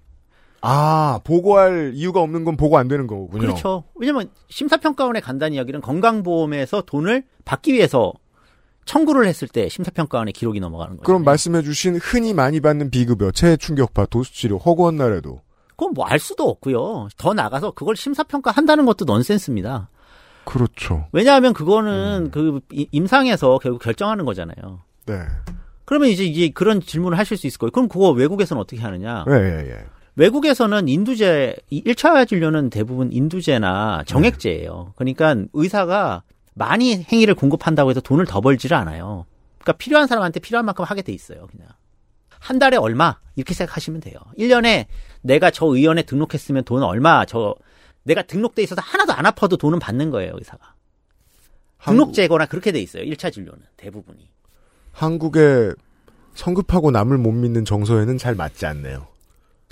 [0.62, 3.40] 아, 보고할 이유가 없는 건 보고 안 되는 거군요.
[3.40, 3.84] 그렇죠.
[3.94, 8.12] 왜냐면 심사평가원의 간단한 이야기는 건강보험에서 돈을 받기 위해서
[8.84, 11.04] 청구를 했을 때 심사평가원의 기록이 넘어가는 거죠.
[11.04, 15.40] 그럼 말씀해주신 흔히 많이 받는 비급여, 체해 충격파, 도수치료, 허구한 날에도
[15.76, 17.08] 그건 뭐 알 수도 없고요.
[17.16, 19.88] 더 나가서 그걸 심사평가 한다는 것도 넌센스입니다.
[20.44, 21.06] 그렇죠.
[21.12, 24.80] 왜냐하면 그거는 그 이- 임상에서 결국 결정하는 거잖아요.
[25.06, 25.20] 네.
[25.84, 27.70] 그러면 이제 이제 그런 질문을 하실 수 있을 거예요.
[27.70, 29.24] 그럼 그거 외국에서는 어떻게 하느냐?
[29.28, 29.84] 예, 예, 예.
[30.16, 34.92] 외국에서는 인두제, 1차 진료는 대부분 인두제나 정액제예요.
[34.96, 36.22] 그러니까 의사가
[36.54, 39.26] 많이 행위를 공급한다고 해서 돈을 더 벌지를 않아요.
[39.58, 41.68] 그러니까 필요한 사람한테 필요한 만큼 하게 돼 있어요, 그냥.
[42.38, 43.18] 한 달에 얼마?
[43.36, 44.18] 이렇게 생각하시면 돼요.
[44.38, 44.86] 1년에
[45.22, 47.54] 내가 저 의원에 등록했으면 돈 얼마, 저,
[48.02, 50.74] 내가 등록돼 있어서 하나도 안 아파도 돈은 받는 거예요, 의사가.
[51.84, 53.60] 등록제거나 그렇게 돼 있어요, 1차 진료는.
[53.76, 54.28] 대부분이.
[54.92, 55.74] 한국의
[56.34, 59.06] 성급하고 남을 못 믿는 정서에는 잘 맞지 않네요.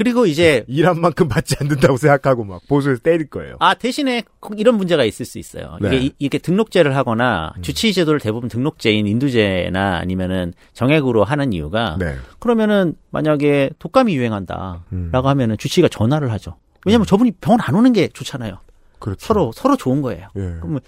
[0.01, 3.57] 그리고 이제 일한 만큼 받지 않는다고 생각하고 막 보수에서 때릴 거예요.
[3.61, 4.23] 아 대신에
[4.57, 5.77] 이런 문제가 있을 수 있어요.
[5.83, 5.89] 네.
[5.89, 12.17] 이게 이- 이렇게 등록제를 하거나 주치의 제도를 대부분 등록제인 인두제나 아니면은 정액으로 하는 이유가 네.
[12.39, 15.11] 그러면은 만약에 독감이 유행한다라고 음.
[15.13, 16.57] 하면은 주치의가 전화를 하죠.
[16.87, 18.59] 왜냐면 저분이 병원 안 오는 게 좋잖아요.
[19.01, 19.27] 그렇죠.
[19.27, 20.29] 서로 서로 좋은 거예요.
[20.37, 20.41] 예.
[20.61, 20.81] 그러면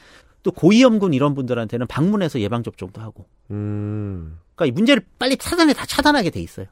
[0.42, 3.26] 또 고위험군 이런 분들한테는 방문해서 예방 접종도 하고.
[3.50, 4.38] 음.
[4.54, 6.64] 그러니까 이 문제를 빨리 차단해 다 차단하게 돼 있어요.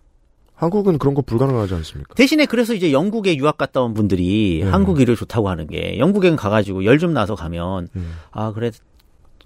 [0.61, 2.15] 한국은 그런 거 불가능하지 않습니까?
[2.15, 4.71] 대신에 그래서 이제 영국에 유학 갔다 온 분들이 네.
[4.71, 8.13] 한국 일을 좋다고 하는 게 영국에 가가지고 열 좀 나서 가면 음.
[8.31, 8.71] 아 그래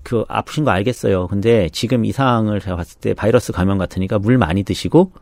[0.02, 1.28] 그 아프신 거 알겠어요.
[1.28, 5.12] 근데 지금 이 상황을 제가 봤을 때 바이러스 감염 같으니까 물 많이 드시고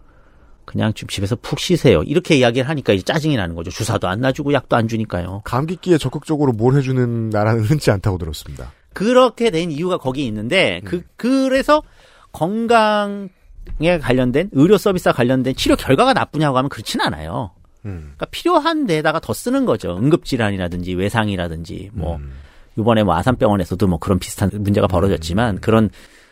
[0.64, 2.02] 그냥 좀 집에서 푹 쉬세요.
[2.04, 3.70] 이렇게 이야기를 하니까 이제 짜증이 나는 거죠.
[3.70, 5.42] 주사도 안 놔주고 약도 안 주니까요.
[5.44, 8.72] 감기기에 적극적으로 뭘 해주는 나라는 흔치 않다고 들었습니다.
[8.94, 11.82] 그렇게 된 이유가 거기 있는데 그 그래서
[12.32, 13.28] 건강
[13.80, 17.50] 에 관련된 의료 서비스와 관련된 치료 결과가 나쁘냐고 하면 그렇지는 않아요.
[17.84, 18.12] 음.
[18.16, 19.96] 그러니까 필요한 데다가 더 쓰는 거죠.
[19.96, 22.32] 응급 질환이라든지 외상이라든지 뭐 음.
[22.78, 25.90] 이번에 뭐 아산병원에서도 뭐 그런 비슷한 문제가 벌어졌지만 그런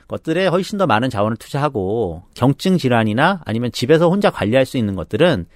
[0.09, 5.47] 것들에 훨씬 더 많은 자원을 투자하고 경증 질환이나 아니면 집에서 혼자 관리할 수 있는 것들은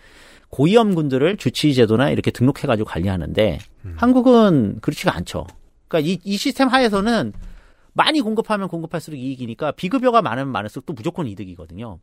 [0.51, 3.59] 고위험군들을 주치의 제도나 이렇게 등록해가지고 관리하는데
[3.97, 5.47] 한국은 그렇지가 않죠.
[5.89, 7.33] 그러니까 이, 이 시스템 하에서는
[7.95, 11.99] 많이 공급하면 공급할수록 이익이니까 비급여가 많으면 많을수록 또 무조건 이득이거든요.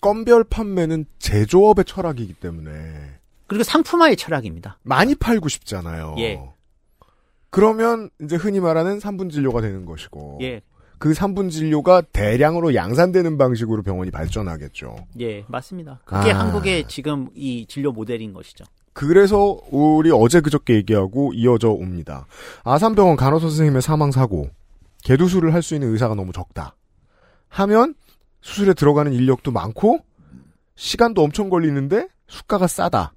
[0.00, 2.72] 건별 판매는 제조업의 철학이기 때문에
[3.46, 4.78] 그리고 상품화의 철학입니다.
[4.82, 6.16] 많이 팔고 싶잖아요.
[6.18, 6.40] 예.
[7.50, 10.60] 그러면 이제 흔히 말하는 3분 진료가 되는 것이고 예.
[10.98, 14.96] 그 3분 진료가 대량으로 양산되는 방식으로 병원이 발전하겠죠.
[15.20, 16.00] 예, 맞습니다.
[16.04, 16.40] 그게 아.
[16.40, 18.64] 한국의 지금 이 진료 모델인 것이죠.
[18.92, 22.26] 그래서 우리 어제 그저께 얘기하고 이어져 옵니다.
[22.64, 24.50] 아산병원 간호사 선생님의 사망 사고
[25.04, 26.74] 개두술을 할수 있는 의사가 너무 적다.
[27.48, 27.94] 하면
[28.40, 30.00] 수술에 들어가는 인력도 많고
[30.76, 33.14] 시간도 엄청 걸리는데 수가가 싸다.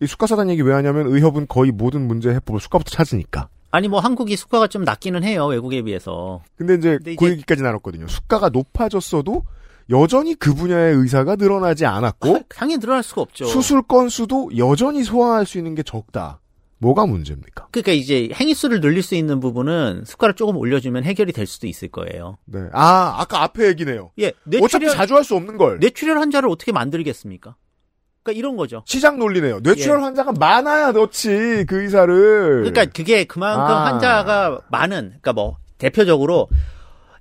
[0.00, 3.48] 이 수가 싸다는 얘기 왜 하냐면 의협은 거의 모든 문제 해법을 수가부터 찾으니까.
[3.70, 6.42] 아니 뭐 한국이 수가가 좀 낮기는 해요 외국에 비해서.
[6.56, 8.06] 근데 이제 근데 그 이제- 얘기까지 나눴거든요.
[8.06, 9.44] 수가가 높아졌어도
[9.90, 13.46] 여전히 그 분야의 의사가 늘어나지 않았고 당연히 늘어날 수가 없죠.
[13.46, 16.40] 수술 건수도 여전히 소화할 수 있는 게 적다.
[16.78, 17.68] 뭐가 문제입니까?
[17.72, 22.38] 그러니까 이제 행위수를 늘릴 수 있는 부분은 수가를 조금 올려주면 해결이 될 수도 있을 거예요.
[22.44, 22.60] 네.
[22.72, 24.12] 아, 아까 앞에 얘기네요.
[24.18, 24.28] 예,
[24.62, 25.78] 어차피 뇌출혈 자주 할 수 없는 걸.
[25.80, 27.56] 뇌출혈 환자를 어떻게 만들겠습니까?
[28.22, 28.82] 그러니까 이런 거죠.
[28.86, 29.60] 시장 논리네요.
[29.60, 30.02] 뇌출혈 예.
[30.02, 32.62] 환자가 많아야 넣지 그 의사를.
[32.64, 33.86] 그러니까 그게 그만큼 아.
[33.86, 36.48] 환자가 많은, 그러니까 뭐 대표적으로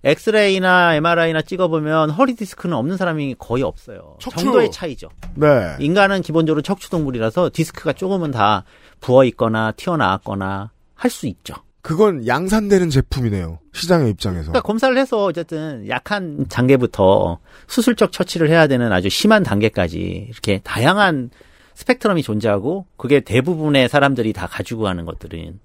[0.04, 4.18] 엑스레이나 MRI나 찍어보면 허리 디스크는 없는 사람이 거의 없어요.
[4.20, 4.44] 척추.
[4.46, 5.10] 정도의 차이죠.
[5.36, 5.76] 네.
[5.80, 8.64] 인간은 기본적으로 척추 동물이라서 디스크가 조금은 다
[9.00, 11.56] 부어 있거나 튀어나왔거나 할 수 있죠.
[11.82, 13.60] 그건 양산되는 제품이네요.
[13.74, 14.52] 시장의 입장에서.
[14.52, 21.30] 그러니까 검사를 해서 어쨌든 약한 단계부터 수술적 처치를 해야 되는 아주 심한 단계까지 이렇게 다양한
[21.76, 25.60] 스펙트럼이 존재하고 그게 대부분의 사람들이 다 가지고 가는 것들은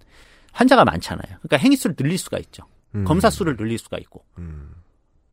[0.52, 1.24] 환자가 많잖아요.
[1.40, 2.62] 그러니까 행위수를 늘릴 수가 있죠.
[2.94, 3.04] 음.
[3.04, 4.24] 검사 수를 늘릴 수가 있고.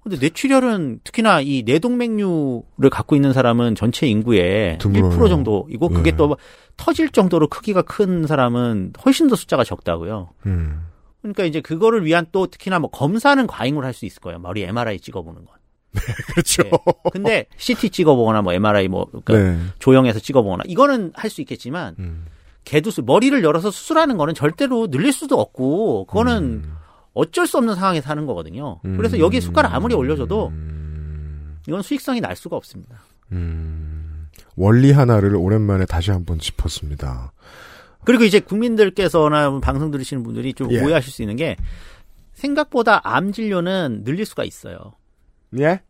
[0.02, 5.10] 근데 뇌출혈은 특히나 이 뇌동맥류를 갖고 있는 사람은 전체 인구의 드물어요.
[5.12, 6.16] 1% 정도이고 그게 예.
[6.16, 6.38] 또
[6.78, 10.30] 터질 정도로 크기가 큰 사람은 훨씬 더 숫자가 적다고요.
[10.46, 10.86] 음.
[11.22, 14.40] 그러니까 이제 그거를 위한 또 특히나 뭐 검사는 과잉으로 할 수 있을 거예요.
[14.40, 15.56] 머리 MRI 찍어보는 건.
[16.34, 16.64] 그렇죠.
[16.66, 16.72] 예.
[17.12, 19.60] 근데 CT 찍어보거나 뭐 MRI 뭐 그러니까 네.
[19.80, 22.26] 조형해서 찍어보거나 이거는 할 수 있겠지만 음.
[22.64, 26.76] 개두술 머리를 열어서 수술하는 거는 절대로 늘릴 수도 없고 그거는 음.
[27.14, 28.80] 어쩔 수 없는 상황에서 하는 거거든요.
[28.82, 31.58] 그래서 여기 숟가락 아무리 올려줘도 음.
[31.68, 33.02] 이건 수익성이 날 수가 없습니다.
[34.56, 37.34] 원리 하나를 오랜만에 다시 한번 짚었습니다.
[38.06, 40.82] 그리고 이제 국민들께서나 방송 들으시는 분들이 좀 예.
[40.82, 41.56] 오해하실 수 있는 게
[42.34, 44.94] 생각보다 암 진료는 늘릴 수가 있어요.
[45.60, 45.82] 예?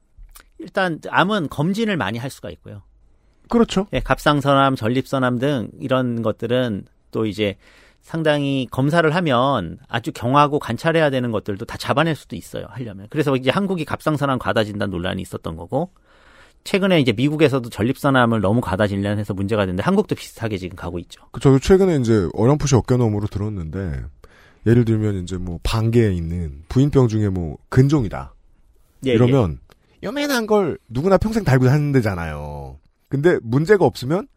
[0.57, 2.81] 일단 암은 검진을 많이 할 수가 있고요.
[3.49, 3.87] 그렇죠.
[3.93, 7.57] 예, 갑상선암, 전립선암 등 이런 것들은 또 이제
[8.01, 12.65] 상당히 검사를 하면 아주 경하고 관찰해야 되는 것들도 다 잡아낼 수도 있어요.
[12.69, 13.07] 하려면.
[13.09, 15.91] 그래서 이제 한국이 갑상선암 과다 진단 논란이 있었던 거고
[16.63, 21.21] 최근에 이제 미국에서도 전립선암을 너무 과다 진단해서 문제가 됐는데 한국도 비슷하게 지금 가고 있죠.
[21.31, 24.03] 그 저도 최근에 이제 어렴풋이 어깨너머로 들었는데
[24.65, 28.33] 예를 들면 이제 뭐 반개에 있는 부인병 중에 뭐 근종이다.
[29.05, 29.59] 예, 이러면
[30.03, 32.77] 요만한 걸 누구나 평생 달고 사는 데잖아요.
[33.07, 34.27] 근데 문제가 없으면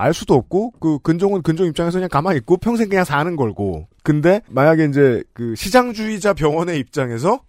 [0.00, 3.86] 알 수도 없고 그 근종은 근종 입장에서 그냥 가만히 있고 평생 그냥 사는 걸고.
[4.02, 7.42] 근데 만약에 이제 그 시장주의자 병원의 입장에서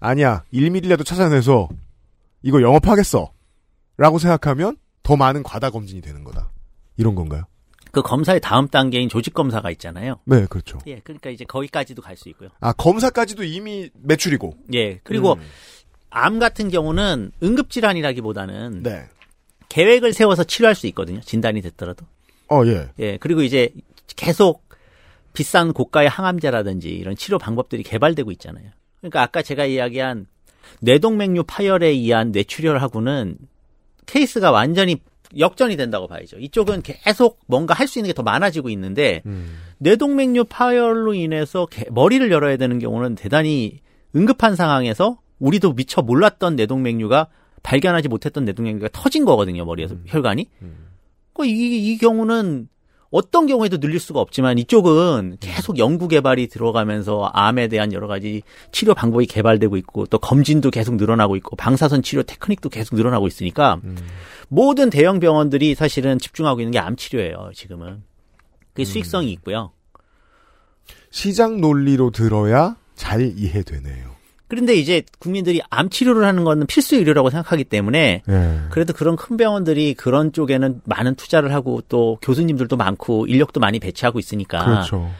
[0.00, 1.68] 아니야 1mm라도 찾아내서
[2.42, 3.30] 이거 영업하겠어.
[3.98, 6.50] 라고 생각하면 더 많은 과다 검진이 되는 거다.
[6.96, 7.42] 이런 건가요?
[7.90, 10.16] 그 검사의 다음 단계인 조직 검사가 있잖아요.
[10.24, 10.78] 네, 그렇죠.
[10.86, 12.48] 예, 그러니까 이제 거기까지도 갈 수 있고요.
[12.60, 14.54] 아, 검사까지도 이미 매출이고.
[14.74, 15.40] 예, 그리고 음.
[16.10, 19.08] 암 같은 경우는 응급질환이라기보다는 네.
[19.68, 21.20] 계획을 세워서 치료할 수 있거든요.
[21.20, 22.06] 진단이 됐더라도.
[22.50, 22.88] 어, 예.
[22.98, 23.68] 예, 그리고 이제
[24.16, 24.66] 계속
[25.32, 28.70] 비싼 고가의 항암제라든지 이런 치료 방법들이 개발되고 있잖아요.
[29.00, 30.26] 그러니까 아까 제가 이야기한
[30.80, 33.36] 뇌동맥류 파열에 의한 뇌출혈하고는
[34.06, 35.00] 케이스가 완전히
[35.38, 36.38] 역전이 된다고 봐야죠.
[36.38, 39.20] 이쪽은 계속 뭔가 할 수 있는 게 더 많아지고 있는데
[39.78, 43.80] 뇌동맥류 파열로 인해서 개- 머리를 열어야 되는 경우는 대단히
[44.16, 47.28] 응급한 상황에서 우리도 미처 몰랐던 뇌동맥류가
[47.62, 49.64] 발견하지 못했던 뇌동맥류가 터진 거거든요.
[49.64, 50.48] 머리에서 혈관이.
[51.34, 52.68] 그 이, 이 경우는
[53.10, 58.92] 어떤 경우에도 늘릴 수가 없지만 이쪽은 계속 연구 개발이 들어가면서 암에 대한 여러 가지 치료
[58.94, 63.80] 방법이 개발되고 있고 또 검진도 계속 늘어나고 있고 방사선 치료 테크닉도 계속 늘어나고 있으니까
[64.48, 68.02] 모든 대형 병원들이 사실은 집중하고 있는 게 암 치료예요, 지금은.
[68.74, 69.72] 그게 수익성이 있고요.
[71.10, 74.17] 시장 논리로 들어야 잘 이해되네요.
[74.48, 78.58] 그런데 이제 국민들이 암 치료를 하는 거는 필수 의료라고 생각하기 때문에 예.
[78.70, 84.18] 그래도 그런 큰 병원들이 그런 쪽에는 많은 투자를 하고 또 교수님들도 많고 인력도 많이 배치하고
[84.18, 85.10] 있으니까 그렇죠.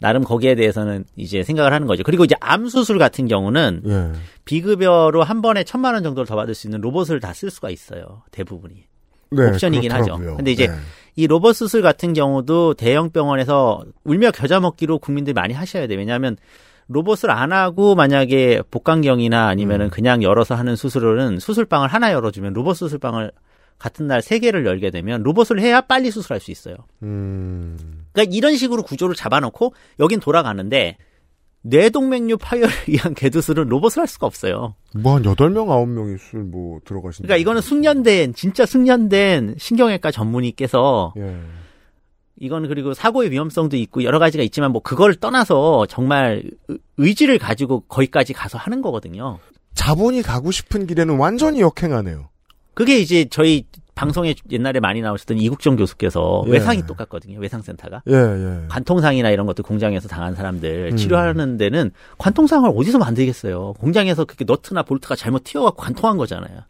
[0.00, 2.02] 나름 거기에 대해서는 이제 생각을 하는 거죠.
[2.02, 4.18] 그리고 이제 암 수술 같은 경우는 예.
[4.44, 8.22] 비급여로 한 번에 천만 원 정도를 더 받을 수 있는 로봇을 다 쓸 수가 있어요.
[8.32, 8.74] 대부분이.
[9.30, 10.04] 네, 옵션이긴 하죠.
[10.04, 10.36] 그렇더라고요.
[10.36, 10.74] 근데 이제 네.
[11.14, 15.98] 이 로봇 수술 같은 경우도 대형 병원에서 울며 겨자 먹기로 국민들이 많이 하셔야 돼요.
[15.98, 16.36] 왜냐하면
[16.88, 23.32] 로봇을 안 하고 만약에 복강경이나 아니면은 그냥 열어서 하는 수술은 수술방을 하나 열어주면 로봇 수술방을
[23.78, 26.76] 같은 날 세 개를 열게 되면 로봇을 해야 빨리 수술할 수 있어요.
[27.02, 27.76] 음.
[28.12, 30.98] 그러니까 이런 식으로 구조를 잡아놓고 여긴 돌아가는데
[31.62, 34.74] 뇌동맥류 파열에 의한 개두술은 로봇을 할 수가 없어요.
[34.96, 37.26] 뭐한 8명, 9명이 술 뭐 들어가신다.
[37.26, 41.36] 그러니까 이거는 숙련된 진짜 숙련된 신경외과 전문의께서 예.
[42.42, 47.80] 이건 그리고 사고의 위험성도 있고 여러 가지가 있지만 뭐 그걸 떠나서 정말 의- 의지를 가지고
[47.82, 49.38] 거기까지 가서 하는 거거든요.
[49.74, 52.30] 자본이 가고 싶은 길에는 완전히 역행하네요.
[52.74, 53.64] 그게 이제 저희
[53.94, 56.50] 방송에 옛날에 많이 나오셨던 이국정 교수께서 예.
[56.52, 57.38] 외상이 똑같거든요.
[57.38, 58.02] 외상센터가.
[58.08, 58.66] 예, 예.
[58.68, 60.96] 관통상이나 이런 것도 공장에서 당한 사람들 음.
[60.96, 63.74] 치료하는 데는 관통상을 어디서 만들겠어요.
[63.74, 66.62] 공장에서 그렇게 너트나 볼트가 잘못 튀어갖고 관통한 거잖아요.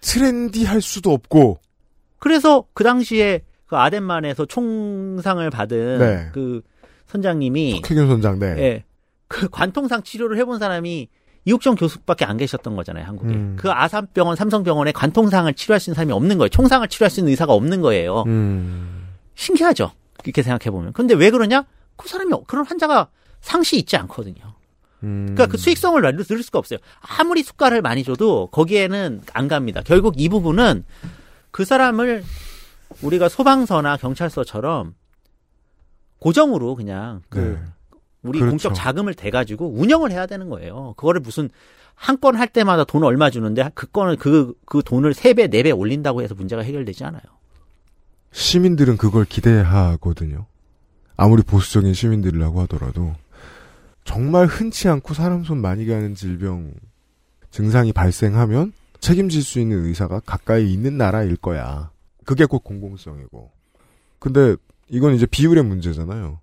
[0.00, 1.60] 트렌디할 수도 없고.
[2.18, 3.42] 그래서 그 당시에
[3.72, 6.28] 그 아덴만에서 총상을 받은 네.
[6.34, 6.60] 그
[7.06, 8.46] 선장님이 쾌균 선장, 네.
[8.58, 8.84] 예.
[9.28, 11.08] 그 관통상 치료를 해본 사람이
[11.46, 13.32] 이국정 교수밖에 안 계셨던 거잖아요, 한국에.
[13.32, 13.56] 음.
[13.58, 16.50] 그 아산병원, 삼성병원에 관통상을 치료할 수 있는 사람이 없는 거예요.
[16.50, 18.24] 총상을 치료할 수 있는 의사가 없는 거예요.
[18.26, 19.08] 음.
[19.36, 19.90] 신기하죠?
[20.24, 20.92] 이렇게 생각해보면.
[20.92, 21.64] 근데 왜 그러냐?
[21.96, 23.08] 그 사람이, 그런 환자가
[23.40, 24.36] 상시 있지 않거든요.
[25.02, 25.28] 음.
[25.30, 26.78] 그러니까 그 수익성을 늘- 들을 수가 없어요.
[27.00, 29.80] 아무리 수가를 많이 줘도 거기에는 안 갑니다.
[29.82, 30.84] 결국 이 부분은
[31.50, 32.22] 그 사람을
[33.02, 34.94] 우리가 소방서나 경찰서처럼
[36.18, 37.58] 고정으로 그냥 그 네.
[38.22, 38.50] 우리 그렇죠.
[38.52, 40.94] 공적 자금을 대 가지고 운영을 해야 되는 거예요.
[40.96, 41.48] 그거를 무슨
[41.94, 45.62] 한 건 할 때마다 돈 얼마 주는데 그 건을 그, 그 돈을 세 배, 네
[45.62, 47.22] 배 올린다고 해서 문제가 해결되지 않아요.
[48.32, 50.46] 시민들은 그걸 기대하거든요.
[51.16, 53.14] 아무리 보수적인 시민들이라고 하더라도
[54.04, 56.72] 정말 흔치 않고 사람 손 많이 가는 질병
[57.50, 61.90] 증상이 발생하면 책임질 수 있는 의사가 가까이 있는 나라일 거야.
[62.24, 63.50] 그게 곧 공공성이고.
[64.18, 64.56] 근데
[64.88, 66.38] 이건 이제 비율의 문제잖아요.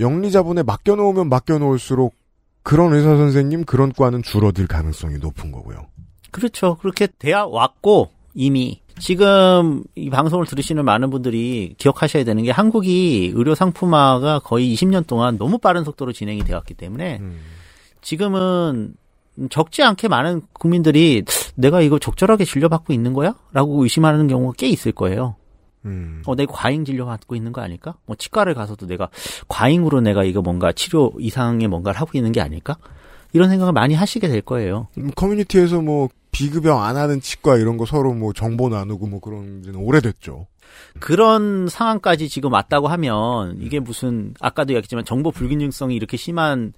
[0.00, 2.14] 영리자본에 맡겨놓으면 맡겨놓을수록
[2.62, 5.86] 그런 의사 선생님 그런 과는 줄어들 가능성이 높은 거고요.
[6.30, 6.76] 그렇죠.
[6.76, 13.54] 그렇게 되어 왔고 이미 지금 이 방송을 들으시는 많은 분들이 기억하셔야 되는 게 한국이 의료
[13.54, 17.20] 상품화가 거의 20년 동안 너무 빠른 속도로 진행이 되었기 때문에
[18.02, 18.94] 지금은
[19.50, 21.24] 적지 않게 많은 국민들이
[21.54, 23.34] 내가 이거 적절하게 진료받고 있는 거야?
[23.52, 25.36] 라고 의심하는 경우가 꽤 있을 거예요.
[25.84, 26.22] 음.
[26.26, 27.94] 어, 내가 과잉 진료 받고 있는 거 아닐까?
[28.06, 29.08] 뭐 치과를 가서도 내가
[29.48, 32.76] 과잉으로 내가 이거 뭔가 치료 이상의 뭔가를 하고 있는 게 아닐까?
[33.32, 34.88] 이런 생각을 많이 하시게 될 거예요.
[34.96, 39.62] 음, 커뮤니티에서 뭐 비급여 안 하는 치과 이런 거 서로 뭐 정보 나누고 뭐 그런
[39.62, 40.46] 지는 오래됐죠.
[41.00, 46.72] 그런 상황까지 지금 왔다고 하면 이게 무슨 아까도 얘기했지만 정보 불균형성이 이렇게 심한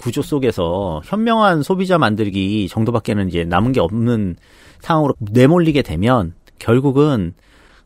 [0.00, 4.36] 구조 속에서 현명한 소비자 만들기 정도밖에는 이제 남은 게 없는
[4.80, 7.34] 상황으로 내몰리게 되면 결국은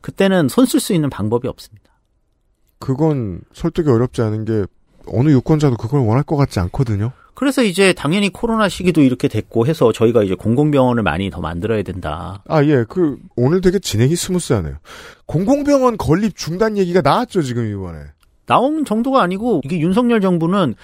[0.01, 1.91] 그때는 손 쓸 수 있는 방법이 없습니다.
[2.79, 4.65] 그건 설득이 어렵지 않은 게
[5.07, 7.13] 어느 유권자도 그걸 원할 것 같지 않거든요.
[7.41, 12.43] 그래서 이제 당연히 코로나 시기도 이렇게 됐고 해서 저희가 이제 공공병원을 많이 더 만들어야 된다.
[12.47, 12.85] 아, 예.
[12.87, 14.75] 그, 오늘 되게 진행이 스무스하네요.
[15.25, 18.01] 공공병원 건립 중단 얘기가 나왔죠, 지금 이번에.
[18.45, 20.75] 나온 정도가 아니고 이게 윤석열 정부는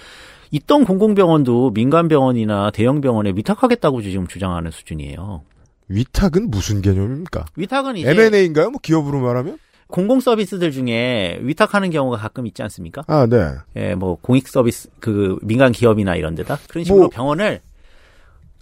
[0.49, 5.43] 있던 공공병원도 민간병원이나 대형병원에 위탁하겠다고 지금 주장하는 수준이에요.
[5.89, 7.45] 위탁은 무슨 개념입니까?
[7.55, 8.71] 위탁은 이제 M&A인가요?
[8.71, 9.59] 뭐 기업으로 말하면?
[9.87, 13.03] 공공 서비스들 중에 위탁하는 경우가 가끔 있지 않습니까?
[13.07, 13.53] 아, 네.
[13.75, 17.61] 예, 뭐 공익 서비스 그 민간 기업이나 이런 데다 그런 식으로 뭐- 병원을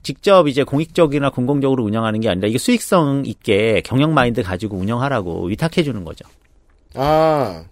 [0.03, 5.82] 직접 이제 공익적이나 공공적으로 운영하는 게 아니라 이게 수익성 있게 경영 마인드 가지고 운영하라고 위탁해
[5.84, 6.26] 주는 거죠.
[6.93, 7.63] 아,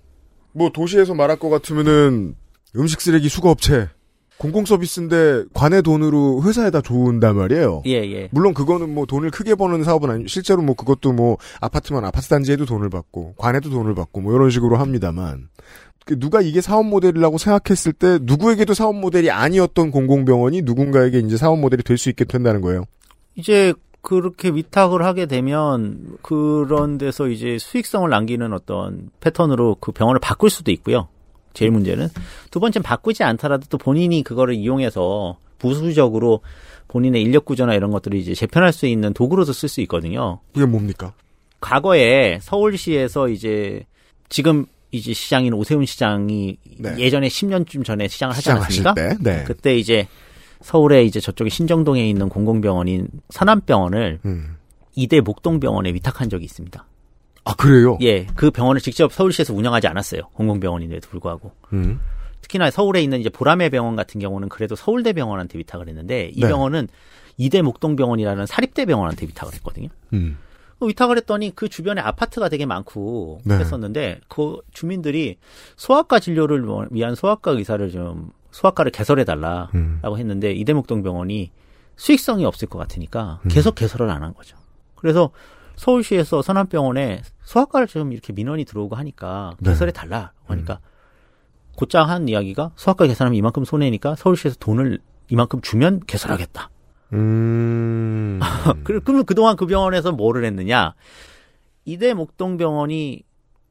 [0.51, 2.35] 뭐 도시에서 말할 것 같으면은
[2.75, 3.89] 음식 쓰레기 수거업체.
[4.37, 7.83] 공공 서비스인데 관의 돈으로 회사에다 줘온단 말이에요.
[7.85, 8.29] 예, 예.
[8.31, 12.65] 물론 그거는 뭐 돈을 크게 버는 사업은 아니 실제로 뭐 그것도 뭐 아파트만 아파트 단지에도
[12.65, 15.47] 돈을 받고 관에도 돈을 받고 뭐 이런 식으로 합니다만
[16.05, 21.59] 그 누가 이게 사업 모델이라고 생각했을 때 누구에게도 사업 모델이 아니었던 공공병원이 누군가에게 이제 사업
[21.59, 22.83] 모델이 될 수 있게 된다는 거예요.
[23.35, 30.49] 이제 그렇게 위탁을 하게 되면 그런 데서 이제 수익성을 남기는 어떤 패턴으로 그 병원을 바꿀
[30.49, 31.07] 수도 있고요.
[31.53, 32.09] 제일 문제는
[32.51, 36.41] 두 번째는 바꾸지 않더라도 또 본인이 그거를 이용해서 부수적으로
[36.87, 40.39] 본인의 인력 구조나 이런 것들을 이제 재편할 수 있는 도구로도 쓸 수 있거든요.
[40.53, 41.13] 그게 뭡니까?
[41.61, 43.85] 과거에 서울시에서 이제
[44.29, 46.57] 지금 이제 시장인 오세훈 시장이
[46.97, 48.93] 예전에 10년쯤 전에 시장을 하지 않았습니까?
[48.93, 49.43] 때, 네.
[49.45, 50.07] 그때 이제
[50.61, 54.57] 서울에 이제 저쪽에 신정동에 있는 공공병원인 서남병원을 음.
[54.95, 56.85] 이대 목동병원에 위탁한 적이 있습니다.
[57.45, 57.97] 아 그래요?
[58.01, 60.21] 예, 그 병원을 직접 서울시에서 운영하지 않았어요.
[60.33, 61.51] 공공병원인데도 불구하고.
[61.73, 61.99] 음.
[62.41, 66.47] 특히나 서울에 있는 이제 보라매 병원 같은 경우는 그래도 서울대 병원한테 위탁을 했는데 이 네.
[66.47, 66.87] 병원은
[67.37, 69.87] 이대 목동병원이라는 사립대 병원한테 위탁을 했거든요.
[70.13, 70.37] 음.
[70.81, 73.55] 위탁을 했더니 그 주변에 아파트가 되게 많고 네.
[73.57, 75.37] 했었는데 그 주민들이
[75.77, 80.01] 소아과 진료를 뭐- 위한 소아과 의사를 좀 소아과를 개설해 달라라고 음.
[80.03, 81.51] 했는데 이대목동 병원이
[81.95, 83.47] 수익성이 없을 것 같으니까 음.
[83.49, 84.57] 계속 개설을 안 한 거죠.
[84.95, 85.31] 그래서
[85.75, 89.71] 서울시에서 선암병원에 소아과를 좀 이렇게 민원이 들어오고 하니까 네.
[89.71, 90.79] 개설해 달라고 하니까
[91.75, 94.99] 곧장 한 이야기가 소아과 개설하면 이만큼 손해니까 서울시에서 돈을
[95.29, 96.69] 이만큼 주면 개설하겠다.
[97.13, 98.39] 음.
[98.83, 100.93] 그- 그러면 그동안 그 병원에서 뭐를 했느냐?
[101.85, 103.23] 이대 목동병원이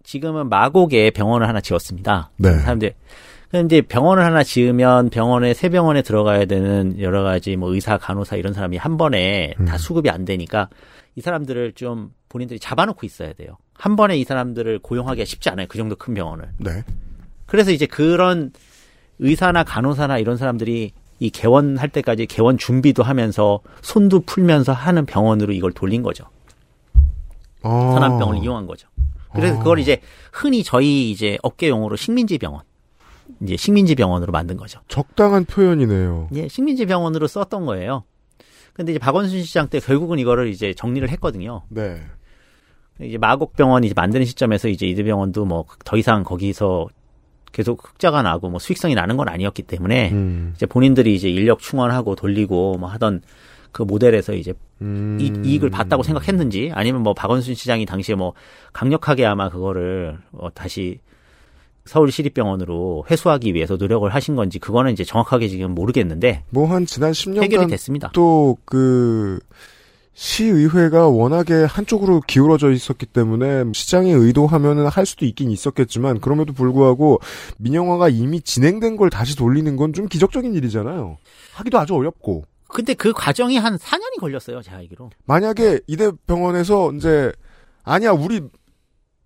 [0.03, 2.31] 지금은 마곡에 병원을 하나 지었습니다.
[2.37, 2.53] 네.
[2.59, 2.95] 사람들
[3.53, 8.37] 근데 이제 병원을 하나 지으면 병원에 새 병원에 들어가야 되는 여러 가지 뭐 의사, 간호사
[8.37, 10.71] 이런 사람이 한 번에 다 수급이 안 되니까
[11.17, 13.59] 이 사람들을 좀 본인들이 잡아놓고 있어야 돼요.
[13.75, 15.67] 한 번에 이 사람들을 고용하기가 쉽지 않아요.
[15.69, 16.49] 그 정도 큰 병원을.
[16.57, 16.83] 네.
[17.45, 18.53] 그래서 이제 그런
[19.19, 25.73] 의사나 간호사나 이런 사람들이 이 개원할 때까지 개원 준비도 하면서 손도 풀면서 하는 병원으로 이걸
[25.73, 26.25] 돌린 거죠.
[27.63, 27.91] 아.
[27.93, 28.89] 선암병원을 이용한 거죠.
[29.35, 29.59] 그래서 아.
[29.59, 30.01] 그걸 이제
[30.33, 32.63] 흔히 저희 이제 업계 용어로 식민지 병원.
[33.43, 34.81] 이제 식민지 병원으로 만든 거죠.
[34.89, 36.29] 적당한 표현이네요.
[36.35, 38.05] 예, 식민지 병원으로 썼던 거예요.
[38.73, 41.63] 근데 이제 박원순 시장 때 결국은 이거를 이제 정리를 했거든요.
[41.69, 42.01] 네.
[43.01, 46.89] 이제 마곡병원 이제 만드는 시점에서 이제 이대병원도 뭐 더 이상 거기서
[47.53, 50.53] 계속 흑자가 나고 뭐 수익성이 나는 건 아니었기 때문에 음.
[50.57, 53.21] 이제 본인들이 이제 인력 충원하고 돌리고 뭐 하던
[53.73, 55.19] 그 모델에서 이제 음.
[55.21, 58.33] 이, 이익을 봤다고 생각했는지 아니면 뭐 박원순 시장이 당시에 뭐
[58.73, 60.99] 강력하게 아마 그거를 어 다시
[61.85, 67.43] 서울시립병원으로 회수하기 위해서 노력을 하신 건지 그거는 이제 정확하게 지금 모르겠는데 뭐 한 지난 10년간
[67.43, 68.11] 해결이 됐습니다.
[68.15, 69.41] 또 그
[70.15, 77.19] 시의회가 워낙에 한쪽으로 기울어져 있었기 때문에 시장이 의도하면은 할 수도 있긴 있었겠지만 그럼에도 불구하고
[77.59, 81.17] 민영화가 이미 진행된 걸 다시 돌리는 건 좀 기적적인 일이잖아요.
[81.55, 85.11] 하기도 아주 어렵고 근데 그 과정이 한 4년이 걸렸어요, 제가 알기로.
[85.27, 87.33] 만약에 이대 병원에서 이제
[87.83, 88.41] 아니야 우리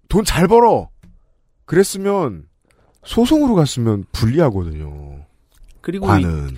[0.08, 0.88] 돈 잘 벌어
[1.64, 2.45] 그랬으면
[3.06, 5.20] 소송으로 갔으면 불리하거든요.
[5.80, 6.54] 그리고 관은 이-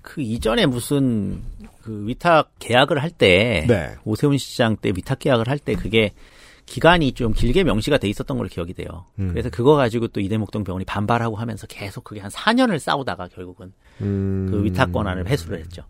[0.00, 1.42] 그 이전에 무슨
[1.82, 3.94] 그 위탁 계약을 할때 네.
[4.04, 6.12] 오세훈 시장 때 위탁 계약을 할 때 그게
[6.66, 9.06] 기간이 좀 길게 명시가 돼 있었던 걸로 기억이 돼요.
[9.18, 9.30] 음.
[9.30, 14.48] 그래서 그거 가지고 또 이대목동 병원이 반발하고 하면서 계속 그게 한 4년을 싸우다가 결국은 음.
[14.50, 15.82] 그 위탁 권한을 회수를 했죠.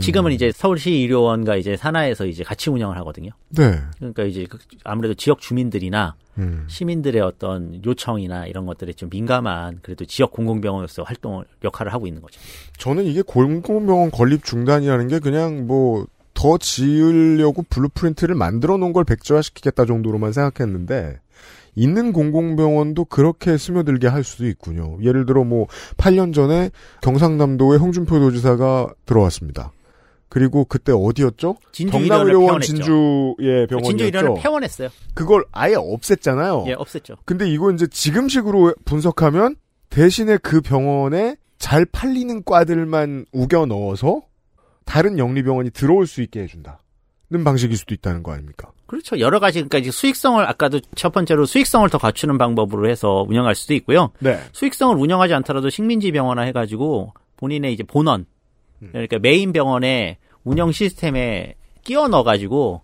[0.00, 3.30] 지금은 이제 서울시 의료원과 이제 산하에서 이제 같이 운영을 하거든요.
[3.50, 3.78] 네.
[3.98, 6.64] 그러니까 이제 그 아무래도 지역 주민들이나 음.
[6.68, 12.40] 시민들의 어떤 요청이나 이런 것들에 좀 민감한 그래도 지역 공공병원으로서 활동을 역할을 하고 있는 거죠.
[12.78, 19.86] 저는 이게 공공병원 건립 중단이라는 게 그냥 뭐 더 지으려고 blueprint를 만들어 놓은 걸 백지화시키겠다
[19.86, 21.20] 정도로만 생각했는데
[21.74, 24.98] 있는 공공병원도 그렇게 스며들게 할 수도 있군요.
[25.02, 25.66] 예를 들어 뭐
[25.96, 26.70] 8년 전에
[27.02, 29.72] 경상남도의 홍준표 도지사가 들어왔습니다.
[30.28, 31.56] 그리고 그때 어디였죠?
[31.72, 33.88] 경남의료원 진주의 병원이었죠.
[33.88, 34.88] 진주 의료원을 폐원했어요.
[35.14, 36.66] 그걸 아예 없앴잖아요.
[36.66, 37.18] 예, 없앴죠.
[37.24, 39.54] 근데 이거 이제 지금식으로 분석하면
[39.90, 44.22] 대신에 그 병원에 잘 팔리는 과들만 우겨 넣어서
[44.84, 48.72] 다른 영리병원이 들어올 수 있게 해준다는 방식일 수도 있다는 거 아닙니까?
[48.86, 49.18] 그렇죠.
[49.18, 53.74] 여러 가지 그러니까 이제 수익성을 아까도 첫 번째로 수익성을 더 갖추는 방법으로 해서 운영할 수도
[53.74, 54.10] 있고요.
[54.20, 54.38] 네.
[54.52, 58.26] 수익성을 운영하지 않더라도 식민지 병원화 해가지고 본인의 이제 본원
[58.92, 62.82] 그러니까 메인 병원의 운영 시스템에 끼워 넣어가지고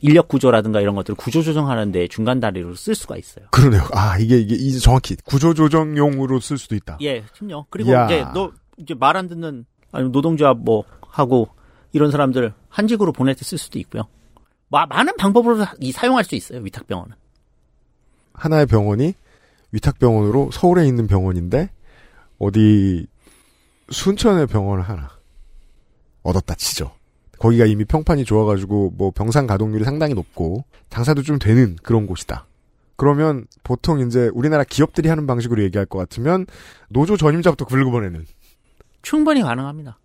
[0.00, 3.46] 인력 구조라든가 이런 것들을 구조 조정하는데 중간 다리로 쓸 수가 있어요.
[3.50, 3.82] 그러네요.
[3.92, 6.98] 아 이게 이게 이제 정확히 구조 조정용으로 쓸 수도 있다.
[7.02, 7.66] 예, 심요.
[7.70, 8.06] 그리고 야.
[8.06, 11.48] 이제 너 이제 말 안 듣는 아니 노동조합 뭐 하고
[11.92, 14.02] 이런 사람들 한직으로 보낼 때 쓸 수도 있고요.
[14.68, 16.60] 마- 많은 방법으로 이 사용할 수 있어요.
[16.60, 17.14] 위탁병원은.
[18.34, 19.14] 하나의 병원이
[19.72, 21.70] 위탁병원으로 서울에 있는 병원인데
[22.38, 23.06] 어디
[23.90, 25.10] 순천의 병원을 하나
[26.22, 26.92] 얻었다 치죠.
[27.38, 32.46] 거기가 이미 평판이 좋아가지고 뭐 병상 가동률이 상당히 높고 장사도 좀 되는 그런 곳이다.
[32.96, 36.46] 그러면 보통 이제 우리나라 기업들이 하는 방식으로 얘기할 것 같으면
[36.88, 38.26] 노조 전임자부터 긁어보내는
[39.02, 39.98] 충분히 가능합니다.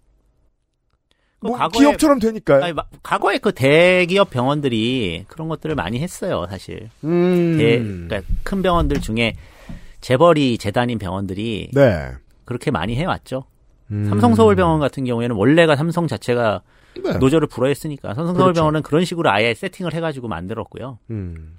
[1.43, 2.63] 그뭐 과거에- 기업처럼 되니까요.
[2.63, 6.89] 아니, 마- 과거에 그 대기업 병원들이 그런 것들을 많이 했어요, 사실.
[7.03, 7.57] 음.
[7.57, 9.35] 대, 그러니까 큰 병원들 중에
[10.01, 12.11] 재벌이 재단인 병원들이 네.
[12.45, 13.43] 그렇게 많이 해왔죠.
[13.91, 14.05] 음.
[14.09, 16.61] 삼성서울병원 같은 경우에는 원래가 삼성 자체가
[17.03, 17.13] 네.
[17.17, 20.99] 노조를 불허했으니까 삼성서울병원은 그런 식으로 아예 세팅을 해가지고 만들었고요.
[21.11, 21.55] 음.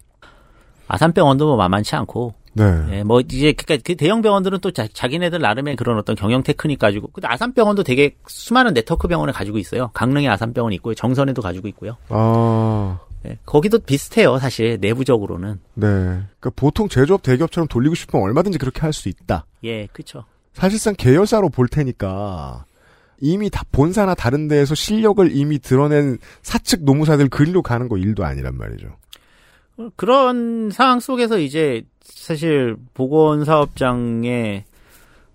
[0.88, 2.34] 아산병원도 뭐 만만치 않고.
[2.54, 2.84] 네.
[2.90, 6.78] 예, 뭐 이제 그니까 그 대형 병원들은 또 자, 기네들 나름의 그런 어떤 경영 테크닉
[6.78, 7.08] 가지고.
[7.12, 9.90] 근데 아산병원도 되게 수많은 네트워크 병원을 가지고 있어요.
[9.94, 10.94] 강릉에 아산병원 있고요.
[10.94, 11.96] 정선에도 가지고 있고요.
[12.08, 12.98] 아.
[13.26, 15.60] 예, 거기도 비슷해요, 사실 내부적으로는.
[15.74, 15.86] 네.
[15.86, 19.46] 그러니까 보통 제조업 대기업처럼 돌리고 싶으면 얼마든지 그렇게 할 수 있다.
[19.64, 20.24] 예, 그렇죠.
[20.52, 22.64] 사실상 계열사로 볼 테니까
[23.20, 28.56] 이미 다 본사나 다른 데에서 실력을 이미 드러낸 사측 노무사들 그리로 가는 거 일도 아니란
[28.58, 28.88] 말이죠.
[29.96, 34.64] 그런 상황 속에서 이제 사실 보건 사업장의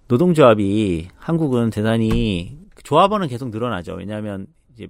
[0.08, 3.94] 노동조합이 한국은 대단히 조합원은 계속 늘어나죠.
[3.94, 4.88] 왜냐하면 이제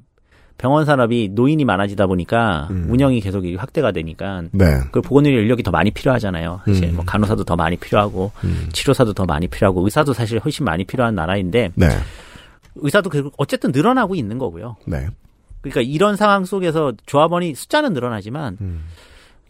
[0.58, 4.66] 병원 산업이 노인이 많아지다 보니까 운영이 계속 이 확대가 되니까 네.
[4.92, 6.62] 그 보건의료 인력이 더 많이 필요하잖아요.
[6.66, 6.96] 사실 음.
[6.98, 8.32] 뭐 간호사도 더 많이 필요하고
[8.72, 11.88] 치료사도 더 많이 필요하고 의사도 사실 훨씬 많이 필요한 나라인데 네.
[12.76, 14.78] 의사도 결국 어쨌든 늘어나고 있는 거고요.
[14.86, 15.08] 네.
[15.62, 18.84] 그러니까 이런 상황 속에서 조합원이 숫자는 늘어나지만 음.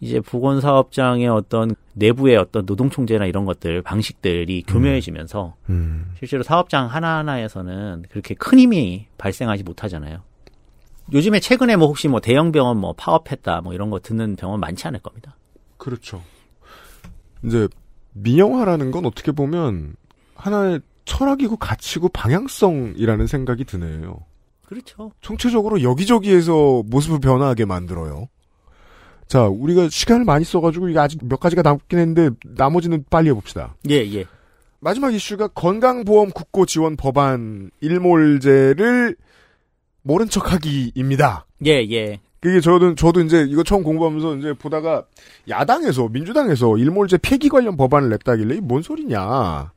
[0.00, 6.12] 이제 보건 사업장의 어떤 내부의 어떤 노동 총재나 이런 것들 방식들이 교묘해지면서 음.
[6.18, 10.22] 실제로 사업장 하나하나에서는 그렇게 큰 힘이 발생하지 못하잖아요.
[11.12, 14.86] 요즘에 최근에 뭐 혹시 뭐 대형 병원 뭐 파업했다 뭐 이런 거 듣는 병원 많지
[14.86, 15.36] 않을 겁니다.
[15.76, 16.22] 그렇죠.
[17.44, 17.68] 이제
[18.12, 19.94] 민영화라는 건 어떻게 보면
[20.34, 24.24] 하나의 철학이고 가치고 방향성이라는 생각이 드네요.
[24.64, 25.10] 그렇죠.
[25.20, 28.28] 총체적으로 여기저기에서 모습을 변화하게 만들어요.
[29.30, 33.76] 자, 우리가 시간을 많이 써가지고 이게 아직 몇 가지가 남긴 했는데 나머지는 빨리 해봅시다.
[33.88, 34.24] 예, 예.
[34.80, 39.14] 마지막 이슈가 건강보험 국고 지원 법안 일몰제를
[40.02, 41.46] 모른 척하기입니다.
[41.64, 42.18] 예, 예.
[42.40, 45.04] 그게 저도 저도 이제 이거 처음 공부하면서 이제 보다가
[45.48, 49.70] 야당에서 민주당에서 일몰제 폐기 관련 법안을 냈다길래 이 뭔 소리냐.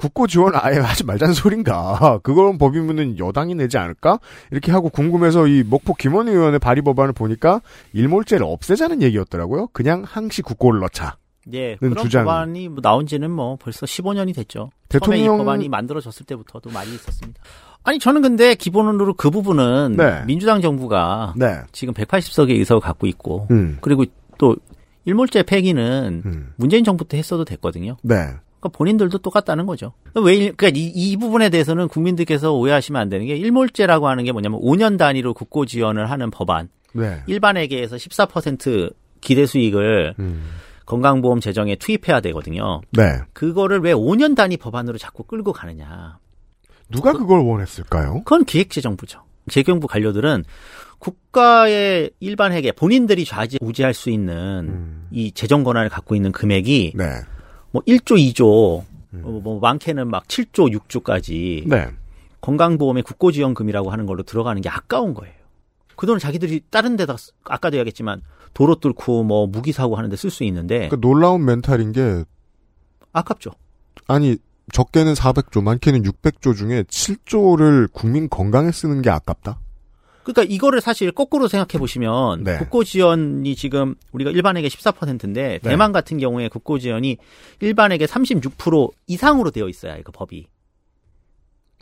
[0.00, 2.20] 국고 지원 아예 하지 말자는 소린가.
[2.22, 4.18] 그건 법이면은 여당이 내지 않을까?
[4.50, 7.60] 이렇게 하고 궁금해서 이 목포 김원희 의원의 발의 법안을 보니까
[7.92, 9.68] 일몰제를 없애자는 얘기였더라고요.
[9.72, 11.16] 그냥 항시 국고를 넣자.
[11.52, 12.24] 예, 는 그런 주장.
[12.24, 14.70] 법안이 뭐 나온 지는 뭐 벌써 15년이 됐죠.
[14.88, 17.40] 대통령- 법안이 만들어졌을 때부터도 많이 있었습니다.
[17.82, 20.22] 아니, 저는 근데 기본으로 그 부분은 네.
[20.26, 21.60] 민주당 정부가 네.
[21.72, 23.78] 지금 180석의 의석을 갖고 있고 음.
[23.80, 24.04] 그리고
[24.38, 24.56] 또
[25.06, 26.52] 일몰제 폐기는 음.
[26.56, 27.96] 문재인 정부 때 했어도 됐거든요.
[28.02, 28.16] 네.
[28.60, 29.92] 그러니까 본인들도 똑같다는 거죠.
[30.14, 34.32] 왜, 일- 그러니까 이, 이 부분에 대해서는 국민들께서 오해하시면 안 되는 게 일몰제라고 하는 게
[34.32, 36.68] 뭐냐면 5년 단위로 국고 지원을 하는 법안.
[36.92, 37.22] 네.
[37.26, 40.42] 일반회계에서 14% 기대 수익을 음.
[40.86, 42.80] 건강보험 재정에 투입해야 되거든요.
[42.92, 43.18] 네.
[43.32, 46.18] 그거를 왜 5년 단위 법안으로 자꾸 끌고 가느냐.
[46.90, 48.14] 누가 그걸 원했을까요?
[48.24, 49.22] 그건 기획재정부죠.
[49.48, 50.44] 재경부 관료들은
[50.98, 57.04] 국가의 일반 회계 본인들이 좌지우지할 수 있는 이 재정 권한을 갖고 있는 금액이 네.
[57.72, 61.88] 뭐 1조, 2조, 어, 뭐 많게는 막 7조, 6조까지 네.
[62.40, 65.34] 건강보험의 국고지원금이라고 하는 걸로 들어가는 게 아까운 거예요.
[65.96, 68.22] 그 돈을 자기들이 다른 데다 쓰- 아까도 이야기했지만
[68.54, 72.24] 도로 뚫고 뭐 무기 사고 하는데 쓸 수 있는데 그 놀라운 멘탈인 게
[73.12, 73.50] 아깝죠.
[74.06, 74.36] 아니
[74.72, 79.60] 적게는 400조, 많게는 600조 중에 7조를 국민 건강에 쓰는 게 아깝다.
[80.22, 82.58] 그러니까 이거를 사실 거꾸로 생각해 보시면 네.
[82.58, 85.68] 국고 지원이 지금 우리가 일반에게 14%인데 네.
[85.68, 87.16] 대만 같은 경우에 국고 지원이
[87.60, 90.46] 일반에게 36% 이상으로 되어 해요, 그 법이.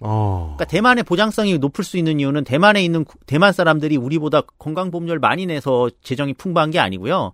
[0.00, 0.54] 어.
[0.56, 5.44] 그러니까 대만의 보장성이 높을 수 있는 이유는 대만에 있는 구- 대만 사람들이 우리보다 건강보험료를 많이
[5.46, 7.32] 내서 재정이 풍부한 게 아니고요.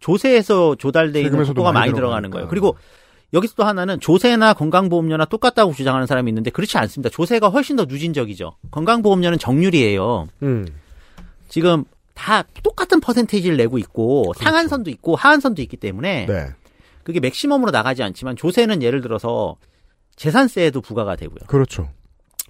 [0.00, 2.30] 조세에서 조달돼 있는 국고가 많이 많이 들어가는.
[2.30, 2.48] 거예요.
[2.48, 2.76] 그리고
[3.34, 7.10] 여기서 또 하나는 조세나 건강보험료나 똑같다고 주장하는 사람이 있는데 그렇지 않습니다.
[7.10, 8.56] 조세가 훨씬 더 누진적이죠.
[8.70, 10.28] 건강보험료는 정률이에요.
[10.42, 10.66] 음.
[11.48, 16.46] 지금 다 똑같은 퍼센테이지를 내고 있고 상한선도 있고 하한선도 있기 때문에 네.
[17.02, 19.56] 그게 맥시멈으로 나가지 않지만 조세는 예를 들어서
[20.16, 21.40] 재산세에도 부과가 되고요.
[21.48, 21.90] 그렇죠.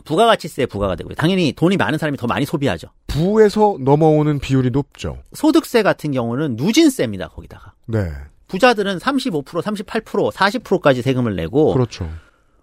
[0.04, 1.14] 부가가치세에 부과가 되고요.
[1.14, 2.88] 당연히 돈이 많은 사람이 더 많이 소비하죠.
[3.06, 5.18] 부에서 넘어오는 비율이 높죠.
[5.32, 7.28] 소득세 같은 경우는 누진세입니다.
[7.28, 8.10] 거기다가 네.
[8.48, 12.10] 부자들은 35%, 38%, 40%까지 세금을 내고 그렇죠.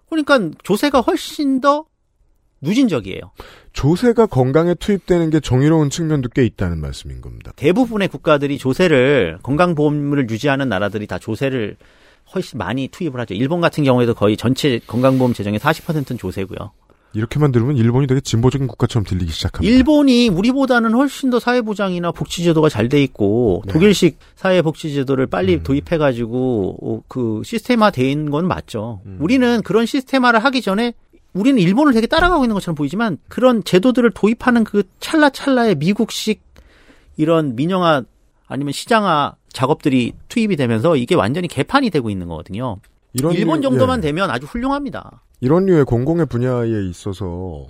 [0.08, 1.86] 그러니까 조세가 훨씬 더
[2.60, 3.20] 누진적이에요.
[3.72, 7.52] 조세가 건강에 투입되는 게 정의로운 측면도 꽤 있다는 말씀인 겁니다.
[7.56, 11.76] 대부분의 국가들이 조세를 건강보험을 유지하는 나라들이 다 조세를
[12.34, 13.34] 훨씬 많이 투입을 하죠.
[13.34, 16.72] 일본 같은 경우에도 거의 전체 건강보험 재정의 40%는 조세고요.
[17.14, 19.70] 이렇게만 들으면 일본이 되게 진보적인 국가처럼 들리기 시작합니다.
[19.74, 23.72] 일본이 우리보다는 훨씬 더 사회보장이나 복지제도가 잘 돼 있고 네.
[23.72, 25.62] 독일식 사회복지제도를 빨리 음.
[25.62, 29.00] 도입해가지고 어, 그 시스템화된 건 맞죠.
[29.06, 29.18] 음.
[29.20, 30.94] 우리는 그런 시스템화를 하기 전에
[31.34, 36.42] 우리는 일본을 되게 따라가고 있는 것처럼 보이지만 그런 제도들을 도입하는 그 찰나찰나의 미국식
[37.16, 38.02] 이런 민영화
[38.46, 42.78] 아니면 시장화 작업들이 투입이 되면서 이게 완전히 개판이 되고 있는 거거든요.
[43.14, 44.08] 일본 류- 정도만 예.
[44.08, 45.22] 되면 아주 훌륭합니다.
[45.42, 47.66] 이런 류의 공공의 분야에 있어서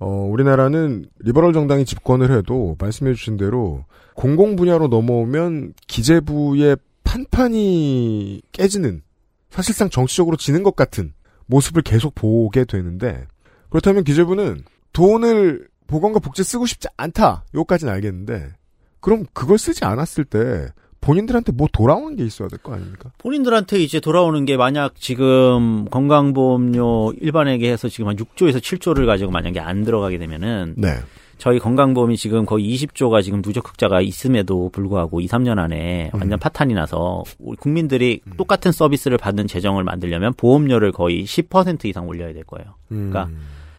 [0.00, 3.84] 어, 우리나라는 리버럴 정당이 집권을 해도 말씀해 주신 대로
[4.14, 9.02] 공공 분야로 넘어오면 기재부의 판판이 깨지는
[9.50, 11.14] 사실상 정치적으로 지는 것 같은
[11.46, 13.24] 모습을 계속 보게 되는데
[13.70, 17.44] 그렇다면 기재부는 돈을 보건과 복지에 쓰고 싶지 않다.
[17.54, 18.52] 요까지는 알겠는데
[18.98, 23.10] 그럼 그걸 쓰지 않았을 때 본인들한테 뭐 돌아오는 게 있어야 될 거 아닙니까?
[23.18, 29.60] 본인들한테 이제 돌아오는 게 만약 지금 건강보험료 일반에게 해서 지금 한 6조에서 7조를 가지고 만약에
[29.60, 30.94] 안 들어가게 되면은 네.
[31.38, 36.20] 저희 건강보험이 지금 거의 20조가 지금 누적 흑자가 있음에도 불구하고 2, 3년 안에 음.
[36.20, 42.32] 완전 파탄이 나서 우리 국민들이 똑같은 서비스를 받는 재정을 만들려면 보험료를 거의 10% 이상 올려야
[42.32, 42.74] 될 거예요.
[42.90, 43.10] 음.
[43.10, 43.28] 그러니까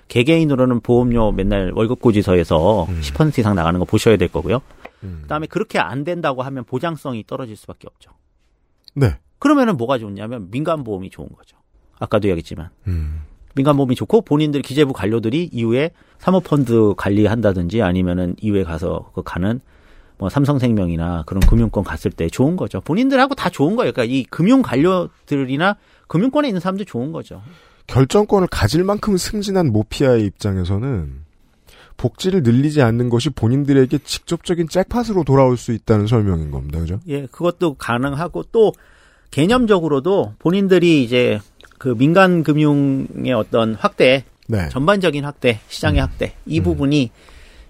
[0.07, 2.99] 개개인으로는 보험료 맨날 월급 고지서에서 음.
[3.01, 4.61] 10% 이상 나가는 거 보셔야 될 거고요.
[5.21, 8.11] 그다음에 그렇게 안 된다고 하면 보장성이 떨어질 수밖에 없죠.
[8.93, 9.17] 네.
[9.39, 11.57] 그러면은 뭐가 좋냐면 민간 보험이 좋은 거죠.
[11.99, 13.21] 아까도 이야기했지만 음.
[13.55, 19.59] 민간 보험이 좋고 본인들 기재부 관료들이 이후에 사모펀드 관리한다든지 아니면은 이후에 가서 그 가는
[20.19, 22.81] 뭐 삼성생명이나 그런 금융권 갔을 때 좋은 거죠.
[22.81, 23.91] 본인들하고 다 좋은 거예요.
[23.91, 25.77] 그러니까 이 금융 관료들이나
[26.07, 27.41] 금융권에 있는 사람들 좋은 거죠.
[27.87, 31.27] 결정권을 가질 만큼 승진한 모피아의 입장에서는
[31.97, 36.79] 복지를 늘리지 않는 것이 본인들에게 직접적인 잭팟으로 돌아올 수 있다는 설명인 겁니다.
[36.79, 36.99] 그죠?
[37.07, 38.71] 예, 그것도 가능하고 또
[39.31, 41.39] 개념적으로도 본인들이 이제
[41.79, 44.69] 그 민간 금융의 어떤 확대, 네.
[44.69, 47.11] 전반적인 확대, 시장의 확대 이 부분이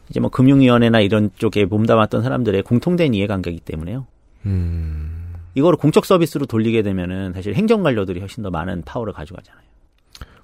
[0.09, 4.05] 이제 뭐 금융위원회나 이런 쪽에 몸담았던 사람들의 공통된 이해관계이기 때문에요.
[4.45, 5.33] 음.
[5.55, 9.66] 이거를 공적 서비스로 돌리게 되면은 사실 행정 관료들이 훨씬 더 많은 파워를 가져가잖아요.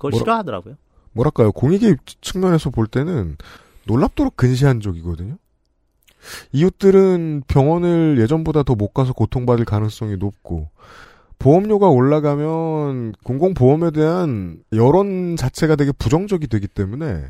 [0.03, 0.75] 그걸 뭐라- 싫어하더라고요.
[1.13, 1.51] 뭐랄까요.
[1.51, 3.37] 공익의 측면에서 볼 때는
[3.85, 5.37] 놀랍도록 근시안적이거든요.
[6.53, 10.69] 이웃들은 병원을 예전보다 더 못 가서 고통받을 가능성이 높고
[11.39, 17.25] 보험료가 올라가면 공공보험에 대한 여론 자체가 되게 부정적이 되기 때문에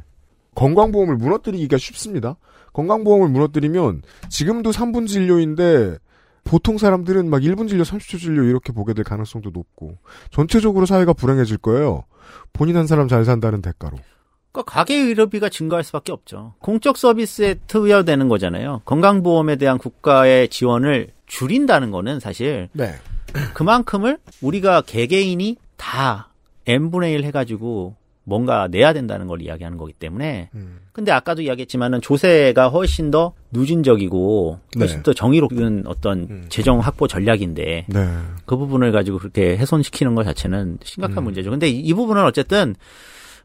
[0.55, 2.35] 건강보험을 무너뜨리기가 쉽습니다.
[2.73, 5.97] 건강보험을 무너뜨리면 지금도 3분 진료인데
[6.43, 9.97] 보통 사람들은 막 1분 진료, 30초 진료 이렇게 보게 될 가능성도 높고
[10.29, 12.03] 전체적으로 사회가 불행해질 거예요.
[12.53, 13.97] 본인 한 사람 잘 산다는 대가로.
[14.51, 16.53] 그러니까 가계 의료비가 증가할 수밖에 없죠.
[16.59, 18.81] 공적 서비스에 투여되는 거잖아요.
[18.85, 22.93] 건강보험에 대한 국가의 지원을 줄인다는 거는 사실 네.
[23.55, 26.29] 그만큼을 우리가 개개인이 다
[26.67, 27.95] n분의 1 해가지고
[28.25, 30.49] 뭔가 내야 된다는 걸 이야기하는 거기 때문에
[30.93, 35.03] 근데 아까도 이야기했지만은 조세가 훨씬 더 누진적이고 훨씬 네.
[35.03, 38.09] 더 정의로운 어떤 재정 확보 전략인데 네.
[38.45, 41.49] 그 부분을 가지고 그렇게 훼손시키는 것 자체는 심각한 문제죠.
[41.49, 42.75] 근데 이, 이 부분은 어쨌든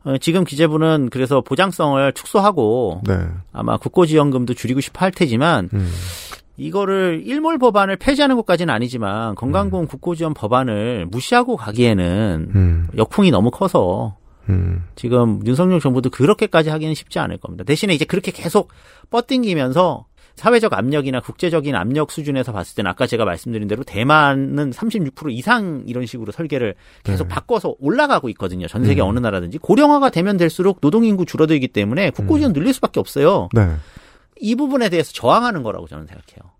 [0.04, 3.26] 어, 지금 기재부는 그래서 보장성을 축소하고 네.
[3.52, 5.90] 아마 국고지원금도 줄이고 싶어 할 테지만 음.
[6.56, 12.88] 이거를 일몰 법안을 폐지하는 것까지는 아니지만 건강보험 국고지원 법안을 무시하고 가기에는 음.
[12.96, 14.16] 역풍이 너무 커서
[14.48, 14.84] 음.
[14.94, 17.64] 지금 윤석열 정부도 그렇게까지 하기는 쉽지 않을 겁니다.
[17.64, 18.70] 대신에 이제 그렇게 계속
[19.10, 20.06] 뻗ting기면서
[20.38, 26.06] 사회적 압력이나 국제적인 압력 수준에서 봤을 때는 아까 제가 말씀드린 대로 대만은 36% 이상 이런
[26.06, 28.68] 식으로 설계를 계속 바꿔서 올라가고 있거든요.
[28.68, 29.08] 전 세계 음.
[29.08, 33.48] 어느 나라든지 고령화가 되면 될수록 노동 인구 줄어들기 때문에 국고지원 늘릴 수밖에 없어요.
[33.52, 33.74] 네.
[34.40, 36.52] 이 부분에 대해서 저항하는 거라고 저는 생각해요.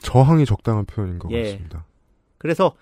[0.00, 1.44] 저항이 적당한 표현인 것 예.
[1.44, 1.86] 같습니다.
[2.36, 2.74] 그래서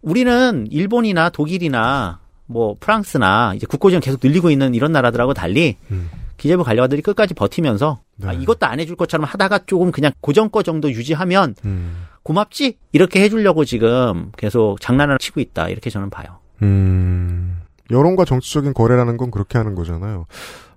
[0.00, 6.10] 우리는 일본이나 독일이나 뭐 프랑스나 이제 국고지원 계속 늘리고 있는 이런 나라들하고 달리 음.
[6.38, 8.28] 기재부 관료들이 끝까지 버티면서 네.
[8.28, 12.04] 아, 이것도 안 해줄 것처럼 하다가 조금 그냥 고정거 정도 유지하면 음.
[12.22, 16.38] 고맙지 이렇게 해주려고 지금 계속 장난을 치고 있다 이렇게 저는 봐요.
[16.62, 17.60] 음.
[17.90, 20.26] 여론과 정치적인 거래라는 건 그렇게 하는 거잖아요.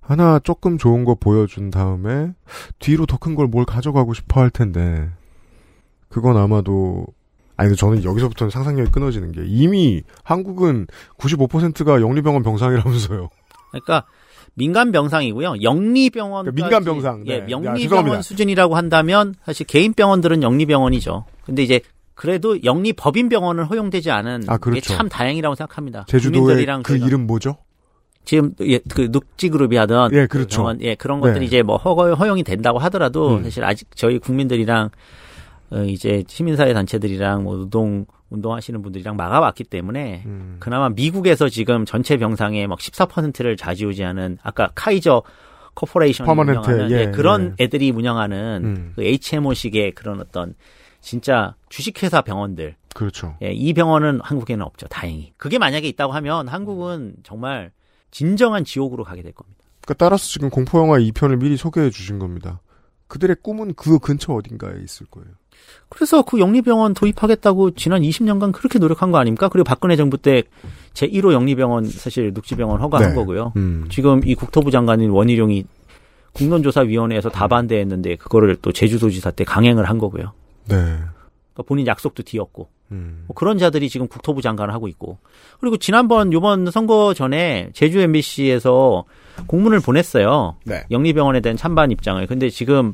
[0.02, 2.32] 하나 조금 좋은 거 보여준 다음에
[2.80, 5.10] 뒤로 더 큰 걸 뭘 가져가고 싶어 할 텐데
[6.10, 7.06] 그건 아마도
[7.62, 10.88] 아니 근데 저는 여기서부터는 상상력이 끊어지는 게 이미 한국은
[11.20, 13.30] 95%가 영리병원 병상이라면서요.
[13.70, 14.05] 그러니까
[14.55, 15.62] 민간 병상이고요.
[15.62, 17.24] 영리 병원 그러니까 민간 병상.
[17.24, 17.34] 네.
[17.34, 18.22] 예, 야, 영리병원 죄송합니다.
[18.24, 21.26] 수준이라고 한다면 사실 개인 병원들은 영리 병원이죠.
[21.45, 21.82] 근데 이제
[22.16, 24.95] 그래도 영리 법인 병원은 허용되지 않은 아, 게 그렇죠.
[24.95, 26.05] 참 다행이라고 생각합니다.
[26.07, 27.57] 제주도의 그 이름 뭐죠?
[28.26, 30.57] 지금 예, 그 눅지그룹이 하던 예, 그렇죠.
[30.57, 31.45] 병원, 예, 그런 것들이 네.
[31.45, 33.43] 이제 뭐 허거 허용이 된다고 하더라도 음.
[33.43, 34.89] 사실 아직 저희 국민들이랑 어,
[35.88, 40.58] 이제 시민사회 단체들이랑 뭐 노동 운동하시는 분들이랑 막아왔기 때문에 음.
[40.60, 45.24] 그나마 미국에서 지금 전체 병상의 막 14%를 좌지우지하는 아까 카이저
[45.76, 48.93] 퍼머넌트, 운영하는 예, 예, 그런 애들이 운영하는 음.
[48.96, 50.54] 그 HMO식의 그런 어떤
[51.00, 53.38] 진짜 주식회사 병원들 그렇죠.
[53.42, 54.88] 예, 이 병원은 한국에는 없죠.
[54.88, 55.34] 다행히.
[55.38, 57.72] 그게 만약에 있다고 하면 한국은 정말
[58.12, 59.60] 진정한 지옥으로 가게 될 겁니다.
[59.82, 62.62] 그러니까 따라서 지금 공포 영화 2편을 미리 소개해 주신 겁니다.
[63.08, 65.30] 그들의 꿈은 그 근처 어딘가에 있을 거예요.
[65.89, 69.50] 그래서 그 영리병원 도입하겠다고 지난 20년간 그렇게 노력한 거 아닙니까?
[69.50, 70.43] 그리고 박근혜 정부 때
[70.93, 73.16] 제1호 영리병원 사실 눅지병원 허가한 네.
[73.16, 73.51] 거고요.
[73.58, 73.86] 음.
[73.89, 75.66] 지금 이 국토부 장관인 원희룡이
[76.33, 80.32] 국론조사위원회에서 다 반대했는데 그거를 또 제주도지사 때 강행을 한 거고요.
[80.70, 80.75] 네.
[80.75, 83.24] 그러니까 본인 약속도 뒤엎고 음.
[83.28, 85.17] 뭐 그런 자들이 지금 국토부 장관을 하고 있고
[85.59, 89.04] 그리고 지난번 요번 선거 전에 제주 MBC에서
[89.47, 90.55] 공문을 보냈어요.
[90.63, 90.83] 네.
[90.92, 92.25] 영리병원에 대한 찬반 입장을.
[92.28, 92.93] 근데 지금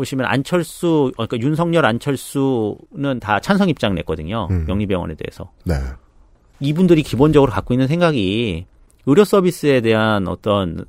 [0.00, 4.48] 보시면 안철수 어, 그러니까 윤석열 안철수는 다 찬성 입장 냈거든요.
[4.50, 4.66] 음.
[4.68, 5.52] 영리병원에 대해서.
[5.64, 5.74] 네.
[6.60, 8.66] 이분들이 기본적으로 갖고 있는 생각이
[9.06, 10.84] 의료 서비스에 대한 어떤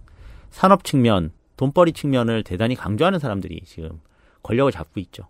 [0.50, 4.00] 산업 측면 돈벌이 측면을 대단히 강조하는 사람들이 지금
[4.44, 5.28] 권력을 잡고 있죠.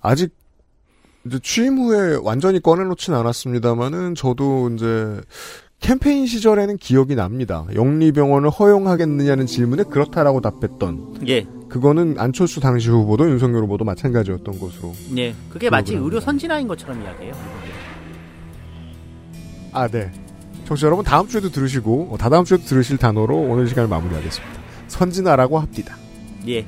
[0.00, 0.34] 아직
[1.24, 5.20] 이제 취임 후에 완전히 꺼내놓진 않았습니다만은 저도 이제
[5.80, 7.64] 캠페인 시절에는 기억이 납니다.
[7.74, 11.20] 영리병원을 허용하겠느냐는 질문에 그렇다라고 답했던.
[11.28, 11.46] 예.
[11.68, 14.94] 그거는 안철수 당시 후보도 윤석열 후보도 마찬가지였던 것으로.
[15.16, 15.34] 예.
[15.50, 17.34] 그게 마치 기억을 의료 선진화인 것처럼 이야기해요.
[19.72, 20.10] 아, 네.
[20.64, 24.60] 청취자 여러분 다음 주에도 들으시고 어, 다다음 주에도 들으실 단어로 오늘 시간을 마무리하겠습니다.
[24.88, 25.96] 선진화라고 합니다.
[26.48, 26.64] 예.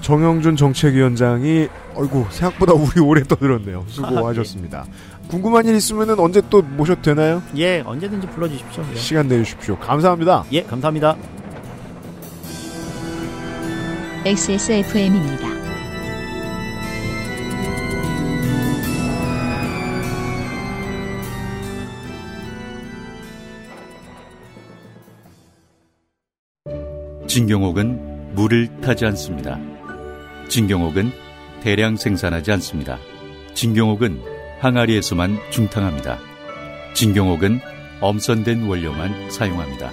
[0.00, 3.84] 정영준 정책위원장이 어이구 생각보다 우리 오래 떠들었네요.
[3.88, 4.86] 수고하셨습니다.
[5.28, 7.42] 궁금한 일 있으면은 언제 또 모셔도 되나요?
[7.56, 8.84] 예, 언제든지 불러주십시오.
[8.92, 8.96] 예.
[8.96, 9.78] 시간 내주십시오.
[9.78, 10.44] 감사합니다.
[10.52, 11.16] 예, 감사합니다.
[14.24, 15.48] XSFM입니다.
[27.26, 29.58] 진경옥은 물을 타지 않습니다.
[30.48, 31.12] 진경옥은
[31.62, 32.98] 대량 생산하지 않습니다.
[33.54, 36.18] 진경옥은 항아리에서만 중탕합니다.
[36.94, 37.60] 진경옥은
[38.00, 39.90] 엄선된 원료만 사용합니다.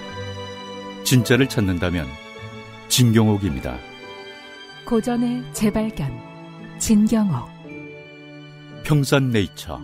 [1.04, 2.06] 진짜를 찾는다면
[2.88, 3.78] 진경옥입니다.
[4.86, 6.10] 고전의 재발견.
[6.78, 7.48] 진경옥.
[8.84, 9.80] 평산 네이처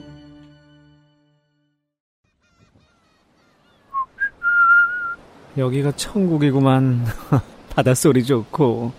[5.56, 7.04] 여기가 천국이구만.
[7.70, 8.92] 바닷소리 좋고.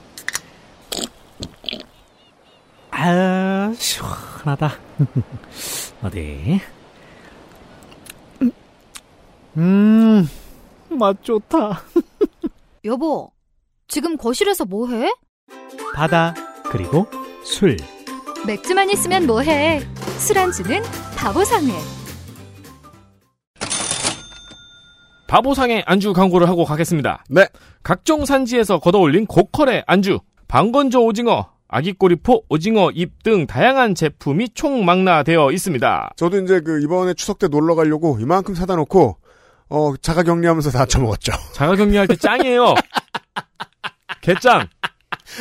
[3.03, 4.71] 아, 시원하다.
[6.03, 6.61] 어디?
[9.57, 10.29] 음,
[10.87, 11.81] 맛 좋다.
[12.85, 13.31] 여보,
[13.87, 15.11] 지금 거실에서 뭐 해?
[15.95, 17.07] 바다, 그리고
[17.43, 17.75] 술.
[18.45, 19.79] 맥주만 있으면 뭐 해?
[20.19, 20.83] 술안주는
[21.17, 21.73] 바보상회.
[25.27, 27.23] 바보상의 안주 광고를 하고 가겠습니다.
[27.31, 27.47] 네.
[27.81, 36.13] 각종 산지에서 걷어올린 고퀄의 안주, 방건조 오징어, 아기꼬리포, 오징어 잎 등 다양한 제품이 총망라되어 있습니다.
[36.17, 39.17] 저도 이제 그 이번에 추석 때 놀러 가려고 이만큼 사다 놓고
[39.69, 41.31] 어 자가 격리하면서 다 처먹었죠.
[41.53, 42.75] 자가 격리할 때 짱이에요.
[44.21, 44.67] 개짱.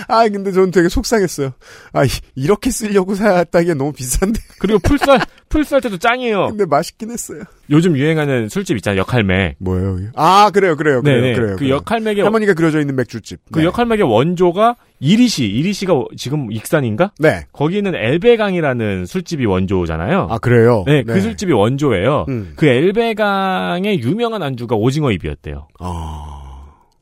[0.09, 1.53] 아 근데 저는 되게 속상했어요.
[1.93, 4.41] 아 이- 이렇게 쓰려고 샀다기엔 너무 비싼데.
[4.59, 6.49] 그리고 풀쌀 풀쌀 때도 짱이에요.
[6.49, 7.43] 근데 맛있긴 했어요.
[7.71, 9.01] 요즘 유행하는 술집 있잖아요.
[9.01, 9.57] 역할맥.
[9.59, 9.99] 뭐예요?
[10.15, 11.35] 아 그래요, 그래요, 그래요, 네네.
[11.35, 11.51] 그래요.
[11.53, 11.75] 그 그래요.
[11.77, 13.41] 역할맥의 할머니가 그려져 있는 맥주집.
[13.53, 13.65] 그 네.
[13.65, 15.45] 역할맥의 원조가 이리시.
[15.47, 17.13] 이리시가 지금 익산인가?
[17.19, 17.47] 네.
[17.53, 20.29] 거기는 엘베강이라는 술집이 원조잖아요.
[20.31, 20.85] 아 그래요.
[20.87, 22.27] 네, 그 술집이 원조예요.
[22.29, 22.53] 음.
[22.57, 25.69] 그 엘베강의 유명한 안주가 오징어 잎이었대요.
[25.79, 26.40] 아,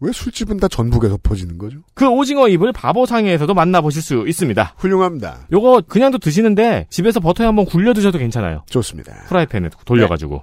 [0.01, 1.79] 왜 술집은 다 전북에서 퍼지는 거죠?
[1.95, 4.75] 그 오징어 잎을 바보상에서도 만나보실 수 있습니다.
[4.79, 5.41] 훌륭합니다.
[5.53, 8.62] 요거 그냥도 드시는데 집에서 버터에 한번 굴려 드셔도 괜찮아요.
[8.70, 9.12] 좋습니다.
[9.29, 10.43] 프라이팬에 돌려가지고.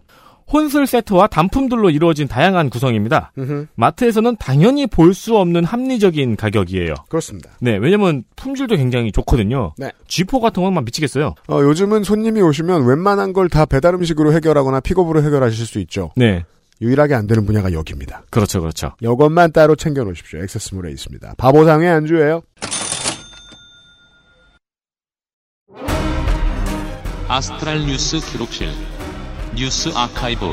[0.51, 3.31] 혼술 세트와 단품들로 이루어진 다양한 구성입니다.
[3.35, 3.65] 음흠.
[3.73, 6.93] 마트에서는 당연히 볼 수 없는 합리적인 가격이에요.
[7.09, 7.49] 그렇습니다.
[7.61, 9.73] 네, 왜냐면 품질도 굉장히 좋거든요.
[9.77, 9.91] 네.
[10.07, 11.33] G4 같은 건막 미치겠어요.
[11.47, 16.11] 어, 요즘은 손님이 오시면 웬만한 걸 다 배달 음식으로 해결하거나 픽업으로 해결하실 수 있죠.
[16.15, 16.43] 네.
[16.81, 18.23] 유일하게 안 되는 분야가 여기입니다.
[18.29, 18.95] 그렇죠, 그렇죠.
[19.01, 20.41] 이것만 따로 챙겨 놓으십시오.
[20.41, 21.35] 액세스몰에 있습니다.
[21.37, 22.41] 바보상의 안주예요.
[27.27, 28.69] 아스트랄 뉴스 기록실
[29.55, 30.45] 뉴스 아카이브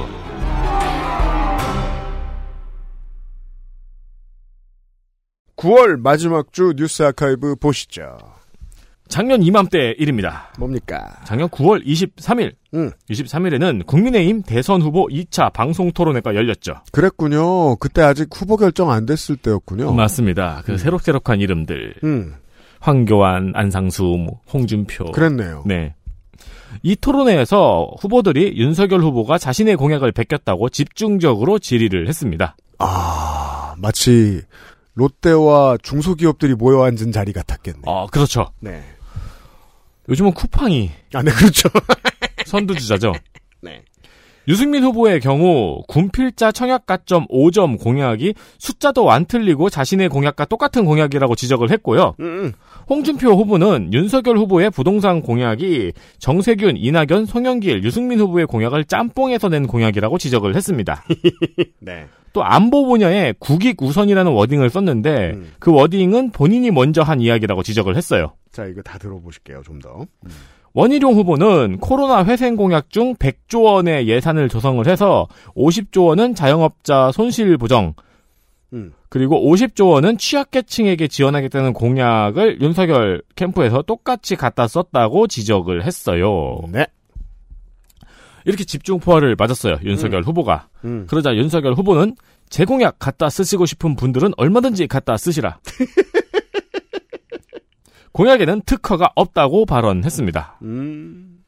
[5.56, 8.16] 9월 마지막 주 뉴스 아카이브 보시죠.
[9.12, 10.50] 작년 이맘때 일입니다.
[10.58, 11.20] 뭡니까?
[11.24, 12.54] 작년 9월 23일.
[12.72, 12.90] 음.
[13.10, 16.76] 23일에는 국민의힘 대선 후보 2차 방송 토론회가 열렸죠.
[16.92, 17.76] 그랬군요.
[17.76, 19.92] 그때 아직 후보 결정 안 됐을 때였군요.
[19.92, 20.62] 맞습니다.
[20.64, 21.96] 그 새록새록한 이름들.
[22.04, 22.36] 음.
[22.80, 25.12] 황교안, 안상수, 뭐 홍준표.
[25.12, 25.64] 그랬네요.
[25.66, 25.94] 네.
[26.82, 32.56] 이 토론회에서 후보들이 윤석열 후보가 자신의 공약을 베꼈다고 집중적으로 질의를 했습니다.
[32.78, 34.40] 아, 마치
[34.94, 37.82] 롯데와 중소기업들이 모여 앉은 자리 같았겠네.
[37.84, 38.52] 어, 그렇죠.
[38.60, 38.82] 네.
[40.08, 41.68] 요즘은 쿠팡이 아, 네, 그렇죠.
[42.46, 43.12] 선두주자죠.
[43.62, 43.82] 네.
[44.48, 51.36] 유승민 후보의 경우 군필자 청약 가점 5점 공약이 숫자도 안 틀리고 자신의 공약과 똑같은 공약이라고
[51.36, 52.16] 지적을 했고요.
[52.18, 52.52] 음,
[52.88, 60.18] 홍준표 후보는 윤석열 후보의 부동산 공약이 정세균, 이낙연, 송영길, 유승민 후보의 공약을 짬뽕해서 낸 공약이라고
[60.18, 61.04] 지적을 했습니다.
[61.78, 62.06] 네.
[62.32, 65.52] 또 안보 분야에 국익 우선이라는 워딩을 썼는데 음.
[65.58, 68.32] 그 워딩은 본인이 먼저 한 이야기라고 지적을 했어요.
[68.50, 70.06] 자, 이거 다 들어보실게요, 좀 더.
[70.74, 77.58] 원희룡 후보는 코로나 회생 공약 중 100조 원의 예산을 조성을 해서 50조 원은 자영업자 손실
[77.58, 77.94] 보정,
[78.72, 78.92] 음.
[79.10, 86.58] 그리고 50조 원은 취약계층에게 지원하겠다는 공약을 윤석열 캠프에서 똑같이 갖다 썼다고 지적을 했어요.
[86.70, 86.86] 네.
[88.44, 89.76] 이렇게 집중 포화를 맞았어요.
[89.84, 90.68] 윤석열 후보가.
[90.84, 91.06] 음.
[91.08, 92.16] 그러자 윤석열 후보는
[92.48, 95.58] 제 공약 갖다 쓰시고 싶은 분들은 얼마든지 갖다 쓰시라.
[98.12, 100.58] 공약에는 특허가 없다고 발언했습니다.
[100.62, 101.38] 음.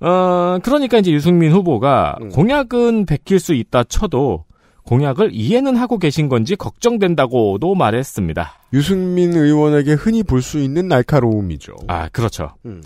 [0.00, 2.28] 어, 그러니까 이제 유승민 후보가 음.
[2.28, 4.44] 공약은 베낄 수 있다 쳐도
[4.84, 8.52] 공약을 이해는 하고 계신 건지 걱정된다고도 말했습니다.
[8.72, 11.74] 유승민 의원에게 흔히 볼 수 있는 날카로움이죠.
[11.88, 12.50] 아, 그렇죠.
[12.64, 12.80] 음.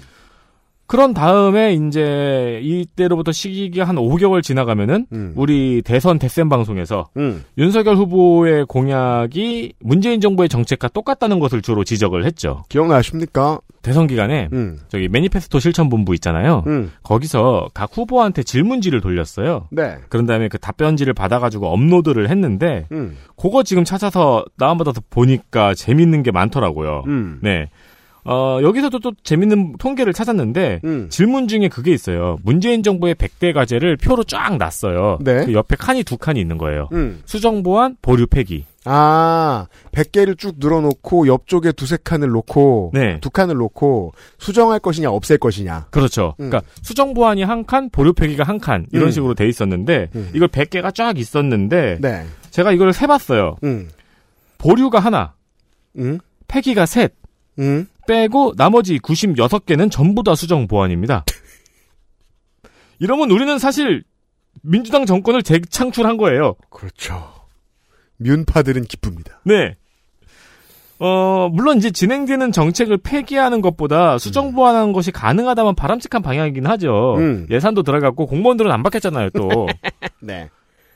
[0.93, 5.32] 그런 다음에 이제 이때로부터 시기가 한 5개월 지나가면은 음.
[5.36, 7.44] 우리 대선 대센 방송에서 음.
[7.56, 12.64] 윤석열 후보의 공약이 문재인 정부의 정책과 똑같다는 것을 주로 지적을 했죠.
[12.69, 13.60] 기억나십니까?
[13.81, 14.81] 대선 기간에 음.
[14.89, 16.62] 저기 매니페스토 실천 본부 있잖아요.
[16.66, 16.93] 음.
[17.02, 19.69] 거기서 각 후보한테 질문지를 돌렸어요.
[19.70, 19.97] 네.
[20.10, 23.16] 그런 다음에 그 답변지를 받아가지고 업로드를 했는데 음.
[23.39, 27.05] 그거 지금 찾아서 다운받아서 보니까 재밌는 게 많더라고요.
[27.06, 27.39] 음.
[27.40, 27.70] 네.
[28.24, 31.09] 어, 여기서도 또 재밌는 통계를 찾았는데, 음.
[31.11, 32.39] 질문 중에 그게 있어요.
[32.44, 35.19] 문재인 정부의 100대 과제를 표로 쫙 놨어요.
[35.23, 35.44] 네.
[35.44, 36.89] 그 옆에 칸이 두 칸이 있는 거예요.
[36.93, 37.23] 음.
[37.24, 38.65] 수정보안, 보류 폐기.
[38.85, 43.19] 아, 100개를 쭉 늘어놓고 옆쪽에 두세 칸을 놓고 네.
[43.20, 45.86] 두 칸을 놓고 수정할 것이냐 없앨 것이냐.
[45.90, 46.35] 그렇죠.
[46.40, 46.51] 음.
[46.51, 49.11] 그러니까 수정보안이 한 칸, 보류 폐기가 한 칸, 이런 음.
[49.11, 50.31] 식으로 돼 있었는데, 음.
[50.35, 52.24] 이걸 100개가 쫙 있었는데, 네.
[52.51, 53.57] 제가 이걸 세 봤어요.
[53.65, 53.89] 음.
[54.59, 55.35] 보류가 하나,
[55.99, 56.19] 음.
[56.49, 57.15] 폐기가 셋,
[57.59, 57.86] 음.
[58.06, 61.24] 빼고 나머지 96개는 전부 다 수정 보안입니다.
[62.98, 64.04] 이러면 우리는 사실
[64.62, 66.54] 민주당 정권을 재창출한 거예요.
[66.70, 67.32] 그렇죠.
[68.18, 69.40] 면파들은 기쁩니다.
[69.44, 69.76] 네.
[70.98, 77.16] 어, 물론 이제 진행되는 정책을 폐기하는 것보다 수정 보완하는 것이 가능하다면 바람직한 방향이긴 하죠.
[77.18, 77.46] 음.
[77.50, 79.66] 예산도 들어갔고 공무원들은 안 받겠잖아요, 또.
[80.22, 80.48] 네.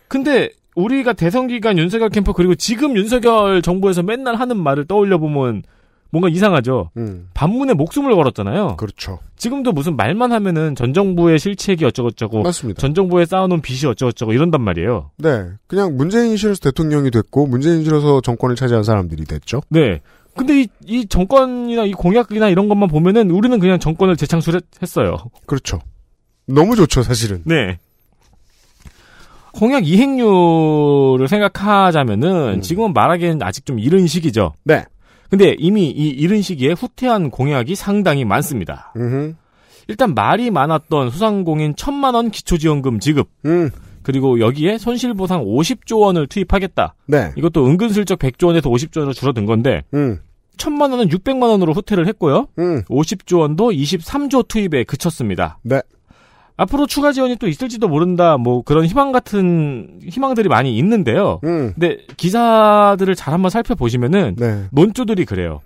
[0.07, 5.65] 근데 우리가 대선 기간 윤석열 캠프 그리고 지금 윤석열 정부에서 맨날 하는 말을 떠올려 보면
[6.11, 6.91] 뭔가 이상하죠.
[6.97, 7.29] 음.
[7.35, 8.77] 반문에 목숨을 걸었잖아요.
[8.77, 9.19] 그렇죠.
[9.37, 12.81] 지금도 무슨 말만 하면은 전 정부의 실책이 어쩌고저쩌고 맞습니다.
[12.81, 15.11] 전 정부에 쌓아놓은 빚이 어쩌고저쩌고 이런단 말이에요.
[15.19, 15.47] 네.
[15.67, 19.63] 그냥 문재인이 싫어서 대통령이 됐고 문재인이 싫어서 정권을 차지한 사람들이 됐죠.
[19.69, 20.01] 네.
[20.35, 25.17] 근데 이, 이 정권이나 이 공약이나 이런 것만 보면은 우리는 그냥 정권을 재창출했어요.
[25.47, 25.81] 그렇죠.
[26.47, 27.43] 너무 좋죠, 사실은.
[27.45, 27.79] 네.
[29.53, 34.53] 공약 이행률을 생각하자면은 지금은 말하기에는 아직 좀 이른 시기죠.
[34.65, 34.85] 네.
[35.31, 38.93] 근데 이미 이 이른 시기에 후퇴한 공약이 상당히 많습니다.
[38.97, 39.35] 음흠.
[39.89, 43.29] 일단 말이 많았던 소상공인 천만 원 기초지원금 지급.
[43.45, 43.71] 음.
[44.03, 46.95] 그리고 여기에 손실보상 50조 원을 투입하겠다.
[47.07, 47.33] 네.
[47.37, 50.21] 이것도 은근슬쩍 100조 원에서 50조 원으로 줄어든 건데 음.
[50.57, 52.47] 천만 원은 600만 원으로 후퇴를 했고요.
[52.59, 52.83] 음.
[52.85, 55.59] 50조 원도 23조 투입에 그쳤습니다.
[55.63, 55.83] 네.
[56.57, 58.37] 앞으로 추가 지원이 또 있을지도 모른다.
[58.39, 61.41] 뭐 그런 희망 같은 희망들이 많이 있는데요.
[61.45, 61.73] 음.
[61.75, 64.65] 근데 기사들을 잘 한번 살펴보시면은 네.
[64.73, 65.61] 논조들이 그래요.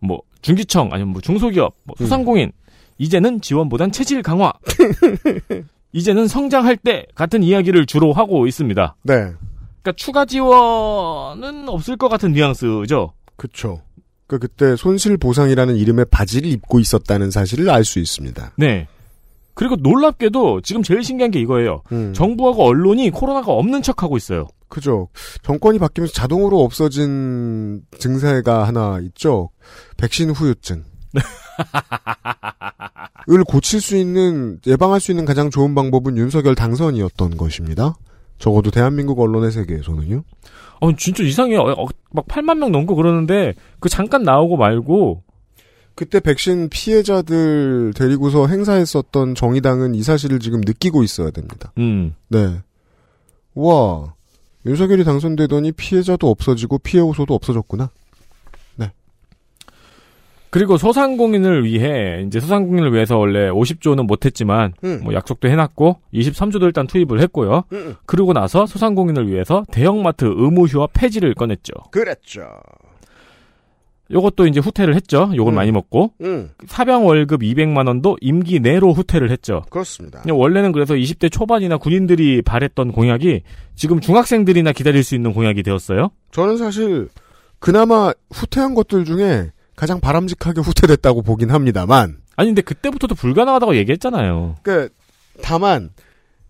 [0.00, 2.52] 뭐 중기청 아니면 뭐 중소기업, 뭐 소상공인
[2.98, 4.52] 이제는 지원보단 체질 강화.
[5.92, 8.96] 이제는 성장할 때 같은 이야기를 주로 하고 있습니다.
[9.04, 9.14] 네.
[9.14, 13.12] 그러니까 추가 지원은 없을 것 같은 뉘앙스죠.
[13.36, 13.80] 그쵸.
[14.26, 18.52] 그 그때 손실 보상이라는 이름의 바지를 입고 있었다는 사실을 알 수 있습니다.
[18.56, 18.88] 네.
[19.56, 21.82] 그리고 놀랍게도 지금 제일 신기한 게 이거예요.
[21.90, 22.12] 음.
[22.12, 24.46] 정부하고 언론이 코로나가 없는 척하고 있어요.
[24.68, 25.08] 그죠.
[25.42, 29.48] 정권이 바뀌면서 자동으로 없어진 증세가 하나 있죠.
[29.96, 30.84] 백신 후유증.
[33.32, 37.94] 을 고칠 수 있는 예방할 수 있는 가장 좋은 방법은 윤석열 당선이었던 것입니다.
[38.38, 40.22] 적어도 대한민국 언론의 세계에서는요.
[40.80, 41.60] 어, 진짜 이상해요.
[41.60, 45.22] 어, 막 8만 명 넘고 그러는데 그 잠깐 나오고 말고
[45.96, 51.72] 그때 백신 피해자들 데리고서 행사했었던 정의당은 이 사실을 지금 느끼고 있어야 됩니다.
[51.78, 52.14] 음.
[52.28, 52.60] 네.
[53.54, 54.14] 와,
[54.66, 57.90] 윤석열이 당선되더니 피해자도 없어지고 피해 호소도 없어졌구나.
[60.56, 65.00] 그리고 소상공인을 위해 이제 소상공인을 위해서 원래 50조는 못했지만 음.
[65.04, 67.64] 뭐 약속도 해놨고 23조도 일단 투입을 했고요.
[67.72, 67.96] 음.
[68.06, 71.74] 그러고 나서 소상공인을 위해서 대형마트 의무 휴업 폐지를 꺼냈죠.
[71.90, 72.48] 그랬죠.
[74.10, 75.30] 요것도 이제 후퇴를 했죠.
[75.34, 75.56] 요걸 음.
[75.56, 79.62] 많이 먹고 음, 사병 월급 200만 원도 임기 내로 후퇴를 했죠.
[79.70, 80.22] 그렇습니다.
[80.28, 83.42] 원래는 그래서 20대 초반이나 군인들이 바랬던 공약이
[83.74, 86.10] 지금 중학생들이나 기다릴 수 있는 공약이 되었어요.
[86.30, 87.08] 저는 사실
[87.58, 92.18] 그나마 후퇴한 것들 중에 가장 바람직하게 후퇴됐다고 보긴 합니다만.
[92.36, 94.56] 아니 근데 그때부터도 불가능하다고 얘기했잖아요.
[94.62, 94.88] 그
[95.42, 95.90] 다만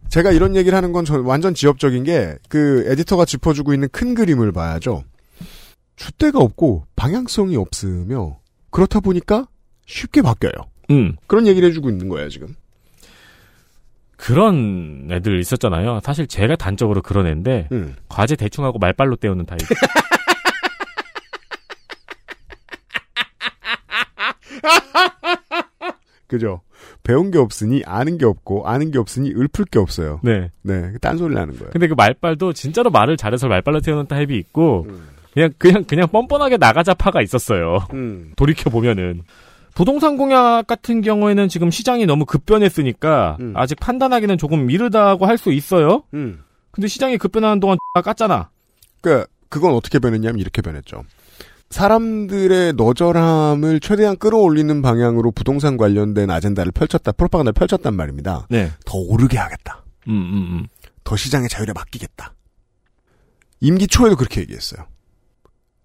[0.09, 5.03] 제가 이런 얘기를 하는 건전 완전 지엽적인 게 그 에디터가 짚어주고 있는 큰 그림을 봐야죠.
[5.97, 8.39] 줏대가 없고 방향성이 없으며
[8.71, 9.47] 그렇다 보니까
[9.87, 10.53] 쉽게 바뀌어요.
[10.91, 11.17] 음.
[11.27, 12.55] 그런 얘기를 해주고 있는 거예요 지금.
[14.17, 16.01] 그런 애들 있었잖아요.
[16.03, 17.97] 사실 제가 단적으로 그런 애인데 음.
[18.09, 19.61] 과제 대충 하고 말빨로 때우는 타입.
[26.27, 26.63] 그죠?
[27.05, 30.19] 배운 게 없으니 아는 게 없고 아는 게 없으니 읊을 게 없어요.
[30.25, 30.51] 네.
[30.63, 31.71] 네, 딴소리 나는 거예요.
[31.71, 35.09] 근데 그 말빨도 진짜로 말을 잘해서 말빨로 태우는 타입이 있고 음.
[35.37, 37.87] 그냥 그냥 그냥 뻔뻔하게 나가자 파가 있었어요.
[37.93, 38.33] 음.
[38.37, 39.23] 돌이켜 보면은
[39.75, 43.53] 부동산 공약 같은 경우에는 지금 시장이 너무 급변했으니까 음.
[43.55, 46.05] 아직 판단하기는 조금 이르다고 할 수 있어요.
[46.15, 46.43] 음.
[46.71, 48.49] 근데 시장이 급변하는 동안 깠잖아.
[49.03, 51.05] 그 그건 어떻게 변했냐면 이렇게 변했죠.
[51.69, 58.47] 사람들의 너절함을 최대한 끌어올리는 방향으로 부동산 관련된 아젠다를 펼쳤다, 프로파간다를 펼쳤단 말입니다.
[58.49, 58.71] 네.
[58.87, 59.85] 더 오르게 하겠다.
[60.09, 60.67] 음, 음, 음.
[61.05, 62.33] 더 시장의 자율에 맡기겠다.
[63.61, 64.87] 임기 초에도 그렇게 얘기했어요.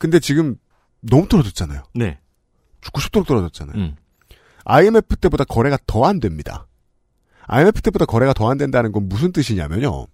[0.02, 0.56] 근데 지금
[1.00, 1.84] 너무 떨어졌잖아요.
[1.94, 2.18] 네.
[2.82, 3.76] 죽고 싶도록 떨어졌잖아요.
[3.78, 3.96] 음.
[4.66, 6.66] IMF 때보다 거래가 더 안 됩니다.
[7.46, 9.90] IMF 때보다 거래가 더 안 된다는 건 무슨 뜻이냐면요.
[9.92, 10.08] 어,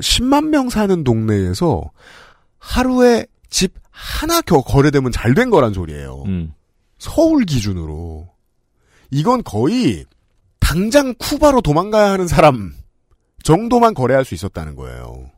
[0.00, 1.88] 10만 명 사는 동네에서
[2.58, 6.24] 하루에 집 하나 겨 거래되면 잘 된 거란 소리예요.
[6.26, 6.52] 음.
[6.98, 8.28] 서울 기준으로.
[9.12, 10.04] 이건 거의
[10.58, 12.74] 당장 쿠바로 도망가야 하는 사람
[13.44, 15.30] 정도만 거래할 수 있었다는 거예요.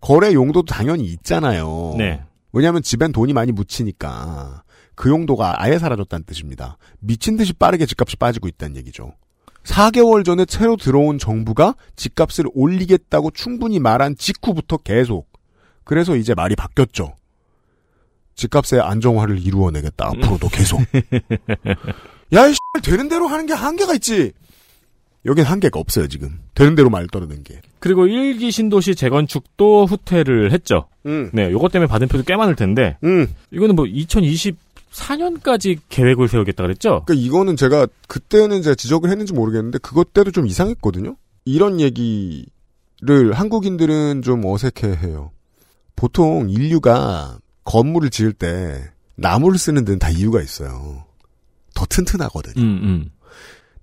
[0.00, 1.94] 거래 용도도 당연히 있잖아요.
[1.98, 2.22] 네.
[2.54, 4.62] 왜냐하면 집엔 돈이 많이 묻히니까
[4.94, 6.78] 그 용도가 아예 사라졌다는 뜻입니다.
[7.00, 9.12] 미친 듯이 빠르게 집값이 빠지고 있다는 얘기죠.
[9.64, 15.28] 4개월 전에 새로 들어온 정부가 집값을 올리겠다고 충분히 말한 직후부터 계속.
[15.82, 17.16] 그래서 이제 말이 바뀌었죠.
[18.36, 20.06] 집값의 안정화를 이루어내겠다.
[20.06, 20.80] 앞으로도 계속.
[22.34, 24.32] 야, 이 되는 대로 하는 게 한계가 있지.
[25.26, 26.38] 여긴 한계가 없어요, 지금.
[26.54, 27.60] 되는 대로 말 떨어낸 게.
[27.78, 30.88] 그리고 일기 신도시 재건축도 후퇴를 했죠.
[31.06, 31.30] 음.
[31.32, 32.98] 네, 요것 때문에 받은 표도 꽤 많을 텐데.
[33.04, 33.26] 음.
[33.50, 37.02] 이거는 뭐 2024년까지 계획을 세우겠다 그랬죠?
[37.06, 41.16] 그러니까 이거는 제가 그때는 제가 지적을 했는지 모르겠는데 그것 때도 좀 이상했거든요.
[41.46, 42.44] 이런 얘기를
[43.32, 45.30] 한국인들은 좀 어색해해요.
[45.96, 51.04] 보통 인류가 건물을 지을 때 나무를 쓰는 데는 다 이유가 있어요.
[51.74, 52.62] 더 튼튼하거든요.
[52.62, 53.10] 음, 음.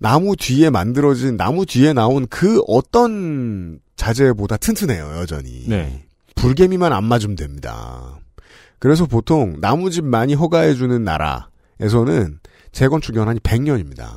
[0.02, 5.68] 나무 뒤에 만들어진 나무 뒤에 나온 그 어떤 자재보다 튼튼해요 여전히.
[5.68, 6.04] 네.
[6.34, 8.18] 불개미만 안 맞으면 됩니다.
[8.80, 12.40] 그래서 보통 나무집 많이 허가해주는 나라에서는
[12.72, 14.08] 재건축 연한이 100년입니다.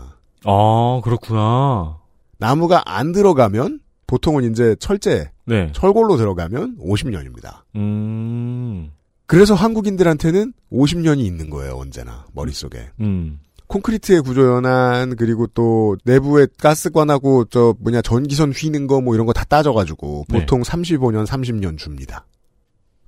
[0.47, 1.99] 아, 그렇구나.
[2.39, 5.71] 나무가 안 들어가면 보통은 이제 철제, 네.
[5.75, 7.61] 철골로 들어가면 50년입니다.
[7.77, 8.91] 음.
[9.27, 12.89] 그래서 한국인들한테는 50년이 있는 거예요 언제나 머릿속에.
[13.01, 13.39] 음.
[13.67, 19.33] 콘크리트의 구조 연한 그리고 또 내부에 가스관하고 저 뭐냐 전기선 휘는 거 뭐 이런 거
[19.33, 20.41] 다 따져가지고 네.
[20.41, 22.27] 보통 35년 30년 줍니다.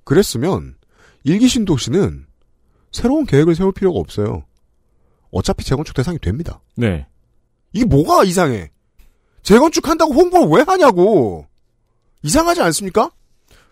[0.03, 0.75] 그랬으면
[1.23, 2.25] 일기 신 도시는
[2.91, 4.43] 새로운 계획을 세울 필요가 없어요.
[5.31, 6.61] 어차피 재건축 대상이 됩니다.
[6.75, 7.05] 네.
[7.73, 8.71] 이게 뭐가 이상해?
[9.43, 11.45] 재건축한다고 홍보를 왜 하냐고.
[12.23, 13.11] 이상하지 않습니까?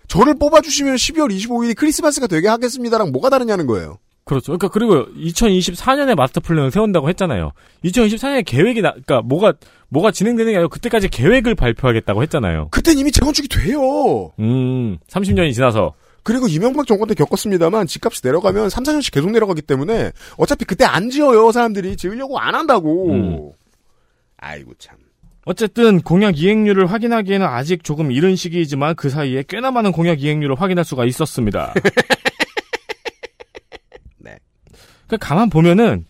[0.08, 3.98] 저를 뽑아주시면 12월 25일이 크리스마스가 되게 하겠습니다랑 뭐가 다르냐는 거예요.
[4.26, 4.58] 그렇죠.
[4.58, 7.52] 그러니까 그리고 2024년에 마스터 플랜을 세운다고 했잖아요.
[7.84, 9.54] 2024년에 계획이 나, 그러니까 뭐가
[9.90, 12.70] 뭐가 진행되는 게 아니고 그때까지 계획을 발표하겠다고 했잖아요.
[12.72, 14.32] 그땐 이미 재건축이 돼요.
[14.40, 15.94] 음, 30년이 지나서.
[16.24, 21.12] 그리고 이명박 정권 때 겪었습니다만 집값이 내려가면 3, 4년씩 계속 내려가기 때문에 어차피 그때 안
[21.12, 23.12] 지어요 사람들이 지으려고 안 한다고.
[23.12, 23.52] 음.
[24.38, 24.98] 아이고 참.
[25.46, 30.84] 어쨌든 공약 이행률을 확인하기에는 아직 조금 이른 시기이지만 그 사이에 꽤나 많은 공약 이행률을 확인할
[30.84, 31.76] 수가 있었습니다.
[35.06, 35.18] 네.
[35.18, 36.06] 그러니까 가만 보면은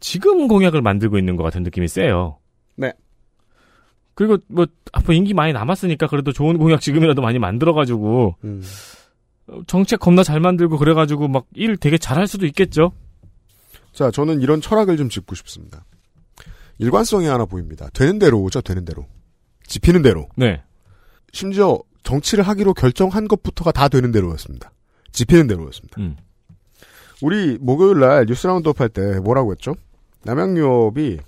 [0.00, 2.38] 지금 공약을 만들고 있는 것 같은 느낌이 세요.
[2.76, 2.92] 네.
[4.14, 8.62] 그리고 뭐 앞으로 임기 많이 남았으니까 그래도 좋은 공약 지금이라도 많이 만들어가지고 음.
[9.48, 12.92] 어, 정책 겁나 잘 만들고 그래가지고 막 일 되게 잘할 수도 있겠죠.
[13.92, 15.84] 자, 저는 이런 철학을 좀 짚고 싶습니다.
[16.78, 17.88] 일관성이 하나 보입니다.
[17.92, 19.06] 되는 대로 오죠, 되는 대로.
[19.66, 20.28] 집히는 대로.
[20.36, 20.62] 네.
[21.32, 24.70] 심지어 정치를 하기로 결정한 것부터가 다 되는 대로였습니다.
[25.12, 26.00] 집히는 대로였습니다.
[26.00, 26.16] 음.
[27.22, 29.74] 우리 목요일 날 뉴스 roundup 할 때 뭐라고 했죠?
[30.24, 31.18] 남양유업이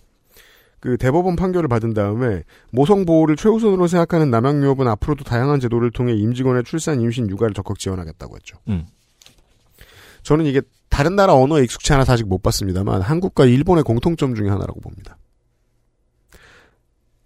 [0.80, 6.64] 그 대법원 판결을 받은 다음에 모성 보호를 최우선으로 생각하는 남양유업은 앞으로도 다양한 제도를 통해 임직원의
[6.64, 8.56] 출산, 임신, 육아를 적극 지원하겠다고 했죠.
[8.68, 8.86] 음.
[10.22, 14.80] 저는 이게 다른 나라 언어에 익숙치 않아서 아직 못 봤습니다만 한국과 일본의 공통점 중에 하나라고
[14.80, 15.18] 봅니다.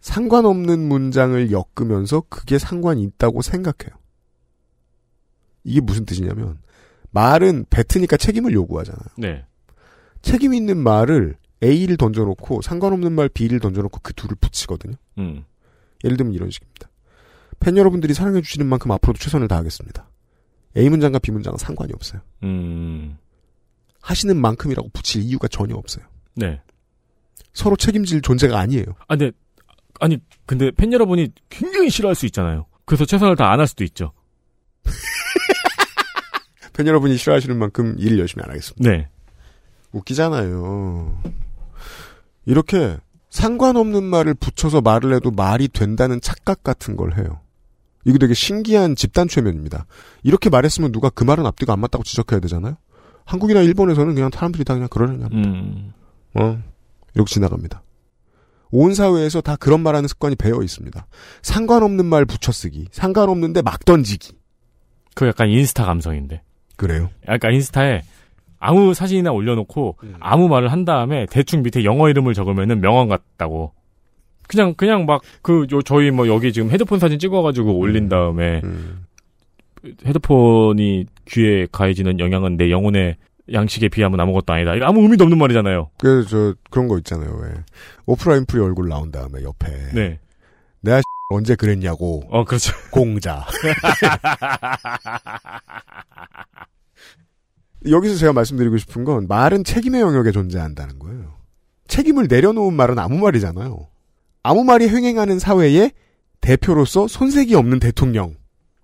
[0.01, 3.97] 상관없는 문장을 엮으면서 그게 상관이 있다고 생각해요.
[5.65, 6.59] 이게 무슨 뜻이냐면
[7.15, 9.05] 말은 뱉으니까 책임을 요구하잖아요.
[9.19, 9.45] 네.
[10.21, 14.97] 책임 있는 말을 A를 던져놓고 상관없는 말 B를 던져놓고 그 둘을 붙이거든요.
[15.19, 15.45] 음.
[16.03, 16.91] 예를 들면 이런 식입니다.
[17.61, 20.11] 팬 여러분들이 사랑해 주시는 만큼 앞으로도 최선을 다하겠습니다.
[20.77, 22.21] A 문장과 B 문장은 상관이 없어요.
[22.43, 23.17] 음.
[24.03, 26.05] 하시는 만큼이라고 붙일 이유가 전혀 없어요.
[26.35, 26.61] 네.
[27.53, 28.85] 서로 책임질 존재가 아니에요.
[29.07, 29.31] 아, 근데
[30.01, 32.67] 아니 근데 팬 여러분이 굉장히 싫어할 수 있잖아요.
[32.85, 34.13] 그래서 최선을 다 안 할 수도 있죠.
[36.75, 38.91] 팬 여러분이 싫어하시는 만큼 일을 열심히 안 하겠습니다.
[38.91, 39.09] 네.
[39.93, 41.23] 웃기잖아요.
[42.47, 42.99] 이렇게
[43.31, 47.41] 상관없는 말을 붙여서 말을 해도 말이 된다는 착각 같은 걸 해요.
[48.05, 49.87] 이거 되게 신기한 집단 최면입니다.
[50.23, 52.77] 이렇게 말했으면 누가 그 말은 앞뒤가 안 맞다고 지적해야 되잖아요.
[53.25, 55.29] 한국이나 일본에서는 그냥 사람들이 다 그냥 그러느냐.
[55.33, 55.93] 음.
[56.35, 56.61] 어,
[57.15, 57.83] 이렇게 지나갑니다.
[58.71, 61.07] 온 사회에서 다 그런 말하는 습관이 배어 있습니다.
[61.43, 64.33] 상관없는 말 붙여쓰기, 상관없는데 막 던지기.
[65.15, 66.43] 그 약간 인스타 감성인데.
[66.77, 67.11] 그래요?
[67.29, 68.03] 약간 인스타에
[68.59, 70.15] 아무 사진이나 올려놓고 음.
[70.21, 73.73] 아무 말을 한 다음에 대충 밑에 영어 이름을 적으면은 명언 같다고.
[74.49, 79.05] 그냥 그냥 막 그 저희 뭐 여기 지금 헤드폰 사진 찍어가지고 올린 다음에 음.
[80.07, 83.17] 헤드폰이 귀에 가해지는 영향은 내 영혼의
[83.53, 84.75] 양식에 비하면 아무것도 아니다.
[84.75, 85.91] 이거 아무 의미도 없는 말이잖아요.
[85.99, 87.39] 그래서 저 그런 거 있잖아요.
[87.43, 87.51] 왜
[88.07, 90.19] 오프라 윈프리 얼굴 나온 다음에 옆에 네.
[90.81, 91.03] 내가
[91.35, 92.23] 언제 그랬냐고.
[92.31, 92.73] 어 그렇죠.
[92.91, 93.45] 공자.
[97.89, 101.35] 여기서 제가 말씀드리고 싶은 건 말은 책임의 영역에 존재한다는 거예요.
[101.89, 103.89] 책임을 내려놓은 말은 아무 말이잖아요.
[104.43, 105.93] 아무 말이 횡행하는 사회에
[106.41, 108.35] 대표로서 손색이 없는 대통령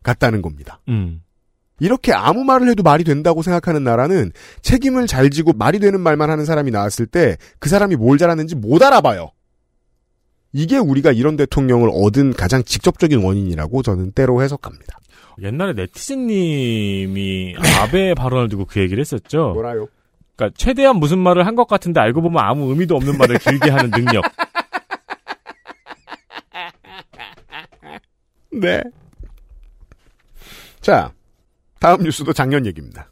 [0.02, 0.80] 같다는 겁니다.
[0.88, 1.22] 음.
[1.78, 6.44] 이렇게 아무 말을 해도 말이 된다고 생각하는 나라는 책임을 잘 지고 말이 되는 말만 하는
[6.44, 9.30] 사람이 나왔을 때 그 사람이 뭘 잘하는지 못 알아봐요.
[10.52, 14.98] 이게 우리가 이런 대통령을 얻은 가장 직접적인 원인이라고 저는 때로 해석합니다.
[15.42, 19.52] 옛날에 네티즌님이 아베 발언을 두고 그 얘기를 했었죠.
[19.54, 19.88] 뭐라요?
[20.36, 23.90] 그러니까 최대한 무슨 말을 한 것 같은데 알고 보면 아무 의미도 없는 말을 길게 하는
[23.90, 24.24] 능력.
[28.52, 28.82] 네.
[30.80, 31.12] 자,
[31.78, 33.10] 다음 뉴스도 작년 얘기입니다.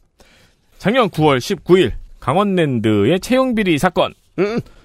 [0.77, 4.13] 작년 9월 19일 강원랜드의 채용 비리 사건.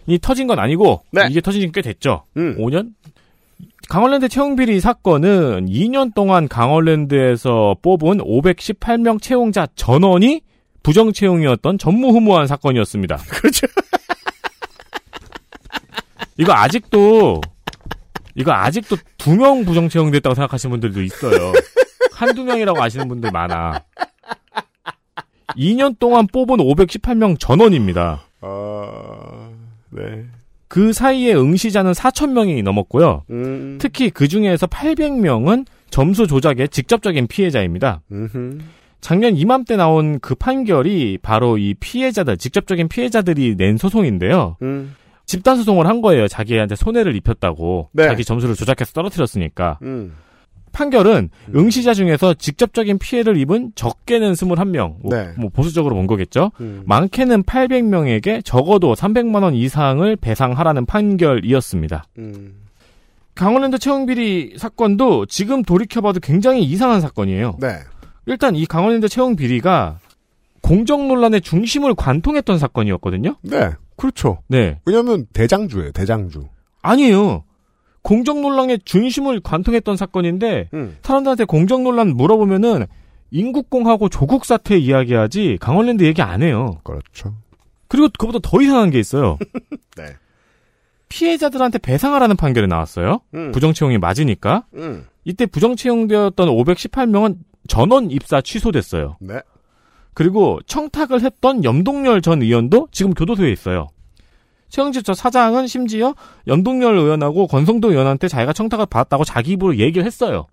[0.06, 2.24] 이 터진 건 아니고 이게 터진 지 꽤 됐죠.
[2.56, 2.90] 5년?
[3.88, 10.40] 강원랜드 채용 비리 사건은 2년 동안 강원랜드에서 뽑은 518명 채용자 전원이
[10.82, 13.16] 부정 채용이었던 전무후무한 사건이었습니다.
[13.30, 13.66] 그렇죠.
[16.38, 17.40] 이거 아직도
[18.34, 21.52] 이거 아직도 두 명 부정 채용됐다고 생각하시는 분들도 있어요.
[22.12, 23.82] 한두 명이라고 아시는 분들 많아.
[25.56, 28.24] 2년 동안 뽑은 518명 전원입니다.
[28.40, 29.33] 아,
[29.94, 30.24] 네.
[30.68, 33.22] 그 사이에 응시자는 4,000명이 넘었고요.
[33.30, 33.78] 음.
[33.80, 38.00] 특히 그 중에서 800명은 점수 조작의 직접적인 피해자입니다.
[38.10, 38.58] 음흠.
[39.00, 44.56] 작년 이맘때 나온 그 판결이 바로 이 피해자들, 직접적인 피해자들이 낸 소송인데요.
[44.62, 44.94] 음.
[45.26, 46.26] 집단 소송을 한 거예요.
[46.26, 47.90] 자기한테 손해를 입혔다고.
[47.92, 48.04] 네.
[48.04, 49.78] 자기 점수를 조작해서 떨어뜨렸으니까.
[49.82, 50.14] 음.
[50.74, 55.32] 판결은 응시자 중에서 직접적인 피해를 입은 적게는 21명, 뭐, 네.
[55.38, 56.50] 뭐 보수적으로 본 거겠죠.
[56.60, 56.82] 음.
[56.84, 62.04] 많게는 800명에게 적어도 300만 원 이상을 배상하라는 판결이었습니다.
[62.18, 62.54] 음.
[63.34, 67.56] 강원랜드 채용비리 사건도 지금 돌이켜봐도 굉장히 이상한 사건이에요.
[67.60, 67.78] 네.
[68.26, 69.98] 일단 이 강원랜드 채용 비리가
[70.60, 73.36] 공정 논란의 중심을 관통했던 사건이었거든요.
[73.42, 73.70] 네.
[73.96, 74.38] 그렇죠.
[74.48, 74.80] 네.
[74.86, 75.92] 왜냐하면 대장주예요.
[75.92, 76.46] 대장주.
[76.82, 77.44] 아니에요.
[78.04, 80.96] 공정 논란의 중심을 관통했던 사건인데 음.
[81.02, 82.86] 사람들한테 공정 논란 물어보면은
[83.30, 86.78] 인국공하고 조국 사태 이야기하지 강원랜드 얘기 안 해요.
[86.84, 87.34] 그렇죠.
[87.88, 89.38] 그리고 그보다 더 이상한 게 있어요.
[89.96, 90.04] 네.
[91.08, 93.20] 피해자들한테 배상하라는 판결이 나왔어요.
[93.34, 93.52] 음.
[93.52, 94.66] 부정 채용이 맞으니까.
[94.74, 95.06] 음.
[95.24, 99.16] 이때 부정 채용되었던 518명은 전원 입사 취소됐어요.
[99.20, 99.40] 네.
[100.12, 103.88] 그리고 청탁을 했던 염동열 전 의원도 지금 교도소에 있어요.
[104.74, 106.16] 최영집 저 사장은 심지어
[106.48, 110.48] 염동열 의원하고 권성동 의원한테 자기가 청탁을 받았다고 자기 입으로 얘기를 했어요.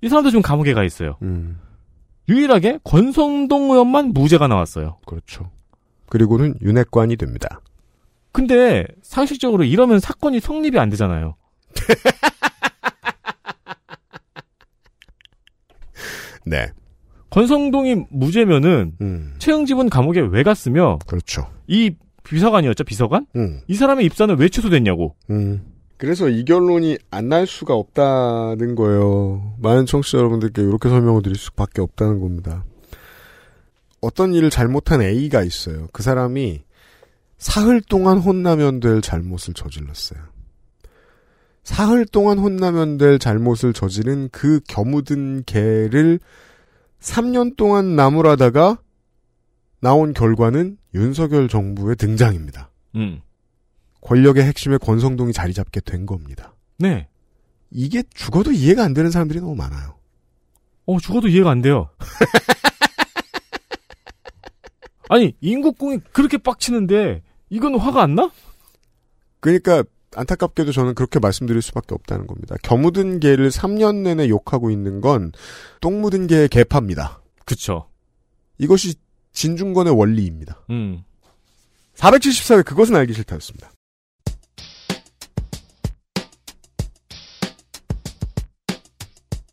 [0.00, 1.18] 이 사람도 지금 감옥에 가 있어요.
[1.22, 1.60] 음.
[2.28, 4.98] 유일하게 권성동 의원만 무죄가 나왔어요.
[5.06, 5.52] 그렇죠.
[6.08, 7.60] 그리고는 윤핵관이 됩니다.
[8.32, 11.36] 근데 상식적으로 이러면 사건이 성립이 안 되잖아요.
[16.44, 16.72] 네.
[17.30, 19.34] 권성동이 무죄면은 음.
[19.38, 21.46] 최영집은 감옥에 왜 갔으며 그렇죠.
[21.68, 21.94] 이
[22.30, 23.26] 비서관이었죠 비서관?
[23.36, 23.60] 음.
[23.66, 25.14] 이 사람의 입사는 왜 취소됐냐고.
[25.30, 25.62] 음.
[25.96, 29.54] 그래서 이 결론이 안 날 수가 없다는 거예요.
[29.60, 32.64] 많은 청취자 여러분들께 이렇게 설명을 드릴 수밖에 없다는 겁니다.
[34.00, 35.88] 어떤 일을 잘못한 A가 있어요.
[35.92, 36.62] 그 사람이
[37.36, 40.20] 사흘 동안 혼나면 될 잘못을 저질렀어요.
[41.64, 46.18] 사흘 동안 혼나면 될 잘못을 저지른 그 겨묻은 개를
[47.00, 48.78] 3년 동안 나무라다가
[49.80, 52.70] 나온 결과는 윤석열 정부의 등장입니다.
[52.96, 53.20] 음.
[54.00, 56.54] 권력의 핵심에 권성동이 자리 잡게 된 겁니다.
[56.78, 57.08] 네.
[57.70, 59.96] 이게 죽어도 이해가 안 되는 사람들이 너무 많아요.
[60.86, 61.90] 어, 죽어도 이해가 안 돼요.
[65.08, 68.30] 아니, 인국공이 그렇게 빡치는데, 이건 화가 안 나?
[69.40, 69.82] 그러니까
[70.14, 72.56] 안타깝게도 저는 그렇게 말씀드릴 수밖에 없다는 겁니다.
[72.62, 75.32] 겨묻은 개를 3년 내내 욕하고 있는 건
[75.80, 77.22] 똥 묻은 개의 개파입니다.
[77.44, 77.88] 그쵸.
[78.58, 78.94] 이것이
[79.32, 80.60] 진중권의 원리입니다.
[80.70, 81.02] 음.
[81.96, 83.70] 474회 그것은 알기 싫다였습니다.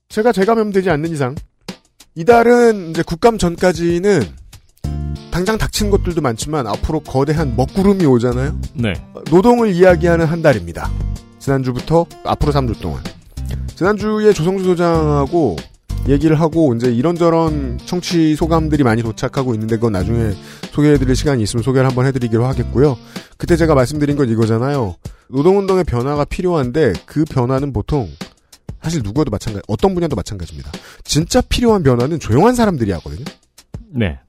[0.10, 1.36] 제가 재감염되지 않는 이상
[2.16, 4.22] 이달은 이제 국감 전까지는
[5.30, 8.60] 당장 닥친 것들도 많지만 앞으로 거대한 먹구름이 오잖아요.
[8.74, 8.94] 네.
[9.30, 10.90] 노동을 이야기하는 한 달입니다.
[11.38, 13.04] 지난주부터 앞으로 3주 동안.
[13.76, 15.58] 지난주에 조성주 소장하고
[16.08, 20.34] 얘기를 하고 이제 이런저런 청취 소감들이 많이 도착하고 있는데 그건 나중에
[20.72, 22.98] 소개해드릴 시간이 있으면 소개를 한번 해드리기로 하겠고요.
[23.38, 24.96] 그때 제가 말씀드린 건 이거잖아요.
[25.30, 28.10] 노동운동의 변화가 필요한데 그 변화는 보통
[28.82, 30.72] 사실 누구와도 마찬가지, 어떤 분야도 마찬가지입니다.
[31.04, 33.26] 진짜 필요한 변화는 조용한 사람들이 하거든요.
[33.90, 34.20] 네.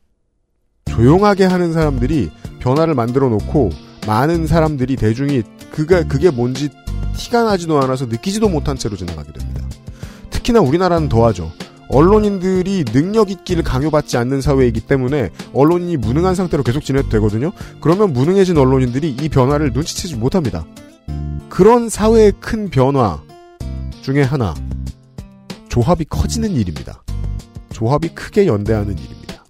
[0.87, 3.71] 조용하게 하는 사람들이 변화를 만들어 놓고
[4.07, 6.71] 많은 사람들이 대중이 그가 그게 뭔지
[7.17, 9.69] 티가 나지도 않아서 느끼지도 못한 채로 지나가게 됩니다.
[10.49, 11.53] 특히나 우리나라는 더하죠.
[11.91, 17.53] 언론인들이 능력 있기를 강요받지 않는 사회이기 때문에 언론인이 무능한 상태로 계속 지내도 되거든요.
[17.81, 20.67] 그러면 무능해진 언론인들이 이 변화를 눈치채지 못합니다.
[21.49, 23.23] 그런 사회의 큰 변화
[24.03, 24.55] 중에 하나
[25.69, 27.03] 조합이 커지는 일입니다.
[27.71, 29.45] 조합이 크게 연대하는 일입니다.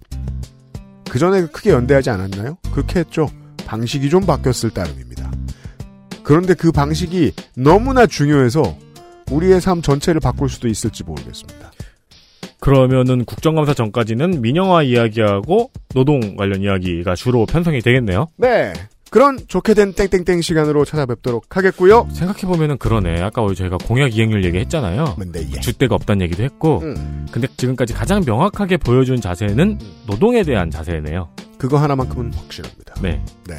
[1.09, 2.57] 그 전에 크게 연대하지 않았나요?
[2.71, 3.29] 그렇게 했죠.
[3.65, 5.31] 방식이 좀 바뀌었을 따름입니다.
[6.23, 8.88] 그런데 그 방식이 너무나 중요해서
[9.31, 11.71] 우리의 삶 전체를 바꿀 수도 있을지 모르겠습니다.
[12.59, 18.27] 그러면은 국정감사 전까지는 민영화 이야기하고 노동 관련 이야기가 주로 편성이 되겠네요.
[18.37, 18.73] 네.
[19.11, 22.07] 그런 좋게 된 땡땡땡 시간으로 찾아뵙도록 하겠고요.
[22.11, 23.21] 생각해보면은 그러네.
[23.21, 25.15] 아까 저희가 공약 이행률 얘기했잖아요.
[25.61, 26.81] 주대가 없다는 얘기도 했고.
[26.83, 27.25] 음.
[27.31, 31.29] 근데 지금까지 가장 명확하게 보여준 자세는 노동에 대한 자세네요.
[31.57, 32.95] 그거 하나만큼은 확실합니다.
[33.01, 33.23] 네.
[33.47, 33.55] 네.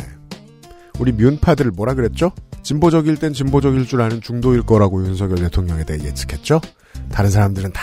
[1.01, 2.31] 우리 미운파들 뭐라 그랬죠?
[2.63, 6.61] 진보적일 땐 진보적일 줄 아는 중도일 거라고 윤석열 대통령에 대해 예측했죠?
[7.11, 7.83] 다른 사람들은 다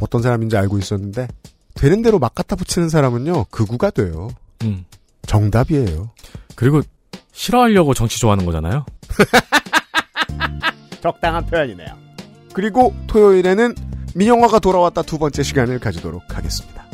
[0.00, 1.28] 어떤 사람인지 알고 있었는데
[1.74, 4.28] 되는 대로 막 갖다 붙이는 사람은요 극우가 돼요.
[4.62, 4.84] 음.
[5.26, 6.10] 정답이에요.
[6.54, 6.82] 그리고
[7.32, 8.86] 싫어하려고 정치 좋아하는 거잖아요.
[11.02, 11.88] 적당한 표현이네요.
[12.52, 13.74] 그리고 토요일에는
[14.14, 16.85] 민영화가 돌아왔다 두 번째 시간을 가지도록 하겠습니다.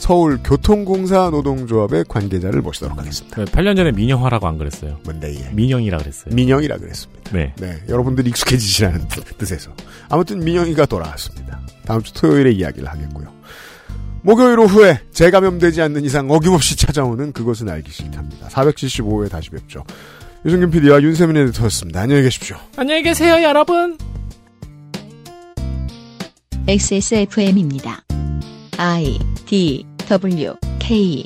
[0.00, 3.44] 서울 교통공사 노동조합의 관계자를 모시도록 하겠습니다.
[3.44, 4.98] 8년 전에 민영화라고 안 그랬어요.
[5.04, 5.50] 뭔데, 예.
[5.52, 6.34] 민영이라 그랬어요.
[6.34, 7.30] 민영이라 그랬습니다.
[7.32, 7.52] 네.
[7.58, 9.06] 네, 여러분들이 익숙해지시라는
[9.36, 9.70] 뜻에서.
[10.08, 11.60] 아무튼 민영이가 돌아왔습니다.
[11.84, 13.30] 다음 주 토요일에 이야기를 하겠고요.
[14.22, 18.48] 목요일 오후에 재감염되지 않는 이상 어김없이 찾아오는 그것은 알기 싫답니다.
[18.48, 19.84] 475회 다시 뵙죠.
[20.46, 22.00] 유승균 PD와 윤세민 에디터였습니다.
[22.00, 22.56] 안녕히 계십시오.
[22.76, 23.98] 안녕히 계세요, 여러분.
[26.66, 28.02] XSFM입니다.
[28.78, 31.22] I D W K